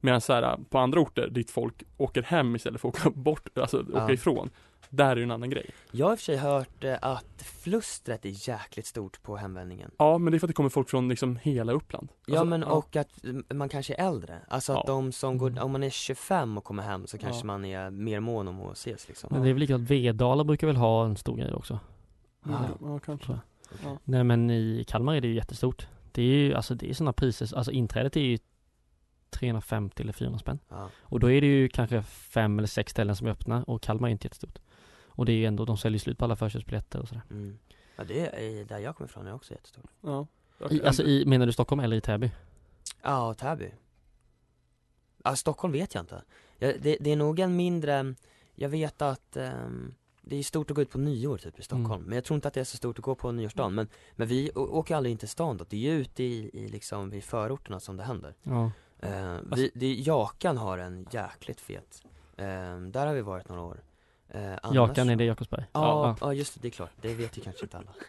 Medan 0.02 0.22
så 0.22 0.34
här 0.34 0.58
på 0.70 0.78
andra 0.78 1.00
orter 1.00 1.28
dit 1.30 1.52
folk 1.52 1.84
åker 1.98 2.24
hem 2.24 2.56
istället 2.56 2.82
för 2.82 2.90
att 2.90 2.96
åka 2.96 3.10
bort, 3.10 3.58
alltså 3.58 3.80
åka 3.80 3.90
Ja. 3.94 4.12
ifrån 4.12 4.50
Där 4.90 5.12
är 5.12 5.16
ju 5.16 5.24
en 5.24 5.32
annan 5.32 5.50
grej 5.50 5.70
Jag 5.92 6.06
har 6.06 6.14
i 6.14 6.16
och 6.16 6.20
för 6.20 6.24
sig 6.26 6.38
hört 6.38 6.84
eh, 6.84 6.98
att 7.02 7.42
flustret 7.64 8.26
är 8.26 8.50
jäkligt 8.50 8.86
stort 8.86 9.24
på 9.24 9.38
hemvändningen. 9.38 9.92
Ja 9.98 10.18
men 10.18 10.32
det 10.32 10.38
är 10.38 10.40
för 10.40 10.48
att 10.48 10.50
det 10.50 10.54
kommer 10.54 10.70
folk 10.70 10.90
från 10.90 11.10
liksom 11.10 11.36
hela 11.42 11.72
Uppland 11.74 12.10
Ja 12.26 12.34
Alltså, 12.34 12.46
men 12.46 12.64
och 12.64 12.96
att 12.96 13.24
mm, 13.24 13.46
man 13.54 13.70
kanske 13.70 13.96
är 13.96 14.08
äldre, 14.08 14.40
alltså 14.48 14.72
att 14.74 14.84
Ja. 14.88 14.94
de 14.94 15.12
som 15.12 15.38
går, 15.38 15.60
om 15.64 15.72
man 15.72 15.84
är 15.84 15.90
25 15.90 16.58
och 16.58 16.64
kommer 16.64 16.84
hem 16.84 17.08
så 17.08 17.18
kanske 17.18 17.40
Ja. 17.42 17.46
man 17.46 17.66
är 17.66 17.90
mer 17.90 18.20
mån 18.20 18.48
om 18.48 18.62
att 18.62 18.78
ses 18.78 19.08
liksom 19.08 19.30
Men 19.32 19.42
det 19.44 19.50
är 19.50 19.54
väl 19.54 19.60
likadant, 19.60 19.90
Vedala 19.90 20.44
brukar 20.44 20.68
väl 20.68 20.76
ha 20.76 21.06
en 21.06 21.16
stor 21.18 21.38
grej 21.38 21.54
också. 21.54 21.80
Ja, 22.46 22.52
Ja. 22.52 22.88
ja 22.88 23.00
kanske. 23.00 23.40
Ja. 23.84 23.98
Nej 24.04 24.24
men 24.24 24.50
i 24.50 24.86
Kalmar 24.88 25.16
är 25.16 25.22
det 25.22 25.28
ju 25.28 25.36
jättestort. 25.36 25.88
Det 26.12 26.22
är 26.22 26.26
ju, 26.36 26.54
alltså 26.54 26.76
det 26.76 26.90
är 26.90 26.94
sådana 26.94 27.14
priser, 27.14 27.58
alltså 27.58 27.72
inträdet 27.72 28.16
är 28.16 28.22
ju 28.22 28.38
350 29.30 30.02
eller 30.04 30.14
400 30.14 30.40
spänn. 30.40 30.60
Ja. 30.70 30.90
Och 31.00 31.20
då 31.20 31.32
är 31.32 31.42
det 31.42 31.48
ju 31.48 31.70
kanske 31.70 32.04
fem 32.04 32.58
eller 32.60 32.68
sex 32.68 32.92
ställen 32.92 33.16
som 33.16 33.28
är 33.28 33.32
öppna 33.32 33.64
och 33.64 33.82
Kalmar 33.82 34.08
är 34.08 34.12
inte 34.12 34.26
jättestort. 34.26 34.60
Och 35.08 35.26
det 35.26 35.32
är 35.32 35.36
ju 35.38 35.46
ändå, 35.46 35.66
de 35.66 35.78
säljer 35.78 36.00
slut 36.00 36.18
på 36.18 36.26
alla 36.26 36.36
förköpsbiljetter 36.36 37.00
och 37.00 37.08
sådär. 37.08 37.22
Mm. 37.30 37.60
Ja 37.96 38.04
det 38.04 38.20
är, 38.60 38.66
där 38.66 38.80
jag 38.80 38.96
kommer 38.96 39.10
ifrån 39.10 39.28
är 39.28 39.34
också 39.34 39.54
jättestort 39.54 39.86
Ja. 40.02 40.28
I, 40.70 40.84
alltså 40.84 41.04
i, 41.04 41.26
menar 41.26 41.46
du 41.46 41.52
Stockholm 41.52 41.80
eller 41.80 41.96
i 41.98 42.02
Täby? 42.02 42.32
Ja, 43.02 43.34
Täby 43.34 43.72
Ja, 45.24 45.36
Stockholm 45.36 45.72
vet 45.74 45.94
jag 45.94 46.02
inte 46.02 46.22
ja, 46.58 46.72
det, 46.82 46.98
det 47.00 47.12
är 47.12 47.16
nog 47.16 47.40
en 47.40 47.56
mindre, 47.56 48.16
jag 48.56 48.70
vet 48.70 49.02
att 49.02 49.38
ehm, 49.38 49.94
det 50.22 50.36
är 50.36 50.44
stort 50.44 50.70
att 50.72 50.76
gå 50.76 50.82
ut 50.82 50.90
på 50.92 50.98
nyår 50.98 51.38
typ 51.38 51.60
i 51.60 51.64
Stockholm, 51.64 51.92
Mm. 51.94 52.04
men 52.04 52.16
jag 52.16 52.24
tror 52.24 52.36
inte 52.36 52.48
att 52.48 52.54
det 52.54 52.60
är 52.60 52.64
så 52.64 52.78
stort 52.78 53.00
att 53.00 53.06
gå 53.06 53.16
på 53.16 53.32
nyårsdagen 53.32 53.76
men, 53.76 53.88
men 54.16 54.28
vi 54.28 54.52
åker 54.56 54.96
aldrig 54.96 55.12
in 55.12 55.18
till 55.18 55.28
stan 55.30 55.58
då, 55.58 55.66
det 55.70 55.78
är 55.78 55.92
ju 55.94 56.00
ute 56.00 56.24
i, 56.24 56.50
i 56.54 56.68
liksom, 56.68 57.10
vid 57.10 57.24
förorterna 57.24 57.80
som 57.80 57.98
det 57.98 58.04
händer 58.04 58.34
Ja. 58.44 58.72
Eh, 59.00 59.38
vi, 59.56 59.72
det, 59.76 59.94
Jakan 59.94 60.58
har 60.58 60.78
en 60.78 61.08
jäkligt 61.12 61.62
fet, 61.62 62.04
Eh, 62.38 62.80
där 62.80 63.08
har 63.08 63.14
vi 63.14 63.22
varit 63.22 63.50
några 63.50 63.62
år. 63.62 63.84
Eh, 64.30 64.54
annars 64.62 64.76
Jakan 64.76 65.10
är 65.10 65.16
det 65.16 65.24
Jakobsberg? 65.24 65.66
Ja, 65.74 66.16
ja 66.22 66.34
just 66.34 66.54
det, 66.54 66.60
det 66.62 66.68
är 66.68 66.72
klart, 66.72 66.92
det 67.02 67.14
vet 67.14 67.38
ju 67.38 67.42
kanske 67.42 67.66
inte 67.66 67.78
alla. 67.78 67.94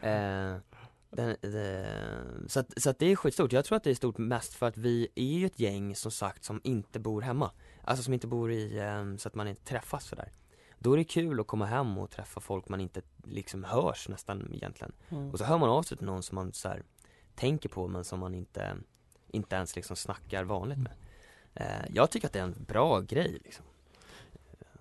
Eh, 0.00 0.56
den, 1.10 1.36
det, 1.40 1.88
så, 2.46 2.60
att, 2.60 2.82
så 2.82 2.90
att 2.90 2.98
det 2.98 3.06
är 3.12 3.16
skitstort, 3.16 3.52
jag 3.52 3.64
tror 3.64 3.76
att 3.76 3.84
det 3.84 3.90
är 3.90 3.94
stort 3.94 4.18
mest 4.18 4.54
för 4.54 4.66
att 4.66 4.76
vi 4.76 5.08
är 5.14 5.38
ju 5.38 5.46
ett 5.46 5.60
gäng 5.60 5.94
som 5.94 6.10
sagt 6.10 6.44
som 6.44 6.60
inte 6.64 6.98
bor 6.98 7.22
hemma. 7.22 7.50
Alltså 7.84 8.04
som 8.04 8.14
inte 8.14 8.26
bor 8.26 8.52
i, 8.52 8.78
eh, 8.78 9.16
så 9.16 9.28
att 9.28 9.34
man 9.34 9.48
inte 9.48 9.64
träffas 9.64 10.04
sådär 10.04 10.32
Då 10.78 10.92
är 10.92 10.96
det 10.96 11.04
kul 11.04 11.40
att 11.40 11.46
komma 11.46 11.66
hem 11.66 11.98
och 11.98 12.10
träffa 12.10 12.40
folk 12.40 12.68
man 12.68 12.80
inte 12.80 13.02
liksom 13.24 13.64
hörs 13.64 14.08
nästan 14.08 14.54
egentligen. 14.54 14.92
Mm. 15.08 15.30
Och 15.30 15.38
så 15.38 15.44
hör 15.44 15.58
man 15.58 15.68
av 15.68 15.82
sig 15.82 15.96
till 15.96 16.06
någon 16.06 16.22
som 16.22 16.34
man 16.34 16.52
så 16.52 16.68
här, 16.68 16.82
tänker 17.34 17.68
på 17.68 17.88
men 17.88 18.04
som 18.04 18.20
man 18.20 18.34
inte, 18.34 18.76
inte 19.28 19.56
ens 19.56 19.76
liksom 19.76 19.96
snackar 19.96 20.44
vanligt 20.44 20.78
med 20.78 20.92
eh, 21.54 21.66
Jag 21.94 22.10
tycker 22.10 22.26
att 22.26 22.32
det 22.32 22.38
är 22.38 22.42
en 22.44 22.64
bra 22.68 23.00
grej 23.00 23.38
liksom 23.44 23.64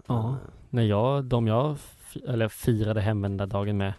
Ja. 0.08 0.30
Eh, 0.30 0.36
Nej 0.70 0.88
jag, 0.88 1.24
de 1.26 1.48
jag, 1.48 1.78
eller 2.28 2.48
firade 2.50 3.02
hemvändardagen 3.02 3.78
med 3.78 3.94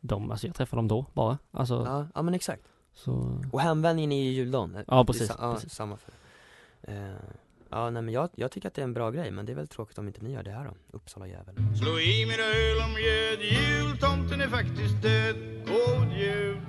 De, 0.00 0.30
alltså 0.30 0.46
jag 0.46 0.56
träffade 0.56 0.78
dem 0.78 0.88
då 0.88 1.06
bara, 1.12 1.38
alltså 1.50 1.74
ja, 1.86 2.06
ja 2.14 2.22
men 2.22 2.34
exakt 2.34 2.62
så 2.94 3.40
Och 3.52 3.60
hemvändningen 3.60 4.12
är 4.12 4.22
ju 4.22 4.30
juldagen 4.30 4.84
Ja, 4.88 5.04
precis, 5.04 5.28
sa- 5.28 5.34
ja, 5.38 5.54
precis. 5.54 5.72
samma 5.72 5.96
för 5.96 6.12
eh, 6.82 7.14
Ja 7.70 7.90
nej 7.90 8.02
men 8.02 8.14
jag, 8.14 8.28
jag 8.34 8.50
tycker 8.50 8.68
att 8.68 8.74
det 8.74 8.80
är 8.80 8.84
en 8.84 8.94
bra 8.94 9.10
grej 9.10 9.30
men 9.30 9.46
det 9.46 9.52
är 9.52 9.56
väl 9.56 9.68
tråkigt 9.68 9.98
om 9.98 10.06
inte 10.06 10.22
ni 10.24 10.32
gör 10.32 10.42
det 10.42 10.50
här 10.50 10.64
då, 10.64 10.96
Uppsala 10.96 11.26
jävel 11.26 11.54
Slå 11.78 11.98
i 11.98 12.26
mina 12.26 12.42
öl 12.42 12.78
om 12.88 12.92
mjöd, 12.94 13.40
jultomten 13.42 14.40
är 14.40 14.48
faktiskt 14.48 15.02
död. 15.02 15.36
God 15.66 16.12
jul! 16.18 16.60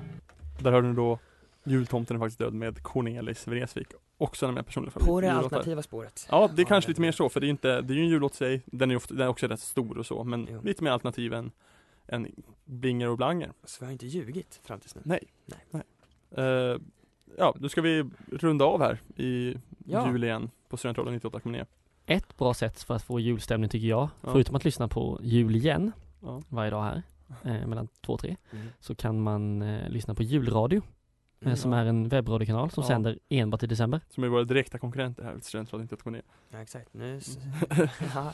Där 0.60 0.71
hörde 0.71 0.88
du 0.88 0.93
då 0.93 1.19
Jultomten 1.65 2.15
är 2.15 2.19
faktiskt 2.19 2.39
död 2.39 2.54
med 2.54 2.84
Cornelis 2.84 3.47
Vreeswijk 3.47 3.88
Också 4.17 4.45
en 4.45 4.49
av 4.49 4.54
mina 4.54 4.63
personliga 4.63 4.91
favorit 4.91 5.08
På 5.08 5.21
det 5.21 5.28
jullåtar. 5.28 5.43
alternativa 5.43 5.82
spåret 5.84 6.28
Ja, 6.32 6.47
det 6.56 6.62
är 6.62 6.65
Ja, 6.65 6.67
kanske 6.67 6.88
det- 6.88 6.91
lite 6.91 7.02
mer 7.02 7.12
så, 7.12 7.30
för 7.30 7.39
det 7.39 7.47
är 7.47 7.49
inte, 7.49 7.82
det 7.82 7.93
är 7.93 7.95
ju 7.95 8.02
en 8.04 8.10
jullåt 8.10 8.34
i 8.34 8.36
sig, 8.38 8.62
den 8.65 8.91
är, 8.91 8.95
ofta, 8.95 9.13
den 9.13 9.23
är 9.23 9.28
också 9.28 9.47
rätt 9.47 9.60
stor 9.60 9.97
och 9.97 10.06
så, 10.06 10.23
men 10.23 10.47
Jo. 10.52 10.62
lite 10.63 10.84
mer 10.84 10.91
alternativ 10.91 11.34
än, 11.34 11.52
än 12.08 12.28
Blinger 12.65 13.10
och 13.10 13.17
Blanger. 13.17 13.52
Så 13.63 13.78
vi 13.80 13.86
har 13.86 13.91
inte 13.91 14.08
ljugit 14.08 14.60
fram 14.63 14.80
tills 14.80 14.95
nu 14.95 15.02
Nej. 15.06 15.23
Nej. 15.71 15.84
Eh, 16.32 16.78
ja, 17.38 17.56
då 17.60 17.69
ska 17.69 17.82
vi 17.82 18.10
runda 18.32 18.65
av 18.65 18.82
här 18.82 19.02
i 19.15 19.56
Ja. 19.86 20.12
jul 20.12 20.23
igen 20.23 20.49
på 20.69 20.78
Studentradion 20.78 21.13
98,9. 21.19 21.65
Ett 22.06 22.38
bra 22.38 22.54
sätt 22.54 22.84
för 22.84 22.93
att 22.95 23.04
få 23.04 23.19
julstämning 23.19 23.69
tycker 23.69 23.88
jag, 23.88 24.10
Ja. 24.21 24.30
förutom 24.32 24.56
att 24.56 24.65
lyssna 24.65 24.88
på 24.88 25.19
jul 25.23 25.56
igen 25.56 25.91
Ja. 26.21 26.41
varje 26.49 26.71
dag 26.71 26.84
här, 26.84 27.04
eh, 27.43 27.67
mellan 27.67 27.88
två 28.06 28.13
och 28.13 28.19
tre, 28.19 28.36
Mm. 28.52 28.67
så 28.80 28.95
kan 28.95 29.21
man 29.21 29.62
eh, 29.62 29.89
lyssna 29.89 30.15
på 30.15 30.23
julradio, 30.23 30.82
Mm. 31.45 31.58
som 31.58 31.73
är 31.73 31.86
en 31.86 32.08
webbradiokanal 32.10 32.71
som 32.71 32.82
Ja. 32.84 32.88
sänder 32.88 33.19
enbart 33.29 33.63
i 33.63 33.67
december. 33.67 34.01
Som 34.10 34.23
är 34.23 34.27
våra 34.27 34.43
direkta 34.43 34.77
konkurrenter 34.77 35.23
här, 35.23 35.39
Studentradion 35.41 35.88
98,9. 35.88 36.21
Ja 36.49 36.62
exakt, 36.62 36.93
nu 36.93 37.17
s- 37.17 37.38
Ja, 38.15 38.34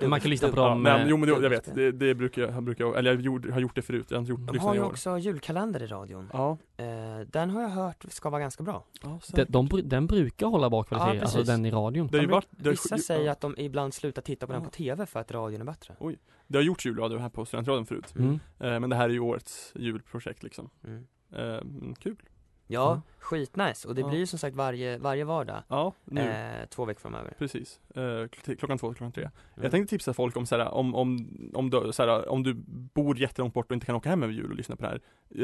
vad 0.00 0.08
man 0.10 0.20
kan 0.20 0.30
lyssna 0.30 0.48
på 0.48 0.56
dem, 0.56 0.84
Ja, 0.86 0.92
eh, 0.92 0.98
men, 0.98 1.08
jo 1.08 1.16
men 1.16 1.28
det, 1.28 1.42
jag 1.42 1.50
vet, 1.50 1.74
det, 1.74 1.92
det 1.92 2.14
brukar 2.14 2.42
jag, 2.42 2.50
jag 2.54 2.62
brukar, 2.62 2.94
eller 2.94 3.12
jag 3.12 3.20
gjorde, 3.20 3.52
har 3.52 3.60
gjort 3.60 3.74
det 3.74 3.82
förut, 3.82 4.06
jag 4.08 4.16
har 4.16 4.20
inte 4.20 4.30
gjort, 4.30 4.52
De 4.52 4.58
har 4.58 4.74
ju 4.74 4.80
också 4.82 5.18
julkalender 5.18 5.82
i 5.82 5.86
radion 5.86 6.30
Ja, 6.32 6.58
eh, 6.76 6.86
Den 7.26 7.50
har 7.50 7.62
jag 7.62 7.68
hört 7.68 8.04
ska 8.08 8.30
vara 8.30 8.40
ganska 8.40 8.62
bra 8.62 8.84
ja 9.02 9.20
de, 9.34 9.44
de, 9.68 9.80
den 9.84 10.06
brukar 10.06 10.46
hålla 10.46 10.70
bra 10.70 10.82
kvalitet, 10.82 11.16
Ja, 11.16 11.22
alltså 11.22 11.42
den 11.42 11.66
i 11.66 11.70
radion. 11.70 12.06
det 12.06 12.16
har 12.16 12.22
ju 12.24 12.28
Ja, 12.28 12.34
varit, 12.34 12.48
det 12.50 12.64
har, 12.64 12.70
Vissa 12.70 12.96
ju- 12.96 13.02
säger 13.02 13.26
ja, 13.26 13.32
att 13.32 13.40
de 13.40 13.54
ibland 13.58 13.94
slutar 13.94 14.22
titta 14.22 14.46
på 14.46 14.52
den 14.52 14.62
Ja. 14.62 14.64
på 14.64 14.70
TV 14.70 15.06
för 15.06 15.20
att 15.20 15.30
radion 15.32 15.60
är 15.60 15.64
bättre 15.64 15.94
det 16.46 16.58
har 16.58 16.62
gjorts 16.62 16.86
julradio 16.86 17.18
här 17.18 17.28
på 17.28 17.44
Studentradion 17.44 17.86
förut. 17.86 18.14
Mm. 18.18 18.32
Eh, 18.60 18.80
men 18.80 18.90
det 18.90 18.96
här 18.96 19.04
är 19.04 19.12
ju 19.12 19.20
årets 19.20 19.72
julprojekt 19.76 20.42
liksom. 20.42 20.70
mm. 20.86 21.06
Eh, 21.36 21.60
kul. 21.98 22.16
Ja, 22.66 22.90
Mm. 22.90 23.02
skitnice 23.18 23.88
och 23.88 23.94
det 23.94 24.00
Ja. 24.00 24.08
blir 24.08 24.18
ju 24.18 24.26
som 24.26 24.38
sagt 24.38 24.56
varje, 24.56 24.98
varje 24.98 25.24
vardag 25.24 25.62
Ja, 25.68 25.92
nu. 26.04 26.20
eh, 26.20 26.66
Två 26.68 26.84
veckor 26.84 27.00
framöver 27.00 27.34
Precis, 27.38 27.80
eh, 27.94 28.00
kl- 28.00 28.56
klockan 28.56 28.78
två 28.78 28.94
klockan 28.94 29.12
tre. 29.12 29.22
Mm. 29.22 29.32
Jag 29.62 29.70
tänkte 29.70 29.90
tipsa 29.90 30.14
folk 30.14 30.36
om 30.36 30.46
såhär, 30.46 30.68
om, 30.68 30.94
om, 30.94 31.28
om, 31.54 31.70
du, 31.70 31.92
såhär, 31.92 32.28
om 32.28 32.42
du 32.42 32.54
bor 32.94 33.18
jättelångt 33.18 33.54
bort 33.54 33.66
och 33.70 33.74
inte 33.74 33.86
kan 33.86 33.94
åka 33.96 34.08
hem 34.08 34.22
över 34.22 34.32
jul 34.32 34.50
och 34.50 34.56
lyssna 34.56 34.76
på 34.76 34.82
det 34.82 34.88
här. 34.88 35.00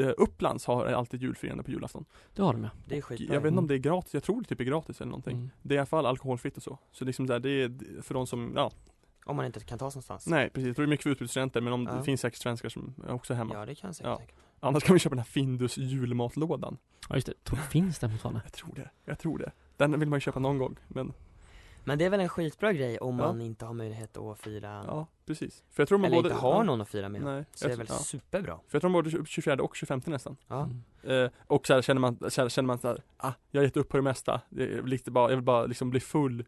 Eh, 0.07 0.13
Upplands 0.17 0.65
har 0.65 0.85
alltid 0.85 1.21
julfirande 1.21 1.63
på 1.63 1.71
julafton. 1.71 2.05
Det 2.35 2.41
har 2.41 2.53
de 2.53 2.63
ja. 2.63 2.69
Det 2.85 2.93
är 2.95 2.97
Jag 2.97 3.03
skitbra 3.03 3.39
vet 3.39 3.47
inte 3.47 3.59
om 3.59 3.67
det 3.67 3.73
är 3.75 3.77
gratis, 3.77 4.13
jag 4.13 4.23
tror 4.23 4.41
det 4.41 4.47
typ 4.47 4.59
är 4.59 4.63
gratis 4.65 5.01
eller 5.01 5.09
någonting. 5.11 5.37
Mm. 5.37 5.49
Det 5.61 5.73
är 5.73 5.75
i 5.75 5.79
alla 5.79 5.85
fall 5.85 6.05
alkoholfritt 6.05 6.57
och 6.57 6.63
så. 6.63 6.77
Så 6.91 7.05
liksom 7.05 7.27
där, 7.27 7.39
det 7.39 7.49
är 7.49 8.01
för 8.01 8.13
de 8.13 8.27
som, 8.27 8.53
ja, 8.55 8.71
Om 9.25 9.35
man 9.35 9.45
inte 9.45 9.59
kan 9.59 9.79
ta 9.79 9.91
sig 9.91 9.97
någonstans 9.97 10.27
nej 10.27 10.49
precis. 10.49 10.67
Jag 10.67 10.75
tror 10.75 10.85
det 10.85 10.87
är 10.87 10.89
mycket 10.89 11.03
för 11.03 11.09
utbytesstudenter 11.09 11.61
men 11.61 11.73
om 11.73 11.83
Ja. 11.91 11.93
det 11.97 12.03
finns 12.03 12.21
säkert 12.21 12.39
svenskar 12.41 12.69
som 12.69 12.95
är 13.07 13.11
också 13.13 13.33
hemma. 13.33 13.53
Ja 13.55 13.65
det 13.65 13.75
kan 13.75 13.87
jag 13.87 13.95
säkert 13.95 14.09
Ja. 14.35 14.35
Annars 14.63 14.83
kan 14.83 14.93
vi 14.93 14.99
köpa 14.99 15.15
den 15.15 15.19
här 15.19 15.25
Findus 15.31 15.77
julmatlådan. 15.77 16.77
Ja 17.09 17.15
just 17.15 17.27
det, 17.27 17.43
tror 17.43 17.59
finns 17.59 17.99
den 17.99 18.11
fortfarande? 18.11 18.41
Jag 18.43 18.53
tror 18.53 18.73
det, 18.75 18.89
jag 19.05 19.19
tror 19.19 19.37
det. 19.37 19.51
Den 19.77 19.99
vill 19.99 20.09
man 20.09 20.17
ju 20.17 20.21
köpa 20.21 20.39
någon 20.39 20.57
gång, 20.57 20.75
men 20.87 21.13
Men 21.83 21.97
det 21.97 22.05
är 22.05 22.09
väl 22.09 22.19
en 22.19 22.29
skitbra 22.29 22.73
grej 22.73 22.97
om 22.97 23.19
Ja. 23.19 23.25
man 23.27 23.41
inte 23.41 23.65
har 23.65 23.73
möjlighet 23.73 24.17
att 24.17 24.39
fira 24.39 24.83
ja, 24.87 25.07
precis. 25.25 25.63
För 25.69 25.81
jag 25.83 25.87
tror 25.87 25.97
man 25.97 26.05
Eller 26.05 26.17
både, 26.17 26.29
inte 26.29 26.41
har 26.41 26.63
någon 26.63 26.81
att 26.81 26.89
fira 26.89 27.09
med 27.09 27.21
Nej, 27.21 27.45
Så 27.53 27.65
det 27.65 27.67
är 27.67 27.69
jag, 27.69 27.77
väl 27.77 27.87
ja. 27.89 27.95
superbra 27.95 28.59
För 28.67 28.75
jag 28.75 28.81
tror 28.81 28.89
de 29.03 29.11
både 29.11 29.25
24 29.25 29.63
och 29.63 29.75
25 29.75 30.01
nästan. 30.05 30.37
Ja, 30.47 30.63
Mm. 31.03 31.23
Eh, 31.25 31.31
och 31.47 31.67
så 31.67 31.73
här, 31.73 31.81
känner 31.81 32.01
man, 32.01 32.17
så 32.31 32.41
här, 32.41 32.49
känner 32.49 32.67
man 32.67 32.79
så 32.79 32.87
här, 32.87 33.01
ah, 33.17 33.31
jag 33.51 33.61
har 33.61 33.65
gett 33.65 33.77
upp 33.77 33.89
på 33.89 33.97
det 33.97 34.03
mesta. 34.03 34.41
Det 34.49 34.63
är 34.73 34.83
lite 34.83 35.11
bara, 35.11 35.29
jag 35.29 35.35
vill 35.35 35.45
bara 35.45 35.65
liksom 35.65 35.89
bli 35.89 35.99
full 35.99 36.45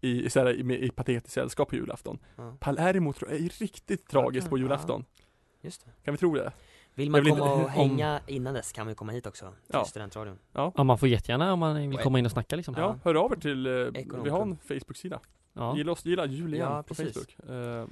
i, 0.00 0.24
i, 0.24 0.30
så 0.30 0.40
här, 0.40 0.54
i, 0.54 0.62
med- 0.62 0.82
i 0.82 0.90
patetiskt 0.90 1.34
sällskap 1.34 1.68
på 1.68 1.76
julafton. 1.76 2.18
ja. 2.36 2.56
Palermo 2.60 3.12
tror 3.12 3.30
jag 3.30 3.40
är 3.40 3.48
riktigt 3.48 4.08
tragiskt 4.08 4.48
på 4.50 4.58
julafton. 4.58 5.04
just 5.60 5.84
det 5.84 5.90
Kan 6.04 6.14
vi 6.14 6.18
tro 6.18 6.34
det? 6.34 6.52
Vill 6.94 7.10
man 7.10 7.24
komma 7.24 7.52
och 7.54 7.70
hänga 7.70 8.20
innan 8.26 8.54
dess 8.54 8.72
kan 8.72 8.86
man 8.86 8.90
ju 8.90 8.94
komma 8.94 9.12
hit 9.12 9.26
också 9.26 9.44
Till 9.46 9.54
Ja. 9.72 9.84
studentradion 9.84 10.38
Ja. 10.52 10.72
Ja 10.76 10.84
man 10.84 10.98
får 10.98 11.08
jättegärna 11.08 11.52
om 11.52 11.58
man 11.58 11.88
vill 11.90 11.98
komma 11.98 12.18
in 12.18 12.24
och 12.24 12.32
snacka 12.32 12.56
liksom. 12.56 12.74
Ja, 12.78 12.98
hör 13.04 13.14
av 13.14 13.32
er 13.32 13.36
till, 13.36 13.66
eh, 13.66 13.72
vi 14.24 14.30
har 14.30 14.42
en 14.42 14.56
Facebook-sida. 14.68 15.20
Ja. 15.52 15.76
Gilla 15.76 15.92
oss, 15.92 16.04
gilla 16.04 16.26
jul 16.26 16.54
igen 16.54 16.68
Ja, 16.70 16.82
på. 16.82 16.94
Facebook. 16.94 17.36
Eh, 17.48 17.86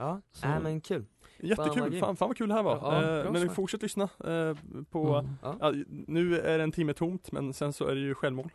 Ja, 0.00 0.20
äh, 0.44 0.60
men 0.62 0.80
kul 0.80 1.04
Fan, 1.04 1.56
vad 1.56 1.66
jättekul, 1.66 2.00
fan, 2.00 2.16
fan 2.16 2.28
vad 2.28 2.36
kul 2.36 2.48
det 2.48 2.54
här 2.54 2.62
var. 2.62 2.76
Ja, 2.76 3.18
Eh, 3.24 3.32
men 3.32 3.42
svar. 3.44 3.54
fortsätt 3.54 3.82
lyssna 3.82 4.04
eh, 4.04 4.54
på, 4.90 5.14
Mm. 5.14 5.58
Ja, 5.60 5.72
nu 6.06 6.38
är 6.40 6.58
det 6.58 6.64
en 6.64 6.72
timme 6.72 6.92
tomt 6.92 7.32
men 7.32 7.52
sen 7.52 7.72
så 7.72 7.86
är 7.86 7.94
det 7.94 8.00
ju 8.00 8.14
självmål. 8.14 8.50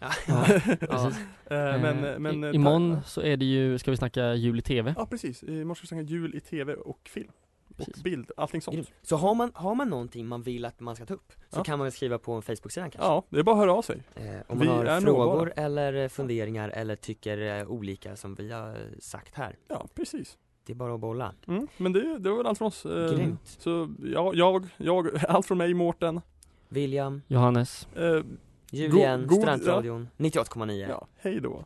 ja. 0.00 0.10
Ja, 0.28 0.44
ja. 0.80 1.06
Eh, 1.56 1.80
men, 1.80 2.04
Eh, 2.04 2.18
men, 2.18 2.44
i, 2.44 2.46
eh, 2.46 2.54
imorgon 2.54 2.98
så 3.06 3.20
är 3.22 3.36
det 3.36 3.44
ju, 3.44 3.78
ska 3.78 3.90
vi 3.90 3.96
snacka 3.96 4.34
jul 4.34 4.58
i 4.58 4.62
TV? 4.62 4.94
Ja 4.96 5.06
precis, 5.06 5.42
imorgon 5.42 5.74
ska 5.76 5.82
vi 5.82 5.88
snacka 5.88 6.02
jul 6.02 6.34
i 6.34 6.40
TV 6.40 6.74
och 6.74 7.00
film. 7.08 7.30
Precis. 7.86 8.02
bild, 8.02 8.30
allting 8.36 8.60
sånt. 8.62 8.74
Grymt. 8.74 8.90
Så 9.02 9.16
har 9.16 9.34
man, 9.34 9.50
har 9.54 9.74
man 9.74 9.88
någonting 9.90 10.26
man 10.26 10.42
vill 10.42 10.64
att 10.64 10.80
man 10.80 10.96
ska 10.96 11.06
ta 11.06 11.14
upp, 11.14 11.32
så 11.50 11.58
Ja. 11.60 11.64
kan 11.64 11.78
man 11.78 11.84
väl 11.84 11.92
skriva 11.92 12.18
på 12.18 12.32
en 12.32 12.42
Facebook-sida 12.42 12.90
kanske? 12.90 12.98
Ja, 13.10 13.24
det 13.28 13.38
är 13.38 13.42
bara 13.42 13.52
att 13.54 13.60
höra 13.60 13.72
av 13.74 13.82
sig. 13.82 14.02
Eh, 14.14 14.24
om 14.46 14.58
Vi 14.58 14.66
man 14.66 14.86
har 14.86 15.00
frågor 15.00 15.24
nåbara. 15.34 15.50
eller 15.50 15.92
eh, 15.94 16.08
funderingar 16.08 16.68
eller 16.68 16.96
tycker 16.96 17.58
eh, 17.60 17.66
olika 17.68 18.16
som 18.16 18.34
vi 18.34 18.52
har 18.52 18.76
sagt 19.00 19.34
här. 19.34 19.56
Ja, 19.68 19.86
precis. 19.94 20.38
Det 20.64 20.72
är 20.72 20.74
bara 20.76 20.94
att 20.94 21.00
bolla. 21.00 21.34
Mm, 21.46 21.68
men 21.76 21.92
det, 21.92 22.18
det 22.18 22.30
var 22.30 22.36
väl 22.36 22.46
allt 22.46 22.58
från 22.58 22.68
oss. 22.68 22.86
Eh, 22.86 23.14
Grymt. 23.16 23.40
Så 23.46 23.88
ja, 24.04 24.32
jag, 24.34 24.66
jag, 24.76 25.24
allt 25.28 25.46
från 25.46 25.58
mig 25.58 25.74
Mårten. 25.74 26.20
William, 26.68 27.22
Johannes, 27.26 27.88
Eh, 27.96 28.22
Julien, 28.70 29.26
god- 29.26 29.36
Studentradion, 29.38 30.08
98,9. 30.16 30.86
ja, 30.88 31.06
hej 31.16 31.40
då. 31.40 31.64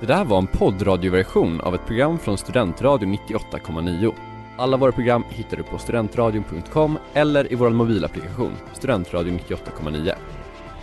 Det 0.00 0.06
där 0.06 0.24
var 0.24 0.38
en 0.38 0.46
poddradioversion 0.46 1.60
av 1.60 1.74
ett 1.74 1.86
program 1.86 2.18
från 2.18 2.38
Studentradion 2.38 3.14
98,9. 3.14 4.12
Alla 4.56 4.76
våra 4.76 4.92
program 4.92 5.24
hittar 5.28 5.56
du 5.56 5.62
på 5.62 5.78
studentradion.com 5.78 6.98
eller 7.14 7.52
i 7.52 7.54
vår 7.54 7.70
mobilapplikation 7.70 8.52
Studentradion 8.72 9.38
98,9. 9.38 10.12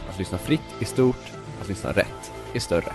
Att 0.10 0.20
lyssna 0.20 0.38
fritt 0.38 0.76
är 0.80 0.86
stort, 0.86 1.32
att 1.62 1.70
lyssna 1.70 1.92
rätt 1.92 2.32
är 2.54 2.60
större. 2.60 2.92